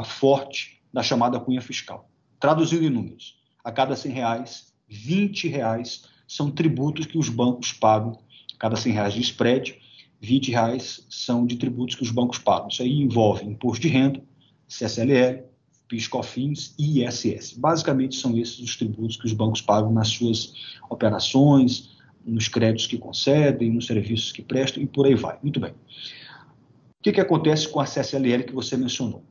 forte 0.05 0.81
da 0.93 1.01
chamada 1.01 1.39
cunha 1.39 1.61
fiscal. 1.61 2.09
Traduzindo 2.39 2.83
em 2.83 2.89
números, 2.89 3.39
a 3.63 3.71
cada 3.71 3.95
100 3.95 4.11
reais, 4.11 4.73
20 4.89 5.47
reais 5.47 6.03
são 6.27 6.51
tributos 6.51 7.05
que 7.05 7.17
os 7.17 7.29
bancos 7.29 7.71
pagam. 7.71 8.19
A 8.53 8.57
cada 8.57 8.75
100 8.75 8.93
reais 8.93 9.13
de 9.13 9.21
spread, 9.21 9.79
20 10.19 10.51
reais 10.51 11.05
são 11.09 11.45
de 11.45 11.55
tributos 11.55 11.95
que 11.95 12.03
os 12.03 12.11
bancos 12.11 12.37
pagam. 12.37 12.67
Isso 12.67 12.81
aí 12.81 13.01
envolve 13.01 13.45
imposto 13.45 13.81
de 13.81 13.87
renda, 13.87 14.21
CSLL, 14.67 15.43
PIS, 15.87 16.07
COFINS 16.07 16.75
e 16.77 17.03
ISS. 17.03 17.53
Basicamente 17.53 18.15
são 18.15 18.37
esses 18.37 18.59
os 18.59 18.75
tributos 18.75 19.17
que 19.17 19.25
os 19.25 19.33
bancos 19.33 19.61
pagam 19.61 19.91
nas 19.91 20.09
suas 20.09 20.53
operações, 20.89 21.90
nos 22.25 22.47
créditos 22.47 22.87
que 22.87 22.97
concedem, 22.97 23.71
nos 23.71 23.87
serviços 23.87 24.31
que 24.31 24.41
prestam 24.41 24.83
e 24.83 24.87
por 24.87 25.05
aí 25.05 25.15
vai. 25.15 25.37
Muito 25.41 25.59
bem. 25.59 25.71
O 25.71 27.03
que, 27.03 27.11
que 27.11 27.21
acontece 27.21 27.67
com 27.67 27.79
a 27.79 27.85
CSLL 27.85 28.43
que 28.43 28.53
você 28.53 28.77
mencionou? 28.77 29.23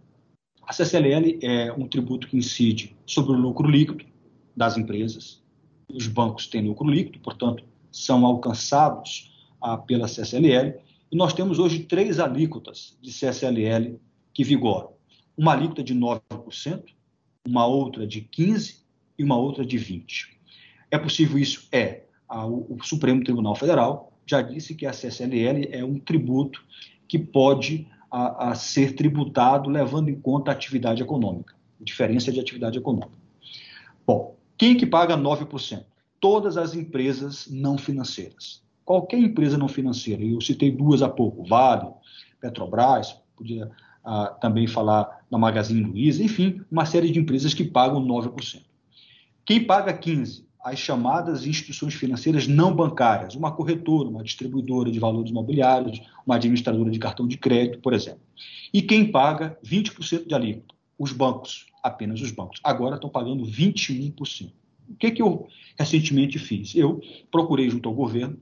A 0.62 0.72
CSLL 0.72 1.38
é 1.42 1.72
um 1.72 1.86
tributo 1.86 2.28
que 2.28 2.36
incide 2.36 2.96
sobre 3.06 3.32
o 3.32 3.36
lucro 3.36 3.68
líquido 3.68 4.04
das 4.56 4.76
empresas. 4.76 5.42
Os 5.92 6.06
bancos 6.06 6.46
têm 6.46 6.66
lucro 6.66 6.88
líquido, 6.88 7.18
portanto, 7.20 7.64
são 7.90 8.24
alcançados 8.24 9.32
ah, 9.60 9.76
pela 9.76 10.06
CSLL. 10.06 10.78
E 11.10 11.16
nós 11.16 11.32
temos 11.32 11.58
hoje 11.58 11.80
três 11.80 12.20
alíquotas 12.20 12.96
de 13.00 13.10
CSLL 13.10 14.00
que 14.32 14.44
vigoram. 14.44 14.92
Uma 15.36 15.52
alíquota 15.52 15.82
de 15.82 15.94
9%, 15.94 16.84
uma 17.46 17.66
outra 17.66 18.06
de 18.06 18.20
15% 18.20 18.76
e 19.18 19.24
uma 19.24 19.36
outra 19.36 19.64
de 19.64 19.76
20%. 19.78 20.28
É 20.90 20.98
possível 20.98 21.38
isso? 21.38 21.68
É. 21.72 22.04
O, 22.30 22.76
o 22.76 22.84
Supremo 22.84 23.24
Tribunal 23.24 23.54
Federal 23.54 24.12
já 24.26 24.40
disse 24.40 24.74
que 24.74 24.86
a 24.86 24.92
CSLL 24.92 25.68
é 25.72 25.84
um 25.84 25.98
tributo 25.98 26.62
que 27.08 27.18
pode 27.18 27.88
a, 28.10 28.50
a 28.50 28.54
ser 28.54 28.94
tributado 28.94 29.68
levando 29.68 30.08
em 30.08 30.20
conta 30.20 30.50
a 30.50 30.54
atividade 30.54 31.02
econômica, 31.02 31.54
diferença 31.80 32.30
de 32.30 32.40
atividade 32.40 32.78
econômica. 32.78 33.18
Bom, 34.06 34.36
quem 34.56 34.76
que 34.76 34.86
paga 34.86 35.16
9%? 35.16 35.84
Todas 36.20 36.56
as 36.56 36.74
empresas 36.74 37.48
não 37.50 37.78
financeiras. 37.78 38.62
Qualquer 38.84 39.18
empresa 39.18 39.56
não 39.56 39.68
financeira, 39.68 40.22
eu 40.22 40.40
citei 40.40 40.70
duas 40.70 41.02
há 41.02 41.08
pouco, 41.08 41.44
Vale, 41.44 41.88
Petrobras, 42.40 43.16
podia 43.36 43.70
ah, 44.04 44.36
também 44.40 44.66
falar 44.66 45.24
da 45.30 45.38
Magazine 45.38 45.82
Luiza, 45.82 46.22
enfim, 46.22 46.60
uma 46.70 46.84
série 46.84 47.10
de 47.10 47.18
empresas 47.18 47.54
que 47.54 47.64
pagam 47.64 48.04
9%. 48.04 48.62
Quem 49.44 49.64
paga 49.64 49.96
15%? 49.96 50.44
As 50.62 50.78
chamadas 50.78 51.46
instituições 51.46 51.94
financeiras 51.94 52.46
não 52.46 52.74
bancárias, 52.74 53.34
uma 53.34 53.50
corretora, 53.50 54.08
uma 54.08 54.22
distribuidora 54.22 54.90
de 54.90 54.98
valores 54.98 55.30
imobiliários, 55.30 56.00
uma 56.26 56.36
administradora 56.36 56.90
de 56.90 56.98
cartão 56.98 57.26
de 57.26 57.38
crédito, 57.38 57.80
por 57.80 57.94
exemplo. 57.94 58.20
E 58.72 58.82
quem 58.82 59.10
paga 59.10 59.58
20% 59.64 60.26
de 60.26 60.34
alíquota? 60.34 60.74
Os 60.98 61.12
bancos, 61.12 61.66
apenas 61.82 62.20
os 62.20 62.30
bancos. 62.30 62.60
Agora 62.62 62.96
estão 62.96 63.08
pagando 63.08 63.44
21%. 63.44 64.52
O 64.88 64.94
que, 64.96 65.10
que 65.10 65.22
eu 65.22 65.48
recentemente 65.78 66.38
fiz? 66.38 66.74
Eu 66.74 67.00
procurei 67.30 67.70
junto 67.70 67.88
ao 67.88 67.94
governo, 67.94 68.38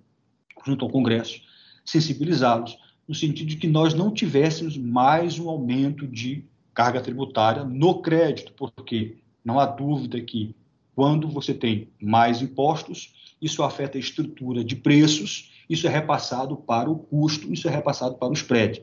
junto 0.67 0.85
ao 0.85 0.91
Congresso, 0.91 1.41
sensibilizá-los 1.85 2.77
no 3.07 3.15
sentido 3.15 3.49
de 3.49 3.57
que 3.57 3.69
nós 3.69 3.95
não 3.95 4.13
tivéssemos 4.13 4.77
mais 4.77 5.39
um 5.39 5.49
aumento 5.49 6.07
de 6.07 6.45
carga 6.75 7.01
tributária 7.01 7.65
no 7.65 8.03
crédito, 8.03 8.53
porque 8.53 9.17
não 9.45 9.59
há 9.59 9.67
dúvida 9.67 10.21
que 10.21 10.55
quando 10.99 11.29
você 11.29 11.55
tem 11.55 11.93
mais 12.03 12.43
impostos, 12.43 13.15
isso 13.41 13.63
afeta 13.63 13.97
a 13.97 14.01
estrutura 14.01 14.65
de 14.65 14.75
preços, 14.75 15.53
isso 15.71 15.87
é 15.87 15.91
repassado 15.91 16.57
para 16.57 16.91
o 16.91 16.99
custo, 16.99 17.53
isso 17.53 17.69
é 17.69 17.71
repassado 17.71 18.17
para 18.17 18.27
o 18.27 18.33
spread. 18.33 18.83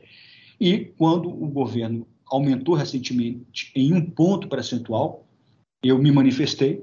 E 0.58 0.78
quando 0.96 1.28
o 1.28 1.46
governo 1.46 2.08
aumentou 2.26 2.74
recentemente 2.74 3.70
em 3.76 3.92
um 3.92 4.00
ponto 4.00 4.48
percentual, 4.48 5.26
eu 5.82 5.98
me 5.98 6.10
manifestei 6.10 6.82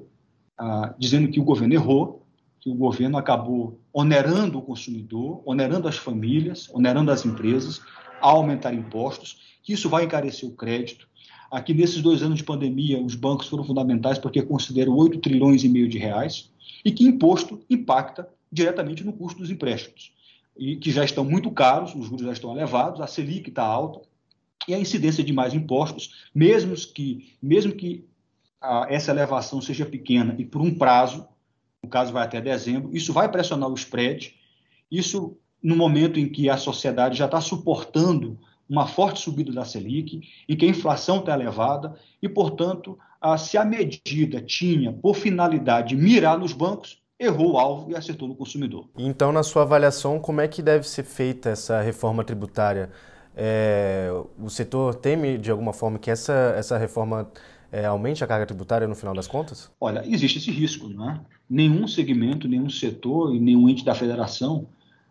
ah, 0.55 0.93
dizendo 0.99 1.27
que 1.27 1.39
o 1.39 1.43
governo 1.43 1.73
errou, 1.73 2.27
que 2.61 2.69
o 2.69 2.75
governo 2.75 3.17
acabou 3.17 3.81
onerando 3.91 4.59
o 4.59 4.61
consumidor, 4.61 5.41
onerando 5.47 5.88
as 5.88 5.97
famílias, 5.97 6.69
onerando 6.71 7.09
as 7.09 7.25
empresas, 7.25 7.81
a 8.21 8.29
aumentar 8.29 8.71
impostos, 8.71 9.57
que 9.63 9.73
isso 9.73 9.89
vai 9.89 10.03
encarecer 10.03 10.47
o 10.47 10.53
crédito, 10.53 11.07
Aqui, 11.54 11.72
nesses 11.72 12.01
dois 12.01 12.24
anos 12.24 12.39
de 12.39 12.43
pandemia, 12.43 12.99
os 12.99 13.14
bancos 13.14 13.47
foram 13.47 13.64
fundamentais 13.64 14.18
porque 14.18 14.41
consideram 14.41 14.95
8 14.95 15.20
trilhões 15.20 15.64
e 15.64 15.70
meio 15.70 15.88
de 15.88 15.99
reais 15.99 16.51
e 16.84 16.91
que 16.91 17.04
imposto 17.04 17.64
impacta 17.70 18.28
diretamente 18.51 19.04
no 19.04 19.14
custo 19.14 19.39
dos 19.39 19.51
empréstimos, 19.51 20.12
e 20.58 20.76
que 20.78 20.89
já 20.89 21.06
estão 21.06 21.24
muito 21.24 21.51
caros, 21.51 21.93
os 21.93 22.08
juros 22.08 22.26
já 22.26 22.34
estão 22.34 22.51
elevados, 22.54 23.01
a 23.01 23.06
Selic 23.06 23.49
está 23.49 23.62
alta, 23.62 24.01
e 24.68 24.74
a 24.74 24.80
incidência 24.80 25.24
de 25.24 25.32
mais 25.32 25.54
impostos, 25.54 26.26
mesmo 26.34 26.74
que, 26.91 27.36
mesmo 27.39 27.72
que 27.72 28.04
a, 28.60 28.88
essa 28.89 29.12
elevação 29.12 29.62
seja 29.62 29.86
pequena 29.86 30.34
e 30.39 30.45
por 30.45 30.60
um 30.60 30.74
prazo, 30.74 31.24
no 31.84 31.89
caso 31.89 32.12
vai 32.12 32.24
até 32.24 32.41
dezembro, 32.41 32.97
isso 32.97 33.14
vai 33.14 33.32
pressionar 33.32 33.70
o 33.70 33.76
spread, 33.76 34.34
isso 34.89 35.38
no 35.62 35.76
momento 35.76 36.20
em 36.20 36.28
que 36.28 36.49
a 36.49 36.58
sociedade 36.58 37.16
já 37.16 37.26
está 37.26 37.39
suportando 37.39 38.39
uma 38.70 38.88
forte 38.88 39.20
subida 39.20 39.51
da 39.51 39.66
Selic, 39.66 40.22
em 40.47 40.55
que 40.55 40.66
a 40.66 40.70
inflação 40.70 41.20
está 41.20 41.34
elevada 41.34 41.95
e, 42.22 42.30
portanto, 42.30 42.97
a, 43.22 43.38
se 43.38 43.57
a 43.57 43.66
medida 43.66 44.41
tinha 44.41 44.91
por 44.91 45.16
finalidade 45.16 45.95
mirar 45.95 46.38
nos 46.38 46.53
bancos, 46.53 47.01
errou 47.20 47.53
o 47.53 47.57
alvo 47.57 47.91
e 47.91 47.95
acertou 47.95 48.28
no 48.28 48.36
consumidor. 48.36 48.89
Então, 48.97 49.32
na 49.32 49.43
sua 49.43 49.61
avaliação, 49.61 50.20
como 50.20 50.41
é 50.41 50.47
que 50.47 50.61
deve 50.61 50.88
ser 50.88 51.03
feita 51.03 51.49
essa 51.49 51.82
reforma 51.82 52.24
tributária? 52.24 52.89
É, 53.36 54.09
o 54.38 54.49
setor 54.49 54.95
teme, 54.95 55.38
de 55.38 55.49
alguma 55.49 55.74
forma, 55.74 55.97
que 55.97 56.11
essa, 56.11 56.53
essa 56.57 56.78
reforma 56.78 57.32
é, 57.72 57.86
aumente 57.86 58.24
a 58.24 58.28
carga 58.28 58.45
tributária 58.45 58.88
no 58.88 58.95
final 58.95 59.14
das 59.14 59.28
contas? 59.28 59.72
Olha, 59.80 60.03
existe 60.05 60.38
esse 60.38 60.51
risco. 60.51 60.88
Né? 60.88 61.20
Nenhum 61.49 61.88
segmento, 61.88 62.47
nenhum 62.47 62.70
setor 62.70 63.34
e 63.36 63.39
nenhum 63.39 63.68
ente 63.68 63.84
da 63.84 63.95
federação 63.95 64.68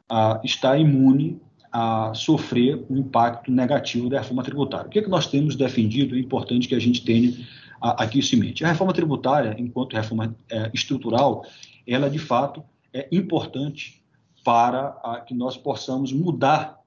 ah, 0.09 0.41
está 0.45 0.77
imune 0.77 1.41
a 1.73 2.13
sofrer 2.15 2.85
um 2.91 2.99
impacto 2.99 3.51
negativo 3.51 4.11
da 4.11 4.19
reforma 4.19 4.43
tributária. 4.43 4.87
O 4.87 4.91
que, 4.91 4.99
é 4.99 5.03
que 5.03 5.09
nós 5.09 5.27
temos 5.27 5.57
defendido? 5.57 6.15
É 6.15 6.19
importante 6.19 6.69
que 6.69 6.75
a 6.75 6.79
gente 6.79 7.03
tenha 7.03 7.33
aqui 7.81 8.19
isso 8.19 8.37
em 8.37 8.39
mente. 8.39 8.65
A 8.65 8.69
reforma 8.69 8.93
tributária, 8.93 9.57
enquanto 9.59 9.97
reforma 9.97 10.37
é, 10.51 10.71
estrutural, 10.75 11.47
ela 11.87 12.11
de 12.11 12.19
fato 12.19 12.63
é 12.93 13.09
importante 13.11 14.05
para 14.45 14.89
a, 15.03 15.21
que 15.21 15.35
nós 15.35 15.57
possamos 15.57 16.13
mudar 16.13 16.79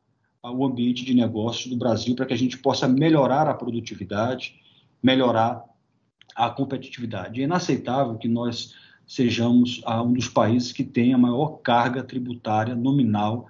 o 0.43 0.63
ambiente 0.63 1.03
de 1.03 1.15
negócios 1.15 1.67
do 1.67 1.77
Brasil 1.77 2.15
para 2.15 2.27
que 2.27 2.33
a 2.33 2.37
gente 2.37 2.59
possa 2.59 2.87
melhorar 2.87 3.47
a 3.47 3.53
produtividade, 3.55 4.53
melhorar 5.01 5.63
a 6.35 6.49
competitividade. 6.51 7.41
É 7.41 7.45
inaceitável 7.45 8.15
que 8.17 8.27
nós 8.27 8.75
sejamos 9.07 9.81
um 9.87 10.13
dos 10.13 10.27
países 10.27 10.71
que 10.71 10.83
tem 10.83 11.13
a 11.13 11.17
maior 11.17 11.59
carga 11.63 12.03
tributária 12.03 12.75
nominal 12.75 13.47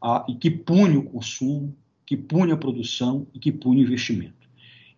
a, 0.00 0.24
e 0.28 0.34
que 0.34 0.50
pune 0.50 0.96
o 0.96 1.04
consumo, 1.04 1.76
que 2.06 2.16
pune 2.16 2.52
a 2.52 2.56
produção 2.56 3.26
e 3.34 3.38
que 3.38 3.52
pune 3.52 3.80
o 3.80 3.84
investimento. 3.84 4.48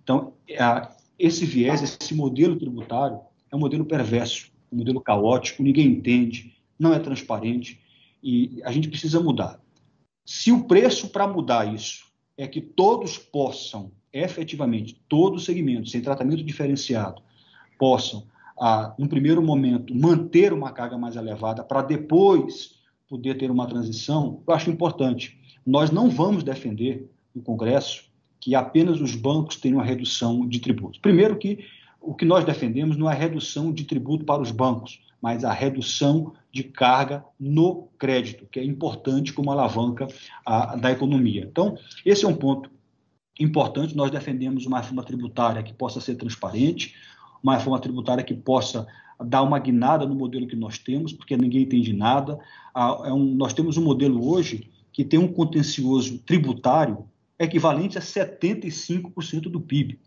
Então, 0.02 0.32
a, 0.58 0.94
esse 1.18 1.44
viés, 1.44 1.82
esse 1.82 2.14
modelo 2.14 2.56
tributário 2.56 3.20
é 3.50 3.56
um 3.56 3.58
modelo 3.58 3.84
perverso, 3.84 4.50
um 4.72 4.78
modelo 4.78 5.00
caótico, 5.00 5.62
ninguém 5.62 5.86
entende, 5.86 6.56
não 6.78 6.94
é 6.94 6.98
transparente 6.98 7.80
e 8.22 8.60
a 8.64 8.72
gente 8.72 8.88
precisa 8.88 9.20
mudar. 9.20 9.60
Se 10.24 10.52
o 10.52 10.64
preço 10.64 11.08
para 11.08 11.26
mudar 11.26 11.74
isso 11.74 12.06
é 12.36 12.46
que 12.46 12.60
todos 12.60 13.18
possam, 13.18 13.92
efetivamente, 14.12 15.00
todos 15.08 15.40
os 15.40 15.46
segmentos, 15.46 15.90
sem 15.90 16.00
tratamento 16.00 16.42
diferenciado, 16.42 17.22
possam, 17.78 18.26
a, 18.58 18.94
num 18.98 19.08
primeiro 19.08 19.42
momento, 19.42 19.94
manter 19.94 20.52
uma 20.52 20.72
carga 20.72 20.96
mais 20.96 21.16
elevada 21.16 21.62
para 21.64 21.82
depois 21.82 22.79
poder 23.10 23.36
ter 23.36 23.50
uma 23.50 23.66
transição, 23.66 24.40
eu 24.46 24.54
acho 24.54 24.70
importante. 24.70 25.36
Nós 25.66 25.90
não 25.90 26.08
vamos 26.08 26.44
defender 26.44 27.10
no 27.34 27.42
Congresso 27.42 28.04
que 28.38 28.54
apenas 28.54 29.00
os 29.00 29.16
bancos 29.16 29.56
tenham 29.56 29.78
uma 29.78 29.84
redução 29.84 30.46
de 30.48 30.60
tributos. 30.60 31.00
Primeiro 31.00 31.36
que 31.36 31.58
o 32.00 32.14
que 32.14 32.24
nós 32.24 32.44
defendemos 32.44 32.96
não 32.96 33.10
é 33.10 33.12
a 33.12 33.18
redução 33.18 33.72
de 33.72 33.84
tributo 33.84 34.24
para 34.24 34.40
os 34.40 34.52
bancos, 34.52 35.00
mas 35.20 35.44
a 35.44 35.52
redução 35.52 36.32
de 36.50 36.62
carga 36.62 37.22
no 37.38 37.88
crédito, 37.98 38.46
que 38.50 38.60
é 38.60 38.64
importante 38.64 39.32
como 39.32 39.50
alavanca 39.50 40.06
a, 40.46 40.76
da 40.76 40.90
economia. 40.90 41.46
Então, 41.50 41.76
esse 42.06 42.24
é 42.24 42.28
um 42.28 42.34
ponto 42.34 42.70
importante. 43.38 43.96
Nós 43.96 44.10
defendemos 44.10 44.64
uma 44.64 44.78
reforma 44.78 45.02
tributária 45.02 45.62
que 45.62 45.74
possa 45.74 46.00
ser 46.00 46.14
transparente, 46.14 46.94
uma 47.42 47.56
reforma 47.56 47.80
tributária 47.80 48.24
que 48.24 48.34
possa 48.34 48.86
dar 49.24 49.42
uma 49.42 49.58
guinada 49.58 50.06
no 50.06 50.14
modelo 50.14 50.46
que 50.46 50.56
nós 50.56 50.78
temos, 50.78 51.12
porque 51.12 51.36
ninguém 51.36 51.62
entende 51.62 51.92
nada. 51.92 52.38
Ah, 52.74 53.02
é 53.04 53.12
um, 53.12 53.34
nós 53.34 53.52
temos 53.52 53.76
um 53.76 53.82
modelo 53.82 54.26
hoje 54.28 54.70
que 54.92 55.04
tem 55.04 55.18
um 55.18 55.28
contencioso 55.28 56.18
tributário 56.18 57.04
equivalente 57.38 57.98
a 57.98 58.00
75% 58.00 59.42
do 59.42 59.60
PIB. 59.60 59.98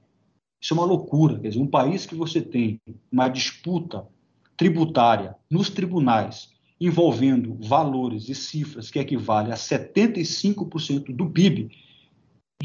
Isso 0.62 0.74
é 0.74 0.78
uma 0.78 0.86
loucura. 0.86 1.40
Quer 1.40 1.50
dizer, 1.50 1.62
um 1.62 1.68
país 1.68 2.06
que 2.06 2.16
você 2.16 2.42
tem 2.42 2.80
uma 3.12 3.28
disputa 3.28 4.08
tributária 4.56 5.36
nos 5.50 5.70
tribunais 5.70 6.52
envolvendo 6.80 7.58
valores 7.62 8.30
e 8.30 8.36
cifras 8.36 8.92
que 8.92 9.00
equivalem 9.00 9.52
a 9.52 9.56
75% 9.56 11.16
do 11.16 11.30
PIB, 11.30 11.70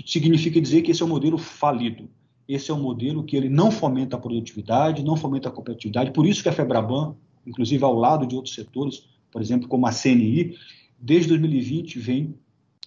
significa 0.04 0.60
dizer 0.60 0.82
que 0.82 0.90
esse 0.90 1.02
é 1.02 1.04
um 1.04 1.08
modelo 1.08 1.38
falido. 1.38 2.08
Esse 2.48 2.70
é 2.70 2.74
um 2.74 2.80
modelo 2.80 3.22
que 3.22 3.36
ele 3.36 3.50
não 3.50 3.70
fomenta 3.70 4.16
a 4.16 4.18
produtividade, 4.18 5.04
não 5.04 5.16
fomenta 5.16 5.50
a 5.50 5.52
competitividade. 5.52 6.12
Por 6.12 6.26
isso 6.26 6.42
que 6.42 6.48
a 6.48 6.52
Febraban, 6.52 7.14
inclusive 7.46 7.84
ao 7.84 7.94
lado 7.94 8.26
de 8.26 8.34
outros 8.34 8.54
setores, 8.54 9.06
por 9.30 9.42
exemplo, 9.42 9.68
como 9.68 9.86
a 9.86 9.92
CNI, 9.92 10.56
desde 10.98 11.28
2020 11.28 11.98
vem 11.98 12.34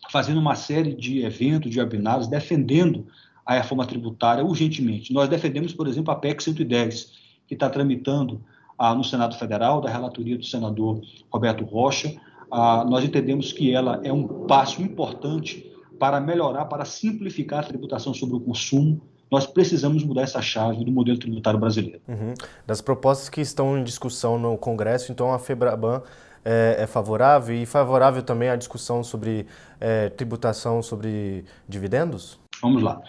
fazendo 0.09 0.39
uma 0.39 0.55
série 0.55 0.95
de 0.95 1.23
eventos, 1.23 1.69
de 1.69 1.79
webinários, 1.79 2.27
defendendo 2.27 3.05
a 3.45 3.53
reforma 3.53 3.85
tributária 3.85 4.43
urgentemente. 4.43 5.13
Nós 5.13 5.29
defendemos, 5.29 5.73
por 5.73 5.87
exemplo, 5.87 6.11
a 6.11 6.15
PEC 6.15 6.43
110, 6.43 7.11
que 7.47 7.53
está 7.53 7.69
tramitando 7.69 8.41
ah, 8.77 8.95
no 8.95 9.03
Senado 9.03 9.35
Federal, 9.35 9.79
da 9.79 9.89
relatoria 9.89 10.37
do 10.37 10.43
senador 10.43 11.01
Roberto 11.31 11.63
Rocha. 11.63 12.15
Ah, 12.49 12.83
nós 12.83 13.03
entendemos 13.03 13.53
que 13.53 13.71
ela 13.71 14.01
é 14.03 14.11
um 14.11 14.27
passo 14.47 14.81
importante 14.81 15.71
para 15.99 16.19
melhorar, 16.19 16.65
para 16.65 16.83
simplificar 16.83 17.59
a 17.59 17.67
tributação 17.67 18.13
sobre 18.13 18.35
o 18.35 18.39
consumo, 18.39 19.01
nós 19.31 19.47
precisamos 19.47 20.03
mudar 20.03 20.23
essa 20.23 20.41
chave 20.41 20.83
do 20.83 20.91
modelo 20.91 21.17
tributário 21.17 21.57
brasileiro. 21.57 22.01
Uhum. 22.07 22.33
Das 22.67 22.81
propostas 22.81 23.29
que 23.29 23.39
estão 23.39 23.77
em 23.77 23.83
discussão 23.83 24.37
no 24.37 24.57
Congresso, 24.57 25.11
então 25.11 25.33
a 25.33 25.39
FEBRABAN 25.39 26.03
é, 26.43 26.75
é 26.79 26.87
favorável 26.87 27.55
e 27.55 27.65
favorável 27.65 28.21
também 28.21 28.49
à 28.49 28.57
discussão 28.57 29.03
sobre 29.03 29.45
é, 29.79 30.09
tributação 30.09 30.83
sobre 30.83 31.45
dividendos? 31.67 32.37
Vamos 32.61 32.83
lá. 32.83 33.01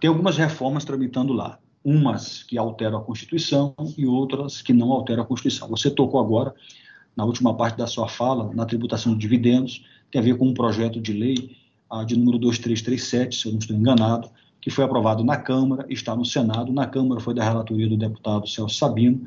Tem 0.00 0.08
algumas 0.08 0.36
reformas 0.36 0.84
tramitando 0.84 1.32
lá. 1.32 1.58
Umas 1.84 2.42
que 2.42 2.58
alteram 2.58 2.98
a 2.98 3.02
Constituição 3.02 3.74
e 3.96 4.06
outras 4.06 4.60
que 4.60 4.72
não 4.72 4.90
alteram 4.90 5.22
a 5.22 5.26
Constituição. 5.26 5.68
Você 5.68 5.88
tocou 5.88 6.20
agora, 6.20 6.52
na 7.16 7.24
última 7.24 7.56
parte 7.56 7.78
da 7.78 7.86
sua 7.86 8.08
fala, 8.08 8.50
na 8.52 8.66
tributação 8.66 9.12
de 9.12 9.20
dividendos, 9.20 9.84
tem 10.10 10.20
a 10.20 10.24
ver 10.24 10.36
com 10.36 10.48
um 10.48 10.54
projeto 10.54 11.00
de 11.00 11.12
lei 11.12 11.56
de 12.06 12.16
número 12.16 12.38
2337, 12.38 13.36
se 13.36 13.46
eu 13.46 13.52
não 13.52 13.58
estou 13.58 13.74
enganado, 13.76 14.30
que 14.60 14.70
foi 14.70 14.84
aprovado 14.84 15.24
na 15.24 15.36
Câmara, 15.36 15.86
está 15.88 16.14
no 16.14 16.24
Senado. 16.24 16.72
Na 16.72 16.86
Câmara 16.86 17.20
foi 17.20 17.34
da 17.34 17.42
relatoria 17.42 17.88
do 17.88 17.96
deputado 17.96 18.46
Celso 18.48 18.76
Sabino, 18.76 19.26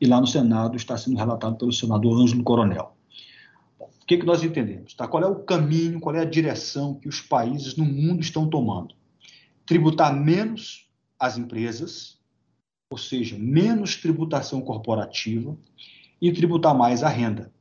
e 0.00 0.06
lá 0.06 0.20
no 0.20 0.26
Senado 0.26 0.76
está 0.76 0.96
sendo 0.96 1.16
relatado 1.16 1.56
pelo 1.56 1.72
senador 1.72 2.20
Ângelo 2.20 2.42
Coronel. 2.42 2.96
Bom, 3.78 3.90
o 4.02 4.06
que, 4.06 4.16
que 4.16 4.26
nós 4.26 4.42
entendemos? 4.42 4.94
Tá? 4.94 5.06
Qual 5.06 5.22
é 5.22 5.26
o 5.26 5.36
caminho, 5.36 6.00
qual 6.00 6.16
é 6.16 6.20
a 6.20 6.24
direção 6.24 6.94
que 6.94 7.08
os 7.08 7.20
países 7.20 7.76
no 7.76 7.84
mundo 7.84 8.20
estão 8.20 8.48
tomando? 8.48 8.94
Tributar 9.64 10.14
menos 10.14 10.88
as 11.18 11.38
empresas, 11.38 12.18
ou 12.90 12.98
seja, 12.98 13.36
menos 13.38 13.96
tributação 13.96 14.60
corporativa, 14.60 15.56
e 16.20 16.32
tributar 16.32 16.76
mais 16.76 17.02
a 17.02 17.08
renda, 17.08 17.52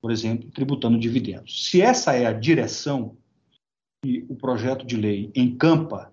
por 0.00 0.10
exemplo, 0.10 0.50
tributando 0.50 0.98
dividendos. 0.98 1.66
Se 1.68 1.80
essa 1.80 2.14
é 2.14 2.26
a 2.26 2.32
direção, 2.32 3.16
que 4.02 4.24
o 4.28 4.34
projeto 4.34 4.86
de 4.86 4.96
lei 4.96 5.30
encampa, 5.34 6.12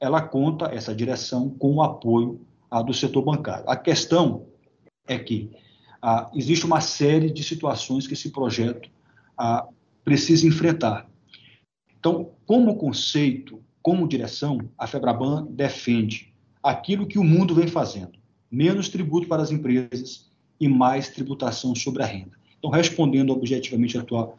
ela 0.00 0.22
conta, 0.22 0.66
essa 0.74 0.94
direção, 0.94 1.50
com 1.50 1.74
o 1.74 1.82
apoio 1.82 2.40
ah, 2.70 2.82
do 2.82 2.94
setor 2.94 3.22
bancário. 3.22 3.68
A 3.68 3.76
questão 3.76 4.46
é 5.06 5.18
que 5.18 5.50
ah, 6.00 6.30
existe 6.34 6.64
uma 6.64 6.80
série 6.80 7.30
de 7.30 7.44
situações 7.44 8.06
que 8.06 8.14
esse 8.14 8.30
projeto 8.30 8.88
ah, 9.36 9.68
precisa 10.02 10.46
enfrentar. 10.46 11.08
Então, 11.98 12.30
como 12.46 12.76
conceito, 12.76 13.60
como 13.82 14.08
direção, 14.08 14.58
a 14.78 14.86
FEBRABAN 14.86 15.46
defende 15.50 16.32
aquilo 16.62 17.06
que 17.06 17.18
o 17.18 17.24
mundo 17.24 17.54
vem 17.54 17.68
fazendo: 17.68 18.12
menos 18.50 18.88
tributo 18.88 19.28
para 19.28 19.42
as 19.42 19.50
empresas 19.50 20.30
e 20.58 20.66
mais 20.66 21.10
tributação 21.10 21.74
sobre 21.74 22.02
a 22.02 22.06
renda. 22.06 22.38
Então, 22.58 22.70
respondendo 22.70 23.32
objetivamente 23.32 23.98
à 23.98 24.02
tua 24.02 24.34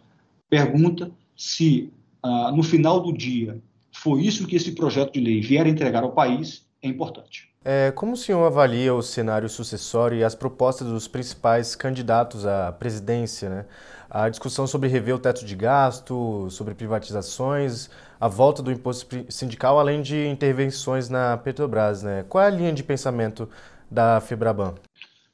pergunta, 0.49 1.11
se 1.35 1.91
ah, 2.23 2.51
no 2.51 2.63
final 2.63 2.99
do 2.99 3.13
dia, 3.13 3.61
foi 3.91 4.21
isso 4.21 4.47
que 4.47 4.55
esse 4.55 4.71
projeto 4.73 5.13
de 5.13 5.19
lei 5.19 5.41
vier 5.41 5.65
a 5.65 5.69
entregar 5.69 6.03
ao 6.03 6.11
país, 6.11 6.65
é 6.81 6.87
importante. 6.87 7.51
É, 7.63 7.91
como 7.91 8.13
o 8.13 8.17
senhor 8.17 8.43
avalia 8.43 8.93
o 8.93 9.03
cenário 9.03 9.47
sucessório 9.47 10.17
e 10.17 10.23
as 10.23 10.33
propostas 10.33 10.87
dos 10.87 11.07
principais 11.07 11.75
candidatos 11.75 12.45
à 12.45 12.71
presidência? 12.71 13.49
Né? 13.49 13.65
A 14.09 14.29
discussão 14.29 14.65
sobre 14.65 14.89
rever 14.89 15.15
o 15.15 15.19
teto 15.19 15.45
de 15.45 15.55
gasto, 15.55 16.49
sobre 16.49 16.73
privatizações, 16.73 17.89
a 18.19 18.27
volta 18.27 18.63
do 18.63 18.71
imposto 18.71 19.25
sindical, 19.29 19.79
além 19.79 20.01
de 20.01 20.27
intervenções 20.27 21.07
na 21.07 21.37
Petrobras. 21.37 22.01
Né? 22.01 22.25
Qual 22.27 22.43
é 22.43 22.47
a 22.47 22.49
linha 22.49 22.73
de 22.73 22.83
pensamento 22.83 23.47
da 23.91 24.19
Febraban? 24.19 24.73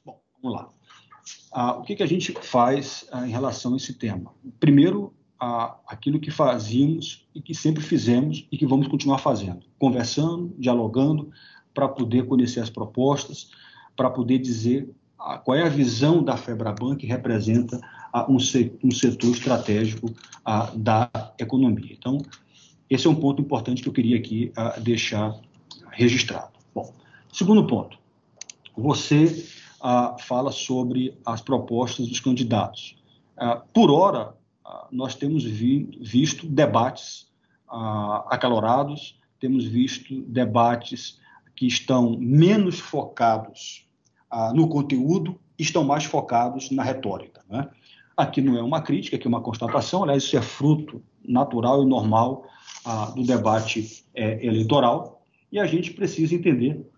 Bom, 0.04 0.20
vamos 0.42 0.58
lá. 0.58 0.68
Ah, 1.50 1.78
o 1.78 1.82
que, 1.82 1.96
que, 1.96 2.02
a 2.02 2.06
gente 2.06 2.32
faz 2.42 3.06
ah, 3.10 3.26
em 3.26 3.30
relação 3.30 3.72
a 3.72 3.76
esse 3.78 3.94
tema? 3.94 4.34
Primeiro, 4.60 5.14
a, 5.38 5.76
aquilo 5.86 6.18
que 6.18 6.30
fazíamos 6.30 7.26
e 7.34 7.40
que 7.40 7.54
sempre 7.54 7.82
fizemos 7.82 8.46
e 8.50 8.56
que 8.56 8.66
vamos 8.66 8.88
continuar 8.88 9.18
fazendo, 9.18 9.60
conversando, 9.78 10.54
dialogando, 10.58 11.30
para 11.72 11.88
poder 11.88 12.26
conhecer 12.26 12.60
as 12.60 12.70
propostas, 12.70 13.50
para 13.96 14.10
poder 14.10 14.38
dizer 14.38 14.90
a, 15.18 15.38
qual 15.38 15.56
é 15.56 15.62
a 15.62 15.68
visão 15.68 16.22
da 16.22 16.36
Febraban 16.36 16.96
que 16.96 17.06
representa 17.06 17.80
a, 18.12 18.30
um, 18.30 18.38
se, 18.38 18.72
um, 18.82 18.90
setor 18.90 19.30
estratégico 19.30 20.12
da 20.74 21.10
economia. 21.38 21.94
Então, 21.96 22.18
esse 22.90 23.06
é 23.06 23.10
um 23.10 23.14
ponto 23.14 23.42
importante 23.42 23.82
que 23.82 23.88
eu 23.88 23.92
queria 23.92 24.16
aqui 24.16 24.50
deixar 24.80 25.38
registrado. 25.92 26.52
Bom, 26.74 26.92
segundo 27.32 27.66
ponto, 27.66 27.98
você 28.74 29.46
fala 30.20 30.50
sobre 30.50 31.14
as 31.24 31.42
propostas 31.42 32.08
dos 32.08 32.18
candidatos. 32.18 32.96
por 33.74 33.90
hora, 33.90 34.34
nós 34.90 35.14
temos 35.14 35.44
vi, 35.44 35.88
visto 36.00 36.46
debates 36.46 37.28
uh, 37.68 38.24
acalorados, 38.28 39.18
temos 39.40 39.64
visto 39.64 40.22
debates 40.22 41.18
que 41.54 41.66
estão 41.66 42.16
menos 42.18 42.78
focados 42.78 43.86
uh, 44.32 44.54
no 44.54 44.68
conteúdo, 44.68 45.38
estão 45.58 45.84
mais 45.84 46.04
focados 46.04 46.70
na 46.70 46.82
retórica. 46.82 47.44
Né? 47.48 47.68
Aqui 48.16 48.40
não 48.40 48.56
é 48.56 48.62
uma 48.62 48.82
crítica, 48.82 49.16
aqui 49.16 49.26
é 49.26 49.28
uma 49.28 49.40
constatação, 49.40 50.02
aliás, 50.02 50.24
isso 50.24 50.36
é 50.36 50.42
fruto 50.42 51.02
natural 51.24 51.82
e 51.82 51.86
normal 51.86 52.44
do 53.14 53.22
debate 53.22 54.02
é, 54.14 54.46
eleitoral, 54.46 55.22
e 55.52 55.58
a 55.58 55.66
gente 55.66 55.92
precisa 55.92 56.34
entender 56.34 56.88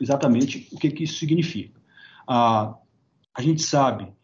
exatamente 0.00 0.66
o 0.72 0.78
que, 0.78 0.90
que 0.90 1.04
isso 1.04 1.18
significa. 1.18 1.78
a 2.26 2.78
gente 3.40 3.60
sabe 3.60 4.15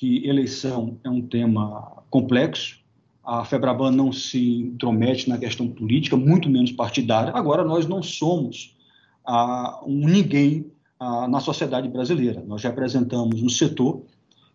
que 0.00 0.26
eleição 0.26 0.98
é 1.04 1.10
um 1.10 1.20
tema 1.20 2.02
complexo. 2.08 2.78
A 3.22 3.44
Febraban 3.44 3.90
não 3.90 4.10
se 4.10 4.62
intromete 4.62 5.28
na 5.28 5.36
questão 5.36 5.68
política, 5.68 6.16
muito 6.16 6.48
menos 6.48 6.72
partidária. 6.72 7.30
Agora, 7.36 7.62
nós 7.62 7.86
não 7.86 8.02
somos 8.02 8.74
ah, 9.26 9.78
um 9.86 10.08
ninguém 10.08 10.72
ah, 10.98 11.28
na 11.28 11.38
sociedade 11.38 11.86
brasileira. 11.86 12.42
Nós 12.46 12.62
representamos 12.62 13.42
um 13.42 13.48
setor 13.50 14.02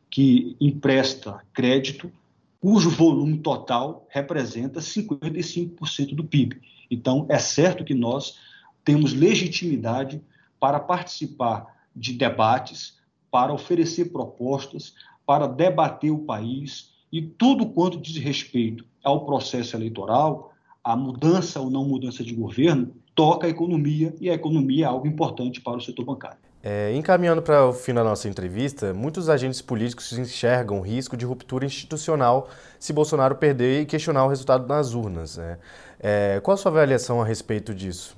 que 0.10 0.56
empresta 0.60 1.40
crédito, 1.54 2.12
cujo 2.60 2.90
volume 2.90 3.38
total 3.38 4.04
representa 4.10 4.80
55% 4.80 6.16
do 6.16 6.24
PIB. 6.24 6.60
Então, 6.90 7.28
é 7.30 7.38
certo 7.38 7.84
que 7.84 7.94
nós 7.94 8.40
temos 8.84 9.14
legitimidade 9.14 10.20
para 10.60 10.80
participar 10.80 11.68
de 11.96 12.14
debates, 12.14 12.98
para 13.30 13.54
oferecer 13.54 14.06
propostas, 14.06 14.96
para 15.26 15.48
debater 15.48 16.12
o 16.12 16.20
país 16.20 16.94
e 17.12 17.22
tudo 17.22 17.68
quanto 17.68 18.00
diz 18.00 18.18
respeito 18.18 18.86
ao 19.04 19.26
processo 19.26 19.76
eleitoral, 19.76 20.54
a 20.84 20.96
mudança 20.96 21.60
ou 21.60 21.70
não 21.70 21.86
mudança 21.86 22.24
de 22.24 22.34
governo, 22.34 22.92
toca 23.16 23.48
a 23.48 23.50
economia 23.50 24.14
e 24.20 24.30
a 24.30 24.34
economia 24.34 24.86
é 24.86 24.88
algo 24.88 25.08
importante 25.08 25.62
para 25.62 25.78
o 25.78 25.82
setor 25.82 26.06
bancário. 26.06 26.38
É, 26.62 26.96
encaminhando 26.96 27.44
para 27.44 27.64
o 27.68 27.72
fim 27.72 27.94
da 27.94 28.04
nossa 28.04 28.28
entrevista, 28.28 28.92
muitos 28.92 29.30
agentes 29.30 29.62
políticos 29.62 30.12
enxergam 30.18 30.82
risco 30.82 31.16
de 31.16 31.24
ruptura 31.24 31.64
institucional 31.64 32.50
se 32.80 32.92
Bolsonaro 32.92 33.36
perder 33.36 33.82
e 33.82 33.86
questionar 33.86 34.26
o 34.26 34.28
resultado 34.28 34.68
nas 34.68 34.96
urnas. 34.96 35.38
Né? 35.38 35.60
É, 36.00 36.40
qual 36.44 36.56
a 36.56 36.58
sua 36.58 36.72
avaliação 36.72 37.22
a 37.22 37.26
respeito 37.26 37.74
disso? 37.74 38.18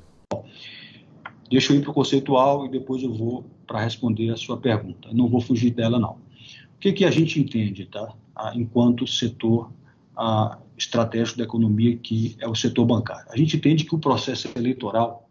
Deixa 1.52 1.74
eu 1.74 1.78
ir 1.78 1.82
para 1.82 1.92
o 1.92 1.94
conceitual 1.94 2.66
e 2.66 2.70
depois 2.70 3.04
eu 3.04 3.14
vou 3.14 3.46
para 3.68 3.82
responder 3.82 4.30
a 4.32 4.38
sua 4.38 4.58
pergunta. 4.58 5.10
Não 5.12 5.28
vou 5.28 5.42
fugir 5.42 5.72
dela, 5.72 6.00
não. 6.00 6.18
O 6.78 6.80
que, 6.80 6.94
que 6.94 7.06
a 7.06 7.12
gente 7.12 7.40
entende, 7.40 7.86
tá? 7.86 8.14
enquanto 8.54 9.08
setor 9.08 9.72
estratégico 10.78 11.40
da 11.40 11.44
economia, 11.44 11.98
que 11.98 12.38
é 12.40 12.48
o 12.48 12.54
setor 12.54 12.86
bancário? 12.86 13.26
A 13.32 13.36
gente 13.36 13.58
entende 13.58 13.84
que 13.84 13.96
o 13.96 14.00
processo 14.00 14.48
eleitoral 14.56 15.28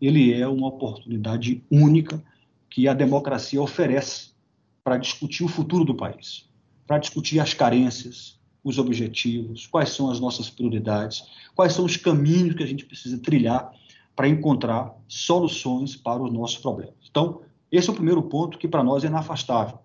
ele 0.00 0.32
é 0.32 0.46
uma 0.46 0.68
oportunidade 0.68 1.62
única 1.70 2.22
que 2.70 2.86
a 2.86 2.94
democracia 2.94 3.60
oferece 3.60 4.30
para 4.84 4.96
discutir 4.96 5.42
o 5.42 5.48
futuro 5.48 5.84
do 5.84 5.94
país, 5.94 6.48
para 6.86 6.98
discutir 6.98 7.40
as 7.40 7.52
carências, 7.52 8.38
os 8.62 8.78
objetivos, 8.78 9.66
quais 9.66 9.90
são 9.90 10.08
as 10.08 10.20
nossas 10.20 10.48
prioridades, 10.48 11.24
quais 11.54 11.72
são 11.72 11.84
os 11.84 11.96
caminhos 11.96 12.54
que 12.54 12.62
a 12.62 12.66
gente 12.66 12.84
precisa 12.84 13.18
trilhar 13.18 13.72
para 14.14 14.28
encontrar 14.28 14.94
soluções 15.08 15.96
para 15.96 16.22
os 16.22 16.32
nossos 16.32 16.58
problemas. 16.58 16.94
Então, 17.10 17.42
esse 17.72 17.88
é 17.88 17.92
o 17.92 17.96
primeiro 17.96 18.22
ponto 18.22 18.58
que 18.58 18.68
para 18.68 18.84
nós 18.84 19.02
é 19.02 19.08
inafastável. 19.08 19.78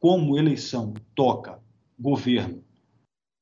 Como 0.00 0.38
eleição 0.38 0.94
toca 1.14 1.58
governo, 1.98 2.62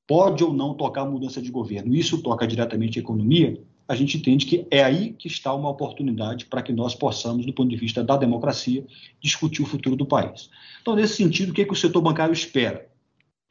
pode 0.07 0.45
ou 0.45 0.53
não 0.53 0.75
tocar 0.75 1.05
mudança 1.05 1.41
de 1.41 1.51
governo, 1.51 1.95
isso 1.95 2.23
toca 2.23 2.47
diretamente 2.47 2.99
a 2.99 3.03
economia, 3.03 3.61
a 3.87 3.95
gente 3.95 4.17
entende 4.17 4.47
que 4.47 4.67
é 4.71 4.83
aí 4.83 5.13
que 5.13 5.29
está 5.29 5.53
uma 5.53 5.69
oportunidade 5.69 6.47
para 6.47 6.63
que 6.63 6.73
nós 6.73 6.95
possamos, 6.95 7.45
do 7.45 7.53
ponto 7.53 7.69
de 7.69 7.77
vista 7.77 8.03
da 8.03 8.17
democracia, 8.17 8.87
discutir 9.21 9.63
o 9.63 9.67
futuro 9.67 9.95
do 9.95 10.07
país. 10.07 10.49
Então, 10.81 10.97
nesse 10.97 11.17
sentido, 11.17 11.51
o 11.51 11.53
que, 11.53 11.63
é 11.63 11.65
que 11.65 11.73
o 11.73 11.77
setor 11.77 12.01
bancário 12.01 12.33
espera? 12.33 12.89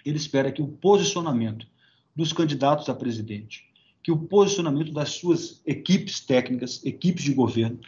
Ele 0.04 0.18
espera 0.18 0.52
que 0.52 0.62
o 0.62 0.68
posicionamento 0.68 1.68
dos 2.16 2.34
candidatos 2.34 2.90
a 2.90 2.96
presidente, 2.96 3.66
que 4.02 4.12
o 4.12 4.18
posicionamento 4.18 4.92
das 4.92 5.10
suas 5.12 5.62
equipes 5.66 6.20
técnicas, 6.20 6.84
equipes 6.84 7.24
de 7.24 7.34
governo, 7.34 7.80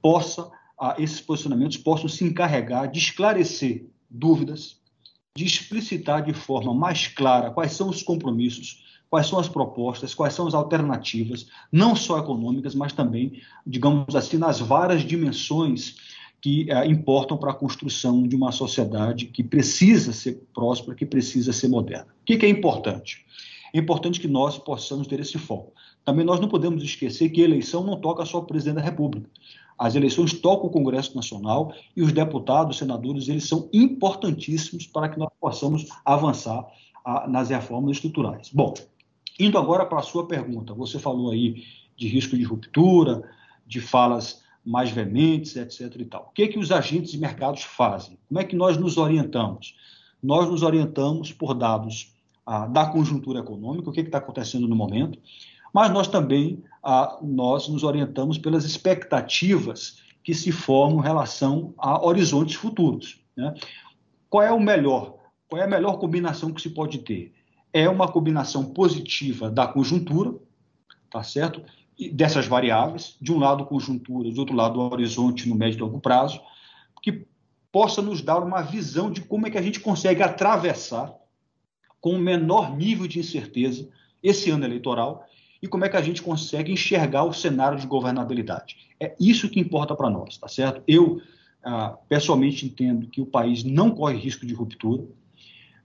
possa, 0.00 0.50
ah, 0.78 0.96
esses 0.98 1.20
posicionamentos 1.20 1.76
possam 1.76 2.08
se 2.08 2.24
encarregar 2.24 2.90
de 2.90 2.98
esclarecer 2.98 3.86
dúvidas, 4.12 4.76
de 5.36 5.44
explicitar 5.44 6.22
de 6.22 6.34
forma 6.34 6.74
mais 6.74 7.06
clara 7.06 7.50
quais 7.50 7.72
são 7.72 7.88
os 7.88 8.02
compromissos, 8.02 8.84
quais 9.08 9.26
são 9.26 9.38
as 9.38 9.48
propostas, 9.48 10.14
quais 10.14 10.34
são 10.34 10.46
as 10.46 10.54
alternativas, 10.54 11.46
não 11.70 11.96
só 11.96 12.18
econômicas, 12.18 12.74
mas 12.74 12.92
também, 12.92 13.40
digamos 13.66 14.14
assim, 14.14 14.36
nas 14.36 14.60
várias 14.60 15.02
dimensões 15.02 15.96
que 16.40 16.70
é, 16.70 16.86
importam 16.86 17.36
para 17.36 17.52
a 17.52 17.54
construção 17.54 18.26
de 18.26 18.34
uma 18.34 18.50
sociedade 18.50 19.26
que 19.26 19.44
precisa 19.44 20.12
ser 20.12 20.42
próspera, 20.52 20.96
que 20.96 21.06
precisa 21.06 21.52
ser 21.52 21.68
moderna. 21.68 22.08
O 22.20 22.24
que, 22.24 22.36
que 22.36 22.46
é 22.46 22.48
importante? 22.48 23.24
É 23.72 23.78
importante 23.78 24.20
que 24.20 24.28
nós 24.28 24.58
possamos 24.58 25.06
ter 25.06 25.20
esse 25.20 25.38
foco. 25.38 25.72
Também 26.04 26.24
nós 26.26 26.40
não 26.40 26.48
podemos 26.48 26.82
esquecer 26.82 27.30
que 27.30 27.40
eleição 27.40 27.84
não 27.84 28.00
toca 28.00 28.26
só 28.26 28.38
o 28.38 28.44
presidente 28.44 28.76
da 28.76 28.82
República. 28.82 29.30
As 29.82 29.94
eleições 29.94 30.32
tocam 30.32 30.66
o 30.66 30.72
Congresso 30.72 31.16
Nacional 31.16 31.72
e 31.96 32.02
os 32.02 32.12
deputados, 32.12 32.74
os 32.74 32.78
senadores, 32.78 33.28
eles 33.28 33.48
são 33.48 33.68
importantíssimos 33.72 34.86
para 34.86 35.08
que 35.08 35.18
nós 35.18 35.30
possamos 35.40 35.88
avançar 36.04 36.64
a, 37.04 37.26
nas 37.26 37.50
reformas 37.50 37.96
estruturais. 37.96 38.50
Bom, 38.52 38.74
Indo 39.38 39.58
agora 39.58 39.86
para 39.86 39.98
a 39.98 40.02
sua 40.02 40.26
pergunta, 40.26 40.74
você 40.74 40.98
falou 40.98 41.30
aí 41.30 41.64
de 41.96 42.06
risco 42.06 42.36
de 42.36 42.44
ruptura, 42.44 43.22
de 43.66 43.80
falas 43.80 44.42
mais 44.64 44.90
veementes, 44.90 45.56
etc. 45.56 45.94
E 45.98 46.04
tal. 46.04 46.28
O 46.30 46.32
que, 46.32 46.42
é 46.42 46.48
que 46.48 46.58
os 46.58 46.70
agentes 46.70 47.12
de 47.12 47.18
mercados 47.18 47.62
fazem? 47.62 48.18
Como 48.28 48.40
é 48.40 48.44
que 48.44 48.54
nós 48.54 48.76
nos 48.76 48.96
orientamos? 48.96 49.74
Nós 50.22 50.48
nos 50.48 50.62
orientamos 50.62 51.32
por 51.32 51.54
dados 51.54 52.12
ah, 52.46 52.66
da 52.66 52.86
conjuntura 52.86 53.40
econômica, 53.40 53.90
o 53.90 53.92
que 53.92 54.00
é 54.00 54.04
está 54.04 54.18
acontecendo 54.18 54.68
no 54.68 54.76
momento, 54.76 55.18
mas 55.72 55.90
nós 55.92 56.06
também 56.06 56.62
nós 57.22 57.68
nos 57.68 57.82
orientamos 57.82 58.38
pelas 58.38 58.64
expectativas 58.64 60.02
que 60.22 60.34
se 60.34 60.52
formam 60.52 61.00
em 61.00 61.02
relação 61.02 61.74
a 61.78 62.04
horizontes 62.04 62.56
futuros. 62.56 63.20
Né? 63.36 63.54
Qual 64.28 64.42
é 64.42 64.52
o 64.52 64.60
melhor? 64.60 65.16
Qual 65.48 65.60
é 65.60 65.64
a 65.64 65.68
melhor 65.68 65.98
combinação 65.98 66.52
que 66.52 66.62
se 66.62 66.70
pode 66.70 66.98
ter? 66.98 67.32
é 67.72 67.88
uma 67.88 68.10
combinação 68.10 68.64
positiva 68.64 69.50
da 69.50 69.66
conjuntura, 69.66 70.34
tá 71.10 71.22
certo? 71.22 71.62
Dessas 72.12 72.46
variáveis, 72.46 73.16
de 73.20 73.32
um 73.32 73.38
lado 73.38 73.64
conjuntura, 73.64 74.30
de 74.30 74.38
outro 74.38 74.54
lado 74.54 74.80
horizonte 74.80 75.48
no 75.48 75.54
médio 75.54 75.78
e 75.78 75.80
longo 75.80 76.00
prazo, 76.00 76.40
que 77.00 77.26
possa 77.70 78.02
nos 78.02 78.20
dar 78.20 78.42
uma 78.42 78.60
visão 78.60 79.10
de 79.10 79.22
como 79.22 79.46
é 79.46 79.50
que 79.50 79.58
a 79.58 79.62
gente 79.62 79.80
consegue 79.80 80.22
atravessar 80.22 81.14
com 82.00 82.14
o 82.14 82.18
menor 82.18 82.76
nível 82.76 83.06
de 83.06 83.18
incerteza 83.18 83.88
esse 84.22 84.50
ano 84.50 84.64
eleitoral 84.64 85.24
e 85.62 85.68
como 85.68 85.84
é 85.84 85.88
que 85.88 85.96
a 85.96 86.02
gente 86.02 86.20
consegue 86.20 86.72
enxergar 86.72 87.22
o 87.22 87.32
cenário 87.32 87.78
de 87.78 87.86
governabilidade. 87.86 88.76
É 88.98 89.14
isso 89.20 89.48
que 89.48 89.60
importa 89.60 89.94
para 89.94 90.10
nós, 90.10 90.36
tá 90.36 90.48
certo? 90.48 90.82
Eu, 90.88 91.22
ah, 91.64 91.96
pessoalmente, 92.08 92.66
entendo 92.66 93.06
que 93.06 93.20
o 93.20 93.26
país 93.26 93.62
não 93.62 93.92
corre 93.92 94.18
risco 94.18 94.44
de 94.44 94.52
ruptura, 94.52 95.04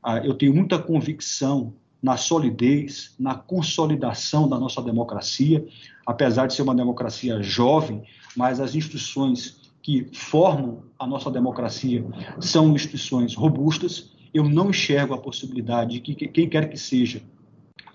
ah, 0.01 0.17
eu 0.17 0.33
tenho 0.33 0.53
muita 0.55 0.79
convicção 0.79 1.75
na 2.01 2.17
solidez, 2.17 3.15
na 3.19 3.35
consolidação 3.35 4.49
da 4.49 4.59
nossa 4.59 4.81
democracia, 4.81 5.65
apesar 6.05 6.47
de 6.47 6.53
ser 6.53 6.63
uma 6.63 6.75
democracia 6.75 7.41
jovem, 7.43 8.03
mas 8.35 8.59
as 8.59 8.75
instituições 8.75 9.67
que 9.81 10.07
formam 10.13 10.83
a 10.97 11.05
nossa 11.07 11.29
democracia 11.29 12.03
são 12.39 12.73
instituições 12.73 13.35
robustas. 13.35 14.11
Eu 14.33 14.43
não 14.43 14.69
enxergo 14.69 15.13
a 15.13 15.17
possibilidade 15.17 15.99
de 15.99 16.15
que 16.15 16.27
quem 16.27 16.49
quer 16.49 16.69
que 16.69 16.77
seja 16.77 17.21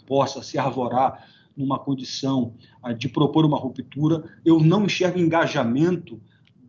possa 0.07 0.43
se 0.43 0.59
arvorar 0.59 1.27
numa 1.57 1.79
condição 1.79 2.55
ah, 2.83 2.93
de 2.93 3.09
propor 3.09 3.45
uma 3.45 3.59
ruptura. 3.59 4.25
Eu 4.45 4.61
não 4.61 4.85
enxergo 4.85 5.19
engajamento 5.19 6.21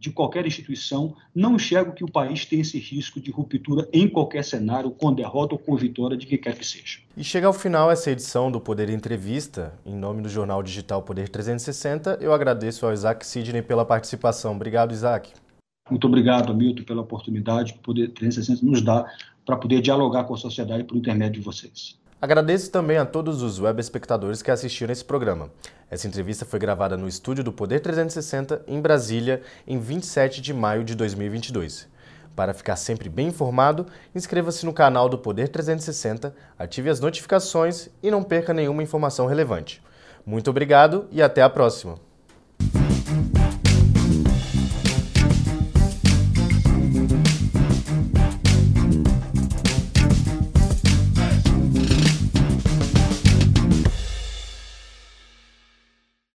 de 0.03 0.11
qualquer 0.11 0.45
instituição, 0.45 1.15
não 1.33 1.55
enxergo 1.55 1.93
que 1.93 2.03
o 2.03 2.11
país 2.11 2.45
tem 2.45 2.59
esse 2.59 2.77
risco 2.77 3.21
de 3.21 3.31
ruptura 3.31 3.87
em 3.93 4.05
qualquer 4.05 4.43
cenário, 4.43 4.91
com 4.91 5.13
derrota 5.13 5.55
ou 5.55 5.59
com 5.59 5.77
vitória 5.77 6.17
de 6.17 6.27
quem 6.27 6.37
quer 6.37 6.57
que 6.57 6.65
seja. 6.65 6.99
E 7.15 7.23
chega 7.23 7.47
ao 7.47 7.53
final 7.53 7.89
essa 7.89 8.11
edição 8.11 8.51
do 8.51 8.59
Poder 8.59 8.89
Entrevista. 8.89 9.73
Em 9.85 9.95
nome 9.95 10.21
do 10.21 10.27
jornal 10.27 10.61
digital 10.61 11.01
Poder 11.01 11.29
360, 11.29 12.17
eu 12.19 12.33
agradeço 12.33 12.85
ao 12.85 12.91
Isaac 12.91 13.25
Sidney 13.25 13.61
pela 13.61 13.85
participação. 13.85 14.53
Obrigado, 14.53 14.91
Isaac. 14.91 15.31
Muito 15.89 16.05
obrigado, 16.05 16.51
Hamilton, 16.51 16.83
pela 16.83 17.01
oportunidade 17.01 17.71
que 17.71 17.79
o 17.79 17.81
Poder 17.83 18.09
360 18.11 18.65
nos 18.65 18.81
dá 18.81 19.09
para 19.45 19.55
poder 19.55 19.81
dialogar 19.81 20.25
com 20.25 20.33
a 20.33 20.37
sociedade 20.37 20.83
por 20.83 20.97
intermédio 20.97 21.39
de 21.39 21.45
vocês. 21.45 21.97
Agradeço 22.23 22.71
também 22.71 22.95
a 22.95 23.05
todos 23.05 23.41
os 23.41 23.59
web 23.59 23.81
espectadores 23.81 24.41
que 24.41 24.49
assistiram 24.49 24.93
esse 24.93 25.03
programa. 25.03 25.51
Essa 25.91 26.07
entrevista 26.07 26.45
foi 26.45 26.57
gravada 26.57 26.95
no 26.95 27.05
estúdio 27.05 27.43
do 27.43 27.51
Poder 27.51 27.81
360, 27.81 28.63
em 28.65 28.79
Brasília, 28.79 29.41
em 29.67 29.77
27 29.77 30.39
de 30.39 30.53
maio 30.53 30.85
de 30.85 30.95
2022. 30.95 31.85
Para 32.33 32.53
ficar 32.53 32.77
sempre 32.77 33.09
bem 33.09 33.27
informado, 33.27 33.87
inscreva-se 34.15 34.65
no 34.65 34.71
canal 34.71 35.09
do 35.09 35.17
Poder 35.17 35.49
360, 35.49 36.33
ative 36.57 36.89
as 36.89 37.01
notificações 37.01 37.89
e 38.01 38.09
não 38.09 38.23
perca 38.23 38.53
nenhuma 38.53 38.81
informação 38.81 39.25
relevante. 39.25 39.83
Muito 40.25 40.49
obrigado 40.49 41.09
e 41.11 41.21
até 41.21 41.41
a 41.41 41.49
próxima! 41.49 42.12